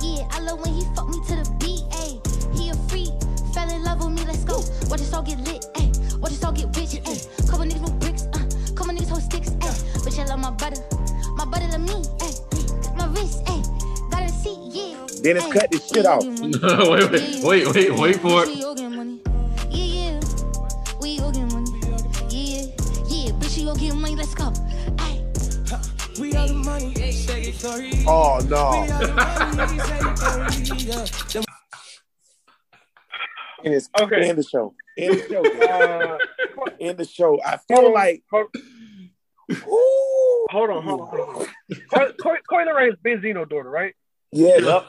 [0.01, 2.19] Yeah, I love when he fuck me to the beat, ayy.
[2.57, 3.13] He a freak,
[3.53, 4.57] fell in love with me, let's go.
[4.89, 6.19] Watch us all get lit, ayy.
[6.19, 7.47] Watch us all get rich, ayy.
[7.49, 8.23] Couple niggas with bricks.
[8.33, 8.45] Uh.
[8.75, 10.03] Couple niggas hold sticks, ayy.
[10.03, 10.81] Bitch, I love my butter.
[11.35, 12.03] My butter love me,
[15.23, 15.53] Dennis ayy.
[15.53, 16.23] cut this shit off.
[16.89, 18.47] wait, wait, wait, wait, wait for it.
[18.47, 19.21] We all get money.
[19.69, 20.19] Yeah, yeah.
[20.99, 21.71] We all get money.
[22.29, 22.65] Yeah,
[23.07, 23.31] yeah.
[23.39, 24.51] Bitch, you all get money, let's go.
[26.19, 28.03] We are the money, say it for you.
[28.07, 28.81] Oh no.
[28.81, 29.13] We are the
[29.55, 31.41] money, say it for you.
[31.41, 31.43] Yeah.
[33.63, 34.27] And it's Okay.
[34.29, 34.73] End the show.
[34.97, 35.43] End the show.
[35.67, 36.17] Uh,
[36.79, 37.39] End the show.
[37.45, 38.47] I feel like hold,
[39.51, 41.47] ooh, hold on, hold on, hold on.
[41.93, 43.93] Coi- Coi- Coi Leray is Benzino's daughter, right?
[44.31, 44.81] yeah,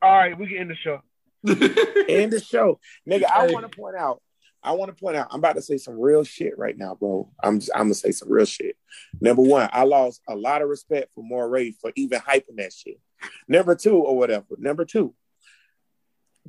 [0.00, 1.00] All right, we can end the show.
[2.08, 2.80] end the show.
[3.08, 4.22] Nigga, I want to point out,
[4.62, 7.30] I want to point out, I'm about to say some real shit right now, bro.
[7.42, 8.76] I'm I'm gonna say some real shit.
[9.20, 13.00] Number one, I lost a lot of respect for Morray for even hyping that shit.
[13.48, 14.46] Number two, or whatever.
[14.58, 15.14] Number two,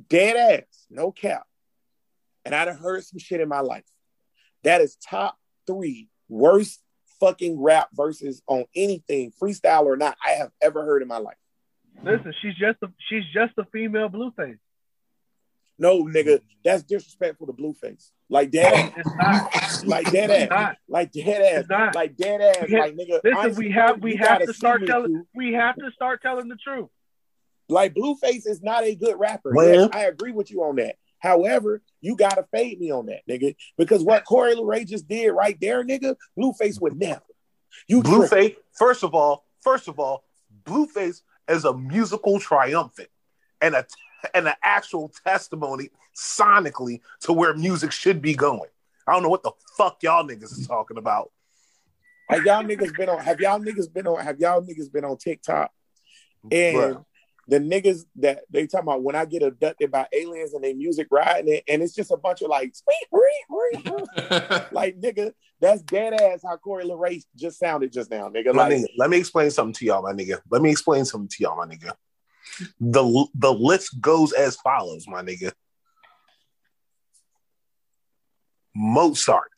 [0.08, 1.44] dead ass, no cap.
[2.44, 3.84] And I done heard some shit in my life.
[4.64, 5.36] That is top
[5.66, 6.80] three worst
[7.20, 11.36] fucking rap verses on anything, freestyle or not, I have ever heard in my life.
[12.02, 14.58] Listen, she's just a she's just a female Blueface.
[15.78, 18.10] No, nigga, that's disrespectful to Blueface.
[18.28, 19.54] Like dead It's not.
[19.56, 19.84] ass.
[19.84, 20.48] Like dead It's ass.
[20.50, 20.76] not.
[20.88, 21.60] Like dead ass.
[21.60, 21.94] It's not.
[21.94, 22.70] Like dead ass.
[22.70, 23.20] Like nigga.
[23.24, 25.26] Listen, honestly, we have we have gotta start telling dude.
[25.34, 26.88] we have to start telling the truth.
[27.68, 29.52] Like Blueface is not a good rapper.
[29.54, 30.96] Well- Yes, I agree with you on that.
[31.18, 33.54] However, you gotta fade me on that, nigga.
[33.78, 37.20] Because what Coi Leray just did right there, nigga, Blueface would never.
[37.88, 38.20] You tripping.
[38.20, 40.24] Blueface, first of all, first of all,
[40.64, 41.20] Blueface
[41.50, 43.08] is a musical triumphant
[43.60, 43.84] and a
[44.34, 48.70] and an actual testimony sonically to where music should be going.
[49.06, 51.30] I don't know what the fuck y'all niggas is talking about.
[52.28, 53.18] Have y'all niggas been on?
[53.18, 54.22] Have y'all niggas been on?
[54.22, 55.72] Have y'all niggas been on TikTok?
[56.50, 57.04] And Bruh.
[57.50, 61.08] The niggas that they talking about when I get abducted by aliens and they music
[61.10, 64.62] riding it, and it's just a bunch of like, sweet, sweet, sweet.
[64.72, 68.54] like nigga, that's dead ass how Coi Leray just sounded just now, nigga.
[68.54, 70.40] Like, nigga, let me explain something to y'all, my nigga.
[70.48, 71.92] Let me explain something to y'all, my nigga.
[72.78, 75.50] The the list goes as follows, my nigga.
[78.76, 79.50] Mozart,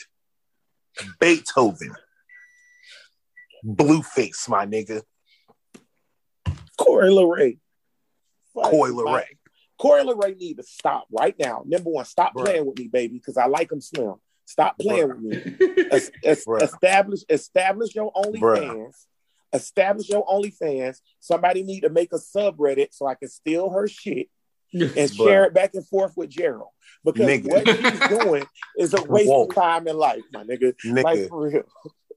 [1.21, 1.95] Beethoven,
[3.63, 5.03] Blueface, my nigga,
[6.79, 7.59] Corey LeRae.
[8.55, 9.25] Fuck, Coi Leray.
[9.81, 11.63] Coi Leray need to stop right now.
[11.67, 12.45] Number one, stop Bruh.
[12.45, 14.15] playing with me, baby, because I like him slim.
[14.45, 15.23] Stop playing Bruh.
[15.23, 15.85] with me.
[15.91, 18.13] Es- es- establish establish your.
[18.13, 19.07] OnlyFans.
[19.55, 21.01] Establish your OnlyFans.
[21.21, 24.29] Somebody need to make a subreddit so I can steal her shit
[24.73, 26.69] and share it back and forth with Gerald.
[27.05, 27.49] Because Nigga.
[27.49, 28.45] what he's doing
[28.79, 29.45] is a waste Whoa.
[29.45, 30.73] of time in life, my nigga.
[30.87, 31.03] Nigga.
[31.05, 31.63] Like for real.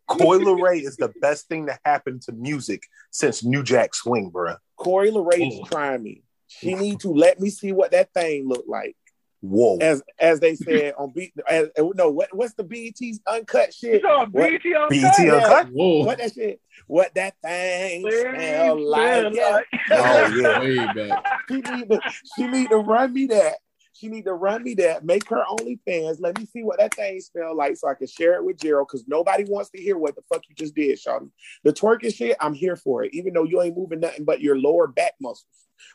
[0.08, 4.58] Coy LeRae is the best thing to happen to music since New Jack Swing, bruh.
[4.78, 5.62] Corey Mm.
[5.64, 6.24] is trying me.
[6.60, 8.96] She need to let me see what that thing look like.
[9.42, 9.78] Whoa.
[9.80, 14.02] As as they said on beat as, no what what's the BET's uncut shit?
[14.04, 14.90] What- BT Uncut?
[14.90, 15.68] BET Uncut?
[15.72, 16.06] Whoa.
[16.06, 16.60] What that shit?
[16.88, 19.34] What that thing Thing smell like?
[19.34, 19.60] Yeah.
[19.92, 20.60] Oh yeah.
[20.60, 21.42] Way back.
[21.50, 22.00] she need to
[22.36, 23.56] she need to run me that.
[23.96, 25.06] She need to run me that.
[25.06, 26.18] Make her OnlyFans.
[26.20, 28.90] Let me see what that thing smell like so I can share it with Gerald.
[28.90, 31.30] Because nobody wants to hear what the fuck you just did, Shawty.
[31.64, 33.14] The twerking shit, I'm here for it.
[33.14, 35.46] Even though you ain't moving nothing but your lower back muscles.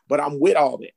[0.08, 0.92] But I'm with all that.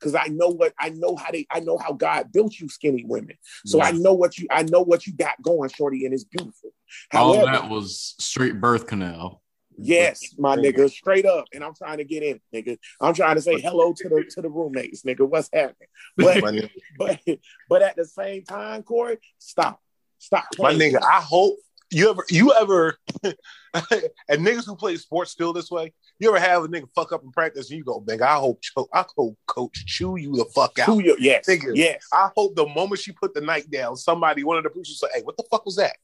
[0.00, 3.04] Because I know what I know how they I know how God built you skinny
[3.04, 3.36] women.
[3.64, 6.70] So I know what you I know what you got going, Shorty, and it's beautiful.
[7.12, 9.42] All However, that was straight birth canal.
[9.82, 11.46] Yes, my nigga, straight up.
[11.52, 12.78] And I'm trying to get in, nigga.
[13.00, 15.28] I'm trying to say hello to the to the roommates, nigga.
[15.28, 15.88] What's happening?
[16.16, 16.42] But
[16.98, 17.20] but
[17.68, 19.80] but at the same time, Corey, stop.
[20.18, 20.44] Stop.
[20.58, 21.56] My nigga, I hope
[21.90, 25.92] you ever you ever and niggas who play sports still this way.
[26.18, 28.60] You ever have a nigga fuck up in practice and you go, nigga, I hope
[28.60, 30.86] cho- I hope coach chew you the fuck out.
[30.86, 31.72] Chew you- yes, nigga.
[31.74, 32.06] yes.
[32.12, 35.08] I hope the moment she put the knife down, somebody, one of the producers, say,
[35.14, 35.96] "Hey, what the fuck was that?"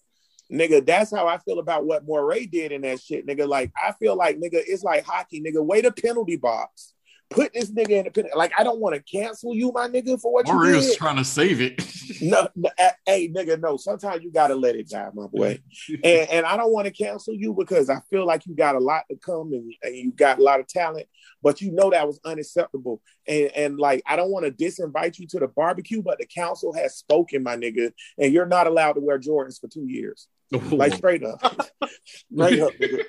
[0.52, 3.48] Nigga, that's how I feel about what Morray did in that shit, nigga.
[3.48, 5.64] Like, I feel like, nigga, it's like hockey, nigga.
[5.64, 6.94] Wait a penalty box.
[7.28, 8.36] Put this nigga in the penalty.
[8.36, 10.96] Like, I don't want to cancel you, my nigga, for what you did.
[10.96, 11.82] trying to save it.
[12.22, 13.76] No, no, eh, hey, nigga, no.
[13.76, 15.60] Sometimes you gotta let it die, my boy.
[16.04, 18.78] and and I don't want to cancel you because I feel like you got a
[18.78, 21.06] lot to come and, and you got a lot of talent,
[21.42, 23.02] but you know that was unacceptable.
[23.28, 26.72] And and like I don't want to disinvite you to the barbecue, but the council
[26.72, 30.28] has spoken, my nigga, and you're not allowed to wear Jordans for two years.
[30.52, 31.40] Like straight up.
[32.04, 33.02] straight up, nigga.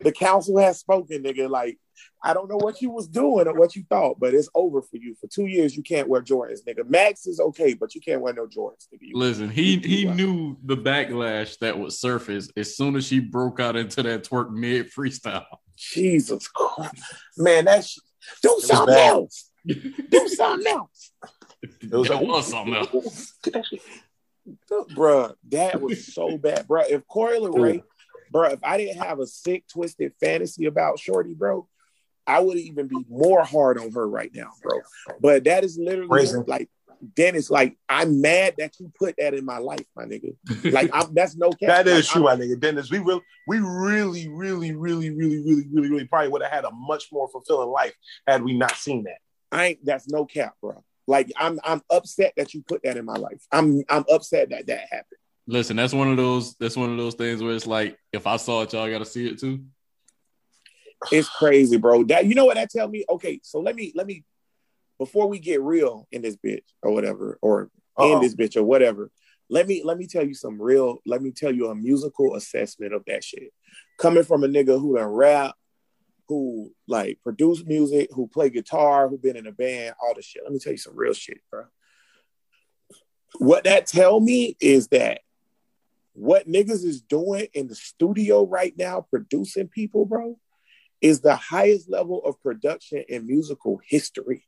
[0.00, 1.48] The council has spoken, nigga.
[1.50, 1.78] Like,
[2.22, 4.96] I don't know what you was doing or what you thought, but it's over for
[4.96, 5.14] you.
[5.20, 6.88] For two years, you can't wear Jordans, nigga.
[6.88, 9.00] Max is okay, but you can't wear no Jordans, nigga.
[9.02, 13.60] You- Listen, he he knew the backlash that would surface as soon as she broke
[13.60, 15.44] out into that twerk mid freestyle.
[15.76, 16.94] Jesus Christ,
[17.36, 17.98] man, that's
[18.42, 19.50] do was something else.
[19.66, 21.10] Do something else.
[21.82, 23.34] It was, that was something else.
[24.70, 26.88] Bruh, that was so bad, bruh.
[26.88, 27.82] If Coi Leray,
[28.32, 31.66] bruh, if I didn't have a sick, twisted fantasy about Shorty, bro,
[32.26, 34.80] I would even be more hard on her right now, bro.
[35.20, 36.38] But that is literally Crazy.
[36.46, 36.68] like
[37.16, 40.36] Dennis, like I'm mad that you put that in my life, my nigga.
[40.70, 41.68] Like I'm, that's no cap.
[41.84, 42.60] That is Like, true, I'm- my nigga.
[42.60, 46.64] Dennis, we really, we really, really, really, really, really, really, really probably would have had
[46.64, 47.94] a much more fulfilling life
[48.26, 49.18] had we not seen that.
[49.50, 50.84] I ain't that's no cap, bro.
[51.10, 53.44] Like I'm I'm upset that you put that in my life.
[53.50, 55.18] I'm I'm upset that that happened.
[55.48, 56.54] Listen, that's one of those.
[56.54, 59.04] That's one of those things where it's like, if I saw it, y'all got to
[59.04, 59.64] see it too.
[61.10, 62.04] It's crazy, bro.
[62.04, 63.04] That you know what that tell me?
[63.10, 64.22] Okay, so let me let me
[64.98, 68.20] before we get real in this bitch or whatever, or in Uh-oh.
[68.20, 69.10] this bitch or whatever.
[69.48, 70.98] Let me let me tell you some real.
[71.04, 73.52] Let me tell you a musical assessment of that shit.
[73.98, 75.56] Coming from a nigga who done rap,
[76.30, 80.44] who like produce music, who play guitar, who been in a band, all the shit.
[80.44, 81.64] Let me tell you some real shit, bro.
[83.40, 85.22] What that tell me is that
[86.12, 90.38] what niggas is doing in the studio right now, producing people, bro,
[91.00, 94.46] is the highest level of production in musical history,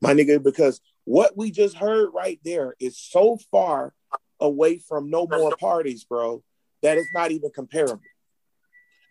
[0.00, 0.40] my nigga.
[0.40, 3.94] Because what we just heard right there is so far
[4.38, 6.44] away from no more parties, bro,
[6.82, 8.00] that it's not even comparable.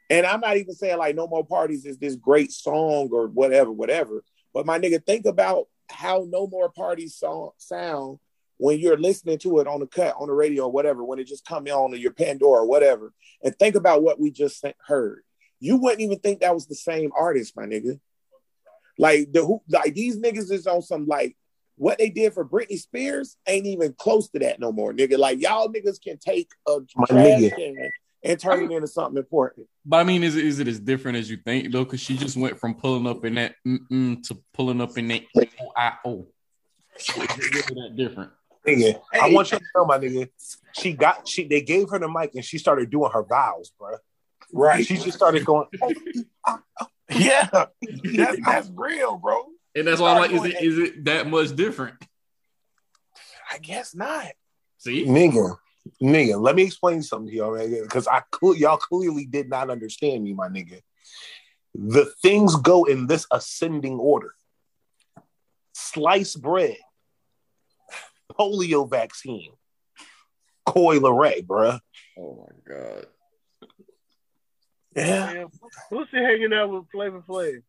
[0.10, 3.72] And I'm not even saying like no more parties is this great song or whatever,
[3.72, 4.24] whatever.
[4.54, 8.20] But my nigga, think about how no more parties song sound
[8.58, 11.26] when you're listening to it on the cut, on the radio, or whatever, when it
[11.28, 13.14] just come on your Pandora or whatever.
[13.44, 15.24] And think about what we just heard.
[15.60, 18.00] You wouldn't even think that was the same artist, my nigga.
[18.98, 21.36] Like the who like these niggas is on some like
[21.78, 25.18] what they did for Britney Spears ain't even close to that no more, nigga.
[25.18, 27.56] Like y'all niggas can take a My trash nigga.
[27.56, 27.92] can
[28.26, 29.68] and turn it into something important.
[29.86, 31.84] But I mean, is it, is it as different as you think though?
[31.84, 35.24] Because she just went from pulling up in that mm-mm to pulling up in that
[35.36, 36.28] O-I-O.
[36.98, 38.32] Is it that different?
[38.66, 40.30] Nigga, I want you to know, my nigga.
[40.74, 41.48] She got she.
[41.48, 43.98] They gave her the mic and she started doing her vows, bro.
[44.52, 44.86] Right.
[44.86, 45.68] She just started going.
[45.82, 45.94] Oh,
[46.48, 46.88] oh, oh.
[47.12, 47.48] Yeah,
[48.16, 49.46] that's, that's real, bro.
[49.76, 51.96] And that's why I'm like, is it is it that much different?
[53.52, 54.32] I guess not.
[54.80, 55.58] See, nigga,
[56.02, 56.40] nigga.
[56.40, 60.24] Let me explain something to y'all, man, because I cle- y'all clearly did not understand
[60.24, 60.82] me, my nigga.
[61.74, 64.34] The things go in this ascending order:
[65.74, 66.78] sliced bread,
[68.32, 69.52] polio vaccine,
[70.66, 71.80] Coi Leray, bruh.
[72.18, 73.06] Oh my god.
[74.96, 75.46] Yeah.
[75.90, 77.62] Who's he hanging out with Flavor Flav?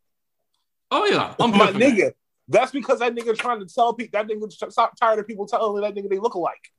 [0.91, 1.81] Oh yeah, I'm my here that.
[1.81, 2.13] nigga.
[2.49, 5.83] That's because that nigga trying to tell people that nigga t- tired of people telling
[5.83, 6.71] that nigga they look alike.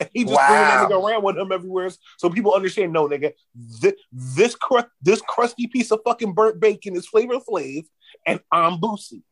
[0.00, 2.92] And he just bringing that nigga around with him everywhere, so people understand.
[2.92, 7.84] No, nigga, this this, cru- this crusty piece of fucking burnt bacon is Flavor Flav,
[8.26, 9.22] and I'm Boosie.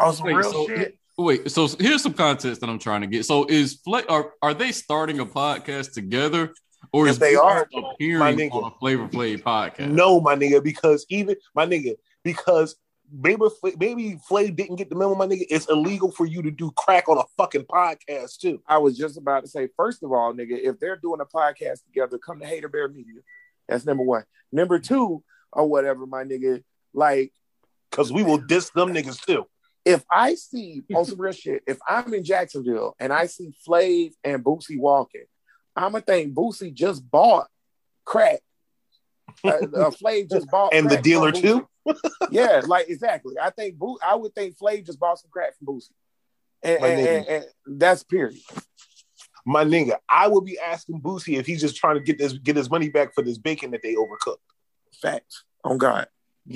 [0.00, 0.98] Oh, some Wait, real so, shit.
[1.16, 3.24] Wait, so here's some context that I'm trying to get.
[3.24, 6.52] So is Fla- are are they starting a podcast together,
[6.92, 8.54] or If is they Boosie are, my appearing nigga.
[8.54, 9.90] on a Flavor Flav podcast?
[9.90, 11.94] No, my nigga, because even my nigga,
[12.24, 12.74] because
[13.14, 15.44] maybe Fla- maybe Flav didn't get the memo, my nigga.
[15.50, 18.62] It's illegal for you to do crack on a fucking podcast too.
[18.66, 21.84] I was just about to say, first of all, nigga, if they're doing a podcast
[21.84, 23.20] together, come to Hater Bear Media.
[23.68, 24.24] That's number one.
[24.52, 25.22] Number two,
[25.52, 26.62] or whatever, my nigga,
[26.92, 27.32] like,
[27.90, 29.46] because we will diss them niggas too.
[29.84, 34.12] If I see on some real shit, if I'm in Jacksonville and I see Flav
[34.24, 35.24] and Boosie walking,
[35.76, 37.48] I'ma think Boosie just bought
[38.04, 38.40] crack
[39.44, 41.68] uh, uh, Flav just bought And the dealer too?
[42.30, 43.34] Yeah, like exactly.
[43.40, 45.90] I think Bo- I would think Flav just bought some crack from Boosie,
[46.62, 47.44] and, and, and, and
[47.78, 48.40] that's period.
[49.46, 52.56] My nigga, I would be asking Boosie if he's just trying to get this get
[52.56, 54.36] his money back for this bacon that they overcooked.
[55.00, 55.44] Facts.
[55.64, 56.08] On God.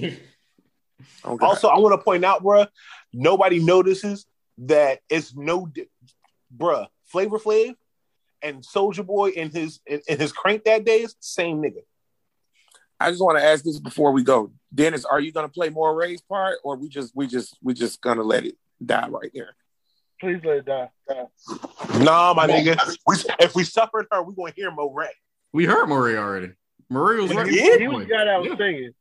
[1.24, 1.42] On God.
[1.42, 2.68] Also, I want to point out, bruh,
[3.12, 4.26] nobody notices
[4.59, 5.88] that it's no, di-
[6.56, 7.74] bruh, Flavor Flav
[8.42, 11.82] and Soulja Boy in his in, in his crank that day is same nigga.
[13.00, 15.05] I just want to ask this before we go, Dennis.
[15.05, 18.23] Are you gonna play more Ray's part, or we just we just we just gonna
[18.23, 19.55] let it die right there?
[20.20, 20.90] Please let it die.
[21.09, 21.24] die.
[22.01, 22.97] Nah, my nigga.
[23.07, 25.09] We, if we suffered her, we gonna hear Morray.
[25.53, 26.53] We heard Morray already.
[26.90, 27.47] Morray was right.
[27.47, 27.81] did?
[27.81, 28.93] He was the guy that was singing.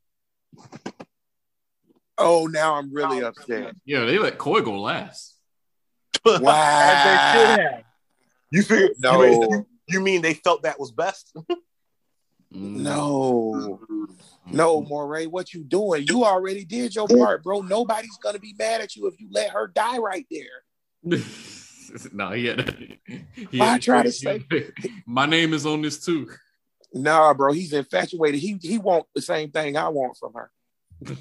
[2.18, 3.74] Oh, now I'm really oh, upset.
[3.84, 5.34] Yeah, they let Coy go last.
[6.24, 6.40] Wow.
[6.42, 7.84] they should have.
[8.50, 9.22] You feel No.
[9.22, 11.34] You mean, you mean they felt that was best?
[12.50, 13.80] No,
[14.50, 16.06] no, Morray, what you doing?
[16.08, 17.60] You already did your part, bro.
[17.60, 21.02] Nobody's gonna be mad at you if you let her die right there.
[22.12, 22.98] no, he had.
[23.50, 24.44] He had I try to say-
[25.06, 26.28] my name is on this too.
[26.94, 28.40] Nah, bro, he's infatuated.
[28.40, 30.50] He he want the same thing I want from her.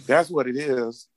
[0.08, 1.08] That's what it is.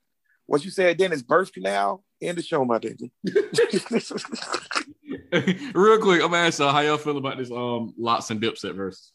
[0.45, 2.03] What you said, Dennis, birth canal.
[2.21, 3.09] End the show, my nigga.
[5.73, 8.75] Real quick, I'm gonna ask y'all how y'all feel about this um LOX and dipset
[8.75, 9.13] verse.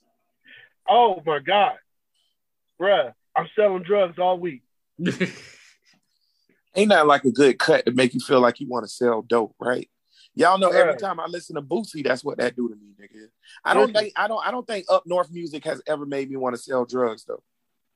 [0.89, 1.77] Oh my God.
[2.81, 4.63] Bruh, I'm selling drugs all week.
[6.75, 9.23] Ain't nothing like a good cut to make you feel like you want to sell
[9.23, 9.89] dope, right?
[10.35, 13.29] Y'all know every time I listen to Boosie, that's what that do to me, nigga.
[13.65, 13.95] I don't Listen.
[13.95, 16.61] think I don't I don't think up north music has ever made me want to
[16.61, 17.43] sell drugs though.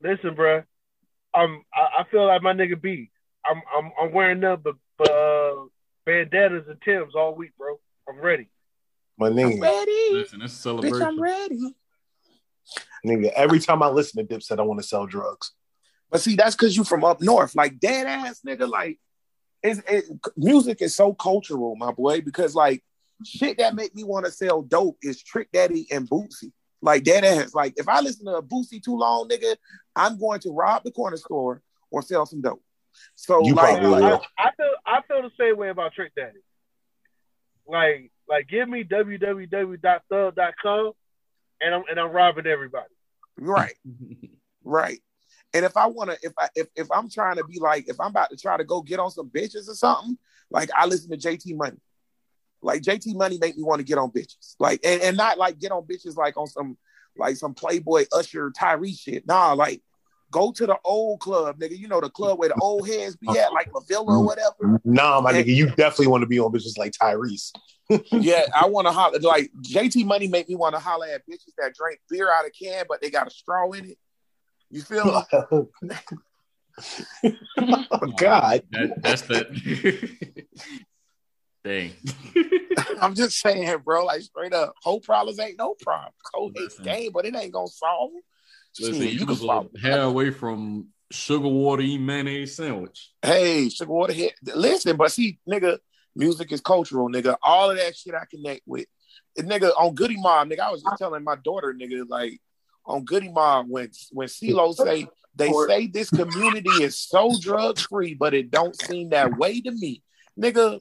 [0.02, 0.64] Listen, bruh.
[1.34, 3.10] I'm I, I feel like my nigga B.
[3.44, 5.54] I'm I'm I'm wearing nothing but uh,
[6.06, 7.78] bandanas and Tims all week, bro.
[8.08, 8.48] I'm ready.
[9.18, 11.06] My nigga, Ready, Listen, it's a bitch, celebration.
[11.06, 11.74] I'm ready.
[13.06, 13.32] Nigga.
[13.32, 15.52] Every time I listen to Dipset, I want to sell drugs.
[16.10, 18.68] But see, that's because you from up north, like dead ass nigga.
[18.68, 18.98] Like,
[19.62, 20.04] it's, it,
[20.36, 22.20] music is so cultural, my boy.
[22.20, 22.82] Because like,
[23.24, 26.52] shit that make me want to sell dope is Trick Daddy and Boosie.
[26.82, 27.54] Like dead ass.
[27.54, 29.56] Like, if I listen to a Boosie too long, nigga,
[29.94, 32.62] I'm going to rob the corner store or sell some dope.
[33.14, 34.22] So You like, probably I, will.
[34.38, 36.40] I feel I feel the same way about Trick Daddy.
[37.66, 40.92] Like like give me www.thug.com
[41.60, 42.88] and I'm and I'm robbing everybody.
[43.38, 43.74] right,
[44.64, 44.98] right.
[45.52, 48.00] And if I want to, if I if if I'm trying to be like, if
[48.00, 50.16] I'm about to try to go get on some bitches or something,
[50.50, 51.78] like I listen to JT Money.
[52.62, 54.54] Like JT Money make me want to get on bitches.
[54.58, 56.76] Like and, and not like get on bitches like on some
[57.16, 59.26] like some Playboy Usher Tyrese shit.
[59.26, 59.82] Nah, like
[60.30, 61.78] go to the old club, nigga.
[61.78, 64.80] You know the club where the old heads be at, like La Villa or whatever.
[64.84, 67.52] Nah, my nigga, you definitely want to be on bitches like Tyrese.
[68.12, 71.54] yeah, I want to holler like JT Money make me want to holler at bitches
[71.58, 73.98] that drink beer out of can, but they got a straw in it.
[74.70, 75.68] You feel me?
[77.90, 79.48] oh, God, That, that's that.
[81.64, 81.92] thing.
[83.00, 84.04] I'm just saying, bro.
[84.04, 86.12] Like straight up, whole problems ain't no problem.
[86.34, 88.22] Cold hates game, but it ain't gonna solve them.
[88.78, 89.70] Listen, you you can was follow.
[89.74, 93.10] a hair away from sugar water eat mayonnaise sandwich.
[93.22, 94.34] Hey, sugar water hit.
[94.54, 95.78] Listen, but see, nigga,
[96.14, 97.36] music is cultural, nigga.
[97.42, 98.86] All of that shit I connect with.
[99.36, 102.40] And nigga, on Goodie Mob, nigga, I was just telling my daughter, nigga, like
[102.86, 108.14] on Goodie Mob, when when CeeLo say they say this community is so drug free,
[108.14, 110.02] but it don't seem that way to me,
[110.38, 110.80] nigga.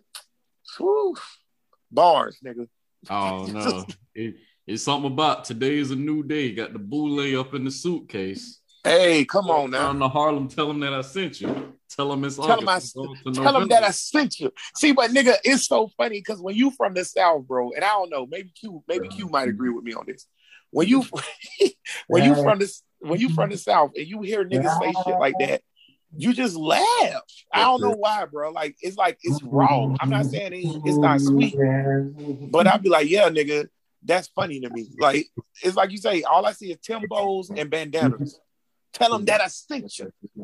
[0.78, 1.16] Whew,
[1.92, 2.68] bars, nigga.
[3.10, 3.86] Oh no.
[4.16, 4.36] it,
[4.70, 6.52] it's something about today is a new day.
[6.54, 8.60] Got the boule up in the suitcase.
[8.84, 9.88] Hey, come on now.
[9.88, 11.74] Down to Harlem, tell them that I sent you.
[11.90, 12.80] Tell them it's Tell them, I,
[13.34, 14.54] tell them that I sent you.
[14.76, 17.90] See, but nigga, it's so funny because when you from the South, bro, and I
[17.90, 20.28] don't know, maybe Q, maybe Q might agree with me on this.
[20.70, 21.04] When you
[22.08, 25.20] when you from this when you from the South and you hear niggas say shit
[25.20, 25.64] like that,
[26.16, 27.24] you just laugh.
[27.52, 28.52] I don't know why, bro.
[28.52, 29.98] Like it's like it's wrong.
[30.00, 31.56] I'm not saying it, it's not sweet,
[32.52, 33.68] but I'd be like, yeah, nigga,
[34.04, 34.88] that's funny to me.
[35.00, 35.28] Like
[35.64, 38.40] it's like you say, all I see is Timbos and bandanas.
[38.94, 40.12] Tell them that I sent you.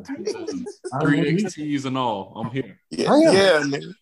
[1.02, 2.34] Three XTs and all.
[2.36, 2.80] I'm here.
[2.91, 3.94] Yeah, yeah, nigga.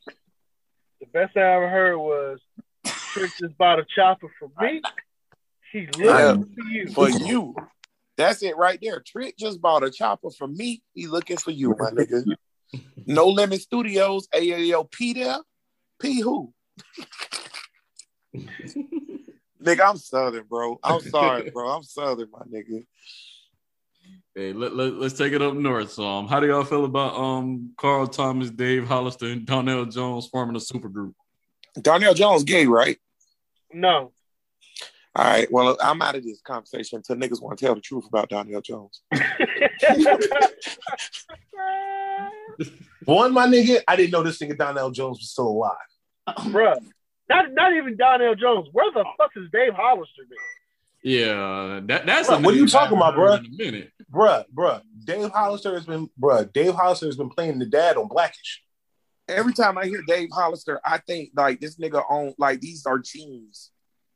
[0.99, 2.39] The best I ever heard was
[3.13, 4.81] Trick just bought a chopper for me.
[5.71, 6.87] He Yeah, looking for you.
[6.89, 7.55] for you.
[8.17, 9.01] That's it right there.
[9.05, 10.83] Trick just bought a chopper for me.
[10.93, 12.25] He looking for you, my nigga.
[13.05, 15.37] No Limit Studios, AAO P there.
[15.99, 16.53] P who?
[19.63, 20.79] nigga, I'm Southern, bro.
[20.83, 21.69] I'm sorry, bro.
[21.69, 22.85] I'm Southern, my nigga.
[24.35, 25.91] Hey, let, let, let's take it up north.
[25.91, 30.27] So, um, how do y'all feel about um Carl Thomas, Dave Hollister, and Donell Jones
[30.27, 31.13] forming a supergroup?
[31.81, 32.97] Darnell Jones gay, right?
[33.71, 34.11] No.
[35.15, 35.51] All right.
[35.51, 38.61] Well, I'm out of this conversation until niggas want to tell the truth about Donell
[38.61, 39.01] Jones.
[43.05, 45.75] One, my nigga, I didn't know this nigga Donell Jones was still alive.
[46.27, 46.79] Bruh.
[47.33, 48.67] Not not even Donell Jones.
[48.71, 50.37] Where the fuck is Dave Hollister been?
[51.11, 53.37] Yeah, that that's Bruh, a what are you talking about, haven't bruh?
[53.37, 53.91] heard in a minute.
[54.11, 54.81] Bruh, bruh.
[55.03, 56.51] Dave Hollister has been, bruh.
[56.53, 58.63] Dave Hollister has been playing the dad on Blackish.
[59.27, 62.99] Every time I hear Dave Hollister, I think like this nigga on like these are
[62.99, 63.71] teams.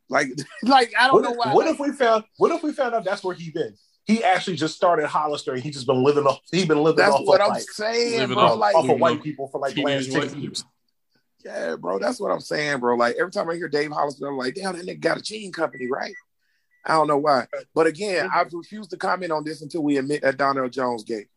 [0.09, 0.29] Like,
[0.63, 1.53] like I don't What know if, why.
[1.53, 2.23] what if we found?
[2.37, 3.75] What if we found out that's where he been?
[4.05, 6.39] He actually just started Hollister, and he just been living off.
[6.49, 8.37] He been living That's off what of I'm like, saying, bro.
[8.37, 10.63] off- Like, off of white people for like the last Teenage six years.
[11.45, 11.99] Yeah, bro.
[11.99, 12.95] That's what I'm saying, bro.
[12.95, 15.51] Like every time I hear Dave Hollister, I'm like, damn, that nigga got a jean
[15.51, 16.13] company, right?
[16.85, 17.47] I don't know why.
[17.75, 21.27] But again, I've refused to comment on this until we admit that Donell Jones gay.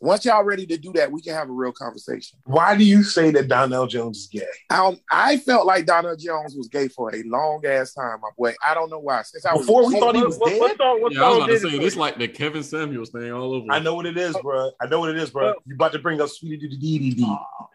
[0.00, 2.38] Once y'all ready to do that, we can have a real conversation.
[2.44, 4.42] Why do you say that Donell Jones is gay?
[4.68, 8.54] I I felt like Donell Jones was gay for a long ass time, my boy.
[8.64, 9.22] I don't know why.
[9.22, 10.60] Since I was Before we a thought he was What, dead.
[10.60, 11.00] what song?
[11.00, 13.54] What Yeah, I was about to say for this like the Kevin Samuels thing all
[13.54, 13.66] over.
[13.70, 14.72] I know what it is, bro.
[14.80, 15.50] I know what it is, bro.
[15.50, 15.54] Oh.
[15.64, 17.68] You about to bring up Sweetie Dee Dee Sweetie dee oh.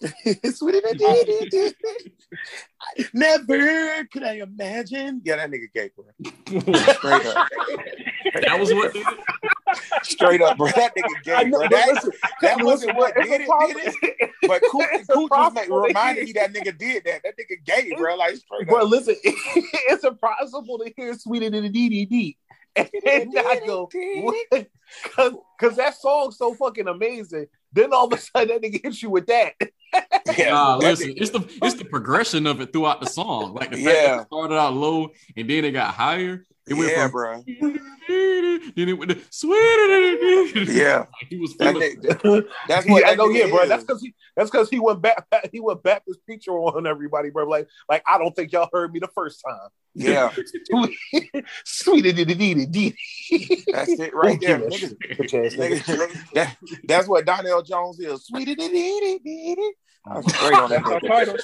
[0.00, 1.72] Dee dee dee.
[3.12, 5.20] Never could I imagine.
[5.24, 6.06] Yeah, that nigga gay, bro.
[6.92, 7.48] Straight up.
[8.42, 8.96] that was what?
[10.04, 10.68] Straight up, bro.
[10.68, 11.68] That nigga gay, I know, bro.
[11.68, 12.10] That, listen,
[12.40, 14.30] that listen, wasn't what did it, did it.
[14.46, 15.82] But Cooch, It's a Cooch was problem.
[15.82, 17.22] reminded me that nigga did that.
[17.22, 18.16] That nigga gay, bro.
[18.16, 18.90] Like straight Bro, up.
[18.90, 22.36] listen, it's impossible to hear Sweetie Dee Dee Dee
[22.76, 24.66] and not go, because
[25.58, 27.46] because that song's so fucking amazing.
[27.72, 29.54] Then all of a sudden that nigga hits you with that.
[30.38, 33.54] Yeah, Nah, listen, it's the it's the progression of it throughout the song.
[33.54, 34.16] Like the fact Yeah.
[34.16, 36.46] that it started out low and then it got higher.
[36.68, 37.44] It went yeah, from bro.
[37.46, 40.68] then it went to sweet.
[40.68, 41.06] Yeah.
[41.28, 43.62] he was That feeling nigga, that's what yeah, I that know, nigga yeah, bro.
[43.62, 43.68] is.
[43.68, 47.30] That's because he that's because he went back he went back this picture on everybody,
[47.30, 47.44] bro.
[47.46, 49.68] Like, like I don't think y'all heard me the first time.
[49.94, 50.32] Yeah,
[51.64, 53.64] Sweetie Dee Dee Dee Dee.
[53.72, 54.58] that's it right there.
[54.58, 55.80] Don't Nigga, give a shit, bitch ass nigga.
[55.82, 56.56] nigga, that,
[56.86, 58.24] that's what Donell Jones is.
[58.26, 59.72] Sweetie dee dee dee dee dee.
[60.06, 61.06] I'm straight on that nigga.
[61.06, 61.36] title.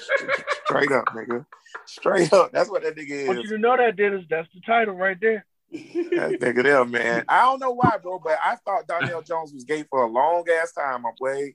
[0.66, 1.45] Straight up, nigga.
[1.85, 2.53] Straight up.
[2.53, 3.45] That's what that nigga Want is.
[3.45, 4.24] you to know that, Dennis.
[4.31, 5.45] That's the title right there.
[5.73, 7.24] That nigga there, man.
[7.28, 10.45] I don't know why, bro, but I thought Donell Jones was gay for a long
[10.62, 11.55] ass time, my boy.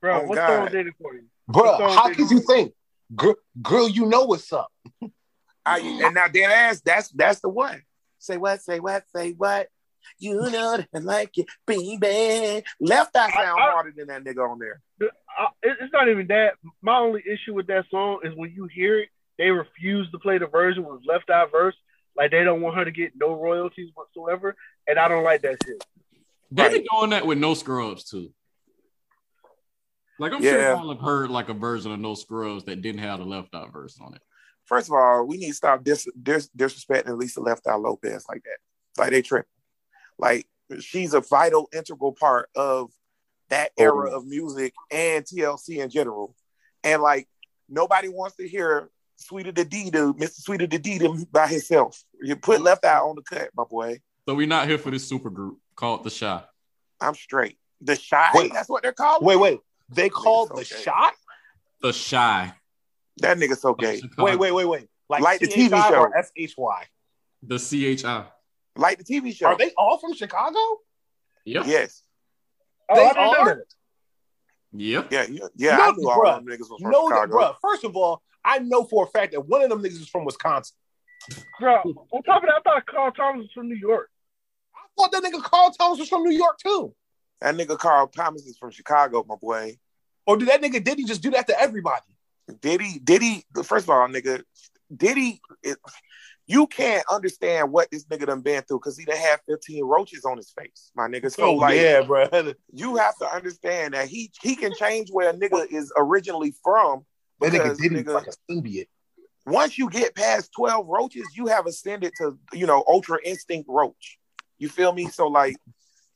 [0.00, 0.46] Bro, Oh, what God.
[0.64, 1.24] song did it for you?
[1.46, 2.72] Bro, how could you think?
[3.14, 4.72] Girl, girl, you know what's up.
[5.66, 7.82] I and now dead ass, that's that's the one.
[8.18, 9.68] Say what, say what, say what.
[10.18, 12.64] You know that I like it, baby.
[12.80, 14.80] Left eye sound I- I- harder than that nigga on there.
[15.38, 16.54] I, it's not even that.
[16.82, 19.08] My only issue with that song is when you hear it,
[19.38, 21.74] they refuse to play the version with left eye verse.
[22.16, 24.54] Like they don't want her to get no royalties whatsoever,
[24.86, 25.82] and I don't like that shit.
[26.50, 28.32] They be doing that with no scrubs too.
[30.18, 30.74] Like I'm sure Yeah.
[30.74, 33.66] y'all have heard like a version of no scrubs that didn't have the left eye
[33.72, 34.20] verse on it.
[34.66, 38.42] First of all, we need to stop dis, dis, disrespecting Lisa Left Eye Lopez like
[38.44, 39.00] that.
[39.00, 39.48] Like they tripping.
[40.20, 40.46] Like
[40.80, 42.90] she's a vital, integral part of
[43.48, 46.34] that oh, era of music and TLC in general.
[46.84, 47.28] And like
[47.68, 50.40] nobody wants to hear Sweeter the D to Mr.
[50.40, 52.02] Sweeter the D to by himself.
[52.22, 54.00] You put Left Eye on the cut, my boy.
[54.28, 56.42] So we're not here for this super group called the Shy.
[57.00, 57.58] I'm straight.
[57.80, 58.28] The shy.
[58.34, 58.52] Wait.
[58.52, 59.24] that's what they're called.
[59.24, 59.60] Wait, wait.
[59.88, 60.82] They called the so gay.
[60.82, 61.14] shot?
[61.80, 62.52] The Shy.
[63.18, 64.00] That nigga so gay.
[64.18, 64.88] Wait, wait, wait, wait.
[65.08, 66.02] Like, Like the TV show.
[66.02, 66.84] or SHY?
[67.42, 68.26] The CHI.
[68.80, 69.46] Like the TV show.
[69.46, 70.58] Are they all from Chicago?
[71.44, 71.66] Yep.
[71.66, 72.02] Yes.
[72.88, 73.54] Oh, They I didn't know are?
[73.56, 73.64] that.
[74.72, 75.12] Yep.
[75.12, 75.76] Yeah, yeah, yeah.
[75.76, 77.30] No, I knew all them niggas was from No, that, Chicago.
[77.32, 77.52] bro.
[77.60, 80.24] First of all, I know for a fact that one of them niggas is from
[80.24, 80.74] Wisconsin.
[81.60, 81.76] Bro,
[82.10, 84.08] on top of that, I thought Carl Thomas was from New York.
[84.74, 86.94] I thought that nigga Carl Thomas was from New York too.
[87.42, 89.78] That nigga Carl Thomas is from Chicago, my boy.
[90.26, 92.00] Or did that nigga did he just do that to everybody?
[92.62, 92.98] Did he?
[92.98, 93.44] Did he?
[93.62, 94.42] First of all, nigga,
[94.96, 95.42] did he?
[95.62, 95.76] It,
[96.50, 100.24] you can't understand what this nigga done been through because he done had 15 roaches
[100.24, 101.32] on his face, my nigga.
[101.32, 102.28] So oh like, yeah, bro.
[102.72, 107.06] you have to understand that he he can change where a nigga is originally from.
[107.40, 108.88] That nigga Because, did he nigga, like a symbiote.
[109.46, 114.18] once you get past 12 roaches, you have ascended to, you know, ultra instinct roach.
[114.58, 115.06] You feel me?
[115.06, 115.54] So like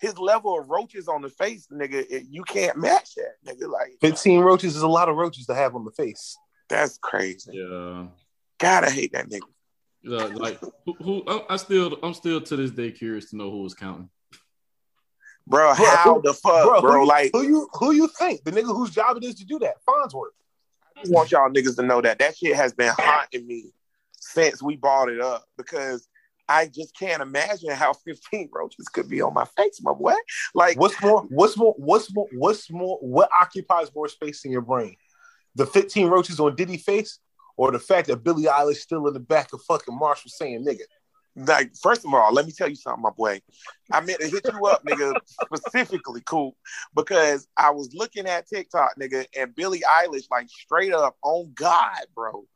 [0.00, 3.70] his level of roaches on the face, nigga, it, you can't match that, nigga.
[3.70, 6.36] Like 15 roaches is a lot of roaches to have on the face.
[6.68, 7.52] that's crazy.
[7.54, 8.06] Yeah.
[8.58, 9.42] Gotta hate that nigga.
[10.06, 13.50] Yeah, like who, who I- I still I'm still to this day curious to know
[13.50, 14.10] who was counting.
[15.46, 17.00] Bro, Bro, how who- the fuck, bro?
[17.00, 19.58] who, like who you who you think the nigga whose job it is to do
[19.60, 19.76] that?
[19.84, 20.32] Farnsworth.
[20.96, 23.72] I just want y'all niggas to know that that shit has been haunting me
[24.12, 26.06] since we bought it up because
[26.48, 30.14] I just can't imagine how 15 roaches could be on my face, my boy.
[30.54, 31.22] Like, What's more?
[31.30, 31.74] What's more?
[31.78, 32.28] What's more?
[32.32, 32.98] What's more?
[33.00, 34.96] What occupies more space in your brain?
[35.56, 37.18] The 15 roaches on Diddy face,
[37.56, 40.82] or the fact that Billie Eilish still in the back of fucking Marshall saying nigga.
[41.36, 43.40] Like, first of all, let me tell you something, my boy.
[43.90, 45.14] I meant to hit you up, nigga,
[45.44, 46.56] specifically, cool,
[46.94, 52.06] because I was looking at TikTok, nigga, and Billie Eilish, like, straight up, on God,
[52.14, 52.46] bro,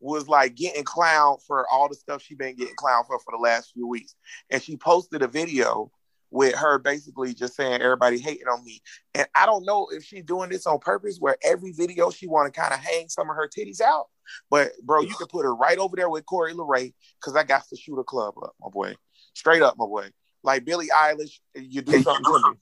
[0.00, 3.42] was like getting clown for all the stuff she been getting clown for for the
[3.42, 4.14] last few weeks,
[4.50, 5.90] and she posted a video
[6.30, 8.80] with her basically just saying everybody hating on me,
[9.14, 12.52] and I don't know if she's doing this on purpose, where every video she want
[12.52, 14.06] to kind of hang some of her titties out.
[14.50, 17.64] But bro, you can put her right over there with Coi Leray because I got
[17.68, 18.94] to shoot a club up, my boy.
[19.34, 20.10] Straight up, my boy.
[20.42, 22.56] Like Billie Eilish, you do something to me.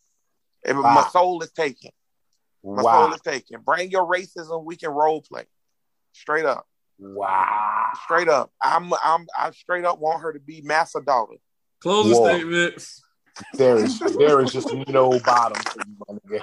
[0.64, 0.94] And Wow.
[0.94, 1.90] My soul is taken.
[2.64, 2.92] My Wow.
[2.92, 3.60] soul is taken.
[3.60, 4.64] Bring your racism.
[4.64, 5.44] We can role play.
[6.12, 6.66] Straight up.
[6.98, 7.92] Wow.
[8.04, 8.52] Straight up.
[8.62, 11.34] I'm I'm I straight up want her to be Massa daughter.
[11.80, 12.28] Closing Whoa.
[12.30, 13.02] statements.
[13.54, 16.38] There is there is just no bottom for you, my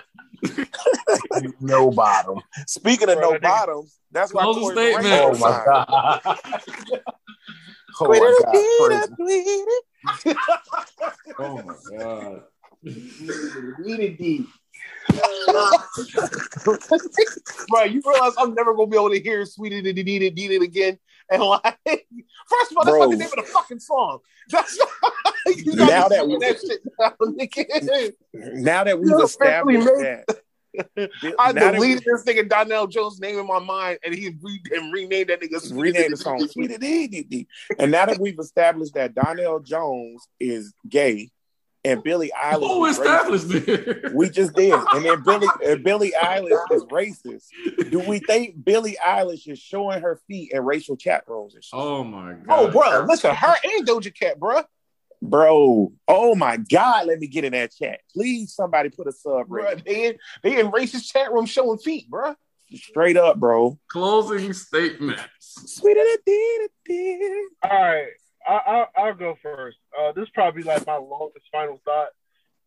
[1.35, 1.51] nigga.
[1.61, 2.39] no bottom.
[2.67, 5.21] Speaking of Bro, no that nigga- botons, that's why Closing Coi Leray statement.
[5.21, 5.87] Oh was my god.
[7.99, 8.53] Oh my god.
[11.39, 12.43] Oh my god.
[17.69, 20.03] Bro, you realize I'm never gonna be able to hear "Sweetie Did It
[20.35, 20.97] Did It again?
[21.33, 21.77] And like,
[22.47, 22.99] first of all, that's Bro.
[22.99, 24.19] not the name of the fucking song.
[24.49, 24.77] That's
[25.47, 28.13] you gotta Now that we- that shit.
[28.55, 30.25] Now that we've You're established that,
[31.39, 34.35] I now that we- deleted this nigga Donell Jones' name in my mind, and he
[34.41, 35.59] re- and renamed that nigga.
[35.79, 36.51] Renamed the song Did It.
[36.51, 37.47] Sweetie Dee Dee Dee.
[37.79, 41.31] And now that we've established that Donell Jones is gay
[41.85, 44.13] and Billie Eilish Who is established racist, this?
[44.13, 44.73] we just did.
[44.93, 47.45] And then Billy and Billie Eilish is racist.
[47.89, 51.55] Do we think Billie Eilish is showing her feet in racial chat rooms?
[51.73, 52.45] Oh my oh, god.
[52.49, 54.61] Oh, bro, listen, her and Doja Cat, bro.
[55.21, 58.01] Bro, oh my God, let me get in that chat.
[58.13, 62.09] Please, somebody put a sub bro they, in, they in racist chat room showing feet,
[62.09, 62.35] bro.
[62.73, 63.79] Straight up, bro.
[63.87, 65.21] Closing statements.
[65.39, 67.47] Sweetie Dee Dee Dee.
[67.63, 68.07] All right,
[68.47, 69.77] I, I, I'll go first.
[69.97, 72.09] Uh, this is probably like my longest final thought.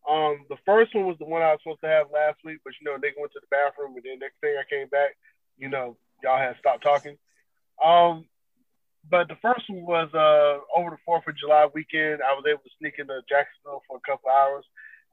[0.09, 2.73] Um, the first one was the one I was supposed to have last week, but
[2.79, 5.17] you know, nigga went to the bathroom, and then next thing I came back,
[5.57, 7.17] you know, y'all had stopped talking.
[7.83, 8.25] Um,
[9.09, 12.21] but the first one was uh over the Fourth of July weekend.
[12.21, 14.65] I was able to sneak into Jacksonville for a couple hours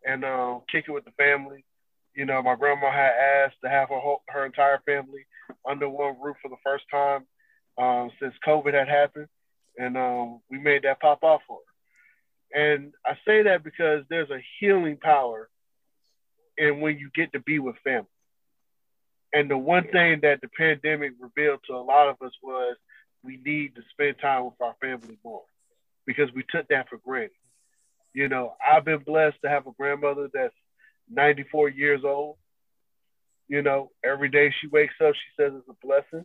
[0.05, 1.65] and uh, kick it with the family.
[2.15, 5.27] You know, my grandma had asked to have her whole, her entire family
[5.69, 7.27] under one roof for the first time
[7.79, 9.29] um, since COVID had happened,
[9.79, 11.75] and um, we made that pop off for her.
[12.55, 15.49] And I say that because there's a healing power
[16.57, 18.07] in when you get to be with family.
[19.33, 22.77] And the one thing that the pandemic revealed to a lot of us was
[23.25, 25.43] we need to spend time with our family more
[26.07, 27.33] because we took that for granted.
[28.13, 30.55] You know, I've been blessed to have a grandmother that's
[31.11, 32.37] 94 years old.
[33.49, 36.25] You know, every day she wakes up, she says it's a blessing.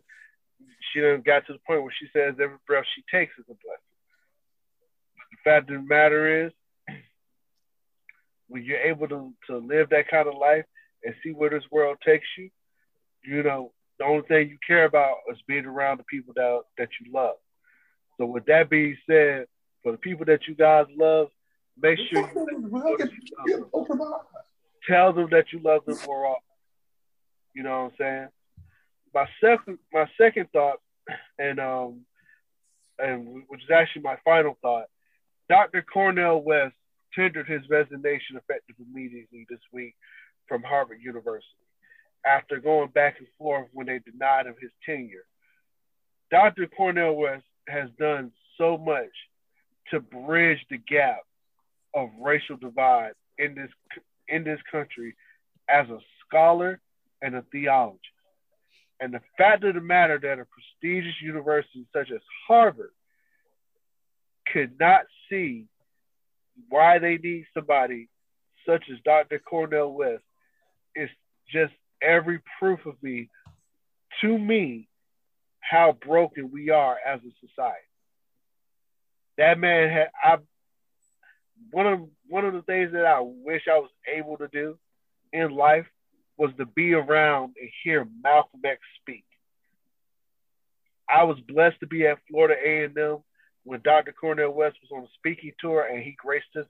[0.92, 3.54] She done got to the point where she says every breath she takes is a
[3.54, 3.90] blessing.
[5.30, 6.52] The fact of the matter is,
[8.48, 10.64] when you're able to, to live that kind of life
[11.04, 12.50] and see where this world takes you,
[13.22, 16.88] you know, the only thing you care about is being around the people that that
[17.00, 17.36] you love.
[18.18, 19.46] So with that being said,
[19.82, 21.28] for the people that you guys love,
[21.80, 23.66] make sure you
[24.88, 26.42] tell them that you love them more often.
[27.54, 28.28] You know what I'm saying?
[29.14, 30.80] My second my second thought,
[31.38, 32.00] and um
[32.98, 34.86] and which is actually my final thought,
[35.48, 35.82] Dr.
[35.82, 36.74] Cornel West
[37.14, 39.94] tendered his resignation effective immediately this week
[40.46, 41.46] from Harvard University
[42.24, 45.24] after going back and forth when they denied him his tenure.
[46.30, 46.66] Dr.
[46.66, 49.10] Cornel West has done so much
[49.90, 51.20] to bridge the gap
[51.94, 53.70] of racial divide in this
[54.28, 55.16] in this country
[55.68, 56.80] as a scholar
[57.22, 58.09] and a theologist.
[59.00, 62.90] And the fact of the matter that a prestigious university such as Harvard
[64.52, 65.66] could not see
[66.68, 68.08] why they need somebody
[68.66, 69.38] such as Dr.
[69.38, 70.22] Cornel West
[70.94, 71.08] is
[71.50, 71.72] just
[72.02, 73.28] every proof of me
[74.20, 74.88] to me
[75.60, 77.78] how broken we are as a society.
[79.38, 80.36] That man had I
[81.70, 84.78] one of one of the things that I wish I was able to do
[85.32, 85.86] in life
[86.40, 89.26] was to be around and hear Malcolm X speak.
[91.06, 93.18] I was blessed to be at Florida A&M
[93.64, 94.14] when Dr.
[94.18, 96.64] Cornel West was on a speaking tour and he graced us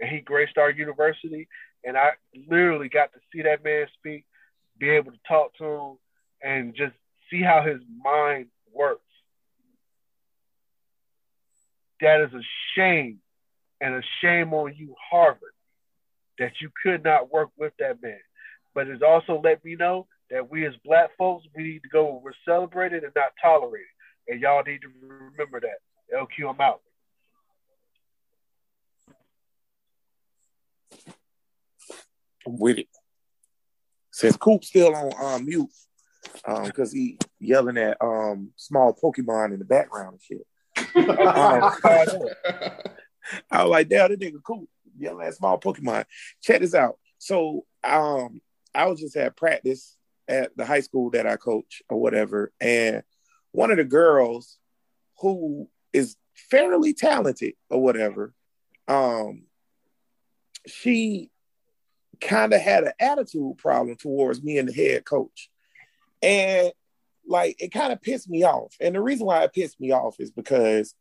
[0.00, 1.46] and he graced our university
[1.84, 2.10] and I
[2.48, 4.24] literally got to see that man speak,
[4.76, 5.98] be able to talk to him
[6.42, 6.94] and just
[7.30, 9.02] see how his mind works.
[12.00, 12.42] That is a
[12.74, 13.20] shame
[13.80, 15.54] and a shame on you, Harvard,
[16.40, 18.18] that you could not work with that man.
[18.74, 22.04] But it's also let me know that we as black folks, we need to go
[22.04, 23.86] where we're celebrated and not tolerated.
[24.28, 25.78] and y'all need to remember that.
[26.14, 26.80] LQ, I'm out.
[32.46, 32.88] I'm with it.
[34.10, 35.70] Says Coop still on um, mute
[36.44, 40.46] um because he yelling at um small Pokemon in the background and shit.
[41.08, 41.70] Um,
[43.50, 44.68] I was like, damn, this nigga Coop
[44.98, 46.04] yelling at small Pokemon.
[46.42, 46.98] Check this out.
[47.18, 48.40] So um
[48.74, 49.96] I was just at practice
[50.28, 53.02] at the high school that I coach or whatever, and
[53.52, 54.58] one of the girls
[55.18, 58.34] who is fairly talented or whatever,
[58.88, 59.44] um,
[60.66, 61.30] she
[62.20, 65.50] kind of had an attitude problem towards me and the head coach.
[66.22, 66.72] And
[67.26, 68.74] like it kind of pissed me off.
[68.80, 70.94] And the reason why it pissed me off is because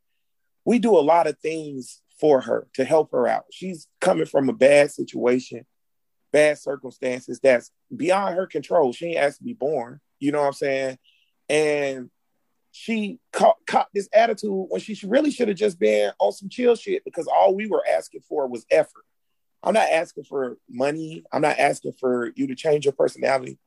[0.65, 3.45] we do a lot of things for her to help her out.
[3.51, 5.65] She's coming from a bad situation,
[6.31, 8.93] bad circumstances that's beyond her control.
[8.93, 9.99] She ain't asked to be born.
[10.19, 10.97] You know what I'm saying?
[11.49, 12.09] And
[12.71, 16.75] she caught, caught this attitude when she really should have just been on some chill
[16.75, 19.03] shit because all we were asking for was effort.
[19.63, 21.23] I'm not asking for money.
[21.31, 23.59] I'm not asking for you to change your personality.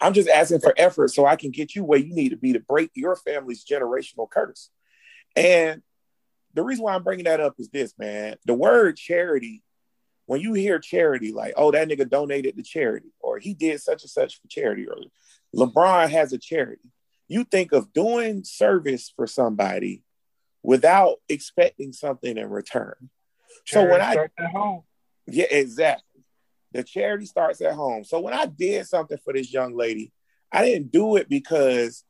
[0.00, 2.52] I'm just asking for effort so I can get you where you need to be
[2.52, 4.70] to break your family's generational curse.
[5.36, 5.82] And
[6.54, 8.36] the reason why I'm bringing that up is this, man.
[8.46, 9.62] The word charity,
[10.26, 14.02] when you hear charity, like, oh, that nigga donated to charity, or he did such
[14.02, 14.96] and such for charity, or
[15.54, 16.90] LeBron has a charity,
[17.28, 20.02] you think of doing service for somebody
[20.62, 23.10] without expecting something in return.
[23.66, 24.82] so when I at home.
[25.26, 26.24] yeah, exactly.
[26.72, 28.02] The charity starts at home.
[28.04, 30.12] So when I did something for this young lady,
[30.50, 32.04] I didn't do it because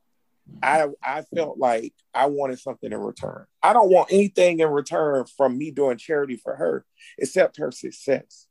[0.62, 3.46] I I felt like I wanted something in return.
[3.62, 6.84] I don't want anything in return from me doing charity for her
[7.18, 8.46] except her success.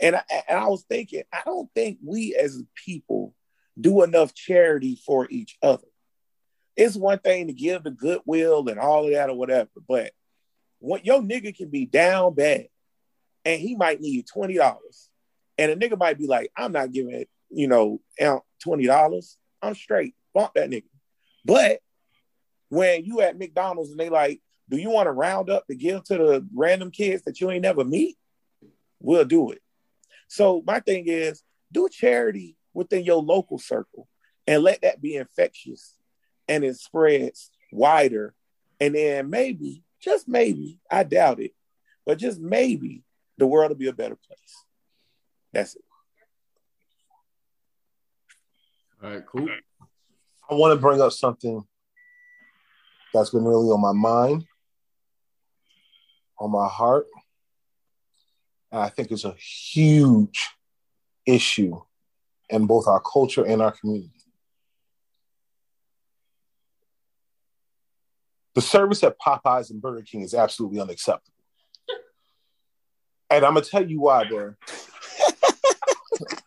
[0.00, 3.34] And I, and I was thinking, I don't think we as people
[3.80, 5.86] do enough charity for each other.
[6.76, 10.12] It's one thing to give the goodwill and all of that or whatever, but
[10.80, 12.66] what your nigga can be down bad
[13.44, 15.08] and he might need twenty dollars,
[15.56, 18.00] and a nigga might be like, "I'm not giving it, you know,
[18.62, 19.38] twenty dollars.
[19.62, 20.14] I'm straight.
[20.34, 20.84] Bump that nigga."
[21.44, 21.80] But
[22.68, 26.04] when you at McDonald's and they like, "Do you want to round up to give
[26.04, 28.16] to the random kids that you ain't never meet?"
[29.00, 29.62] We'll do it.
[30.28, 31.42] So my thing is,
[31.72, 34.08] do charity within your local circle
[34.46, 35.94] and let that be infectious,
[36.48, 38.34] and it spreads wider,
[38.80, 41.52] and then maybe, just maybe, I doubt it,
[42.06, 43.02] but just maybe
[43.36, 44.64] the world will be a better place.
[45.52, 45.84] That's it.
[49.02, 49.48] All right, cool.
[50.50, 51.62] I want to bring up something
[53.12, 54.46] that's been really on my mind,
[56.38, 57.06] on my heart.
[58.72, 60.48] And I think it's a huge
[61.26, 61.80] issue
[62.48, 64.10] in both our culture and our community.
[68.54, 71.34] The service at Popeyes and Burger King is absolutely unacceptable.
[73.30, 74.54] And I'm gonna tell you why, bro.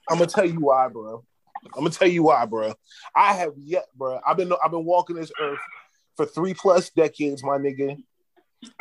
[0.10, 1.24] I'm gonna tell you why, bro.
[1.66, 2.74] I'm gonna tell you why, bro.
[3.16, 4.20] I have yet, bro.
[4.26, 5.60] I've been I've been walking this earth
[6.18, 7.98] for three plus decades, my nigga,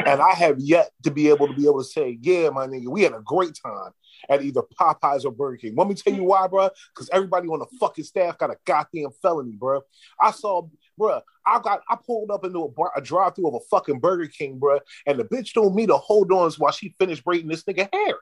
[0.04, 2.88] and I have yet to be able to be able to say, yeah, my nigga,
[2.88, 3.92] we had a great time
[4.28, 5.74] at either Popeyes or Burger King.
[5.76, 6.70] Let me tell you why, bro.
[6.94, 9.82] Because everybody on the fucking staff got a goddamn felony, bro.
[10.20, 11.20] I saw, bro.
[11.46, 14.28] I got I pulled up into a, bar, a drive through of a fucking Burger
[14.28, 17.64] King, bro, and the bitch told me to hold on while she finished braiding this
[17.64, 18.16] nigga hair.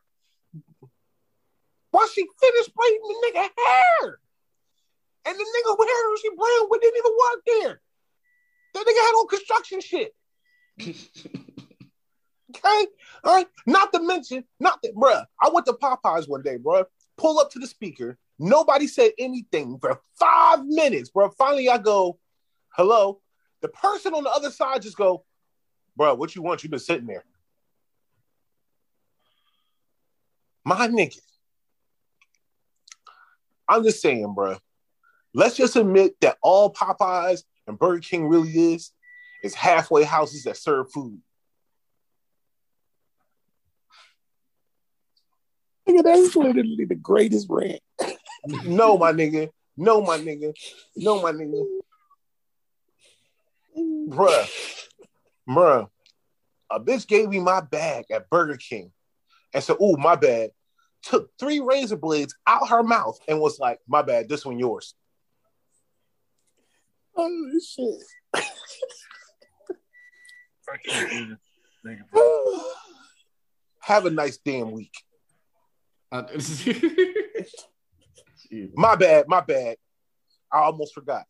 [1.90, 4.18] While she finished braiding the nigga hair.
[5.27, 7.81] And the nigga with hair she braiding with didn't even work there.
[8.74, 10.15] That nigga had on construction shit.
[12.57, 12.86] okay?
[13.24, 13.47] All right.
[13.66, 15.24] Not to mention, not that, bruh.
[15.43, 16.85] I went to Popeyes one day, bruh.
[17.16, 18.19] Pull up to the speaker.
[18.39, 21.32] Nobody said anything for five minutes, bruh.
[21.36, 22.19] Finally, I go,
[22.70, 23.20] hello.
[23.61, 25.24] The person on the other side just go,
[25.99, 26.62] bruh, what you want?
[26.62, 27.24] You've been sitting there.
[30.65, 31.19] My nigga.
[33.69, 34.59] I'm just saying, bruh.
[35.39, 38.90] Let's just admit that all Popeyes and Burger King really is
[39.44, 41.20] is halfway houses that serve food.
[45.89, 47.78] Nigga, that's literally the greatest rant.
[48.65, 49.51] no, my nigga.
[49.77, 50.52] No, my nigga.
[50.97, 51.65] No, my nigga.
[54.09, 54.89] Bruh.
[55.48, 55.89] Bruh.
[56.69, 58.90] A bitch gave me my bag at Burger King
[59.55, 60.51] and said, Oh, my bad.
[61.05, 64.97] Took three razor blades out her mouth and was like, My bad, this one yours.
[67.19, 68.03] Oh shit.
[73.81, 74.93] Have a nice damn week.
[76.12, 76.24] Uh,
[78.74, 79.77] my bad, my bad.
[80.53, 81.24] I almost forgot.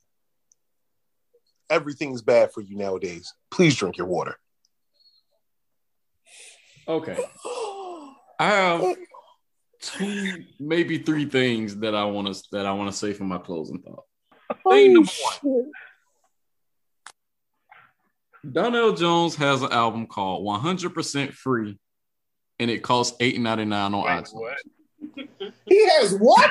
[1.70, 3.32] everything's bad for you nowadays.
[3.50, 4.36] Please drink your water.
[6.86, 7.18] Okay.
[8.40, 8.96] I have
[9.80, 13.38] two, maybe three things that I want to that I want to say for my
[13.38, 14.04] closing thought.
[14.68, 15.10] Thing number
[15.42, 15.70] one.
[18.50, 21.78] Donell Jones has an album called 100% Free,
[22.58, 25.52] and it costs $8.99 on iTunes.
[25.66, 26.50] He has what?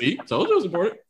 [0.00, 1.00] See, told you it was important.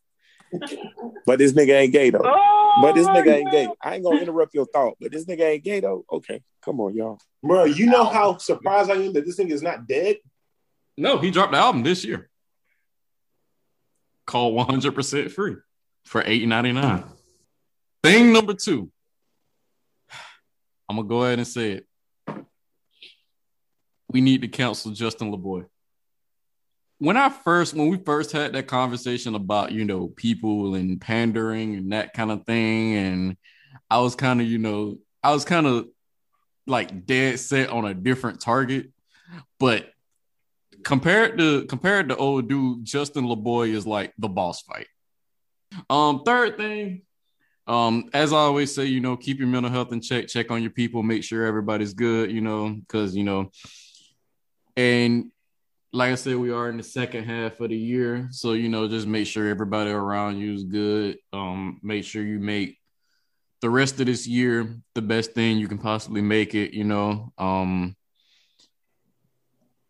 [1.24, 2.22] But this nigga ain't gay though.
[2.24, 3.68] Oh but this my nigga ain't gay.
[3.82, 4.96] I ain't gonna interrupt your thought.
[5.00, 6.04] But this nigga ain't gay though.
[6.10, 7.18] Okay, come on, y'all.
[7.42, 10.18] Bro, you know how surprised I am that this thing is not dead?
[10.96, 12.30] No, he dropped the album this year.
[14.26, 15.56] Called 100% Free
[16.04, 17.04] for $8.99.
[18.02, 18.90] Thing number two.
[20.88, 21.86] I'm gonna go ahead and say it.
[24.08, 25.66] We need to counsel Justin LaBoy.
[26.98, 31.74] When I first, when we first had that conversation about, you know, people and pandering
[31.74, 33.36] and that kind of thing, and
[33.90, 35.88] I was kind of, you know, I was kind of
[36.66, 38.90] like dead set on a different target,
[39.58, 39.90] but
[40.86, 44.86] compared to compared to old dude, Justin LaBoy is like the boss fight.
[45.90, 47.02] Um, third thing,
[47.66, 50.62] um, as I always say, you know, keep your mental health in check, check on
[50.62, 53.50] your people, make sure everybody's good, you know, because you know,
[54.76, 55.32] and
[55.92, 58.86] like I said, we are in the second half of the year, so you know,
[58.86, 61.18] just make sure everybody around you is good.
[61.32, 62.78] Um, make sure you make
[63.60, 67.32] the rest of this year the best thing you can possibly make it, you know.
[67.38, 67.96] Um,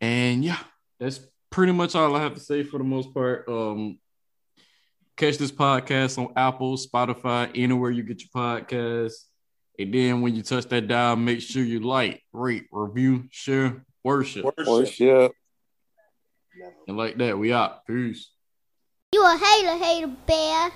[0.01, 0.59] and yeah,
[0.99, 1.21] that's
[1.51, 3.49] pretty much all I have to say for the most part.
[3.49, 3.99] Um,
[5.17, 9.25] catch this podcast on Apple, Spotify, anywhere you get your podcasts.
[9.79, 14.47] And then when you touch that dial, make sure you like, rate, review, share, worship.
[14.67, 15.33] Worship.
[16.89, 17.87] And like that, we out.
[17.87, 18.31] Peace.
[19.13, 20.71] You a hater, hater bear.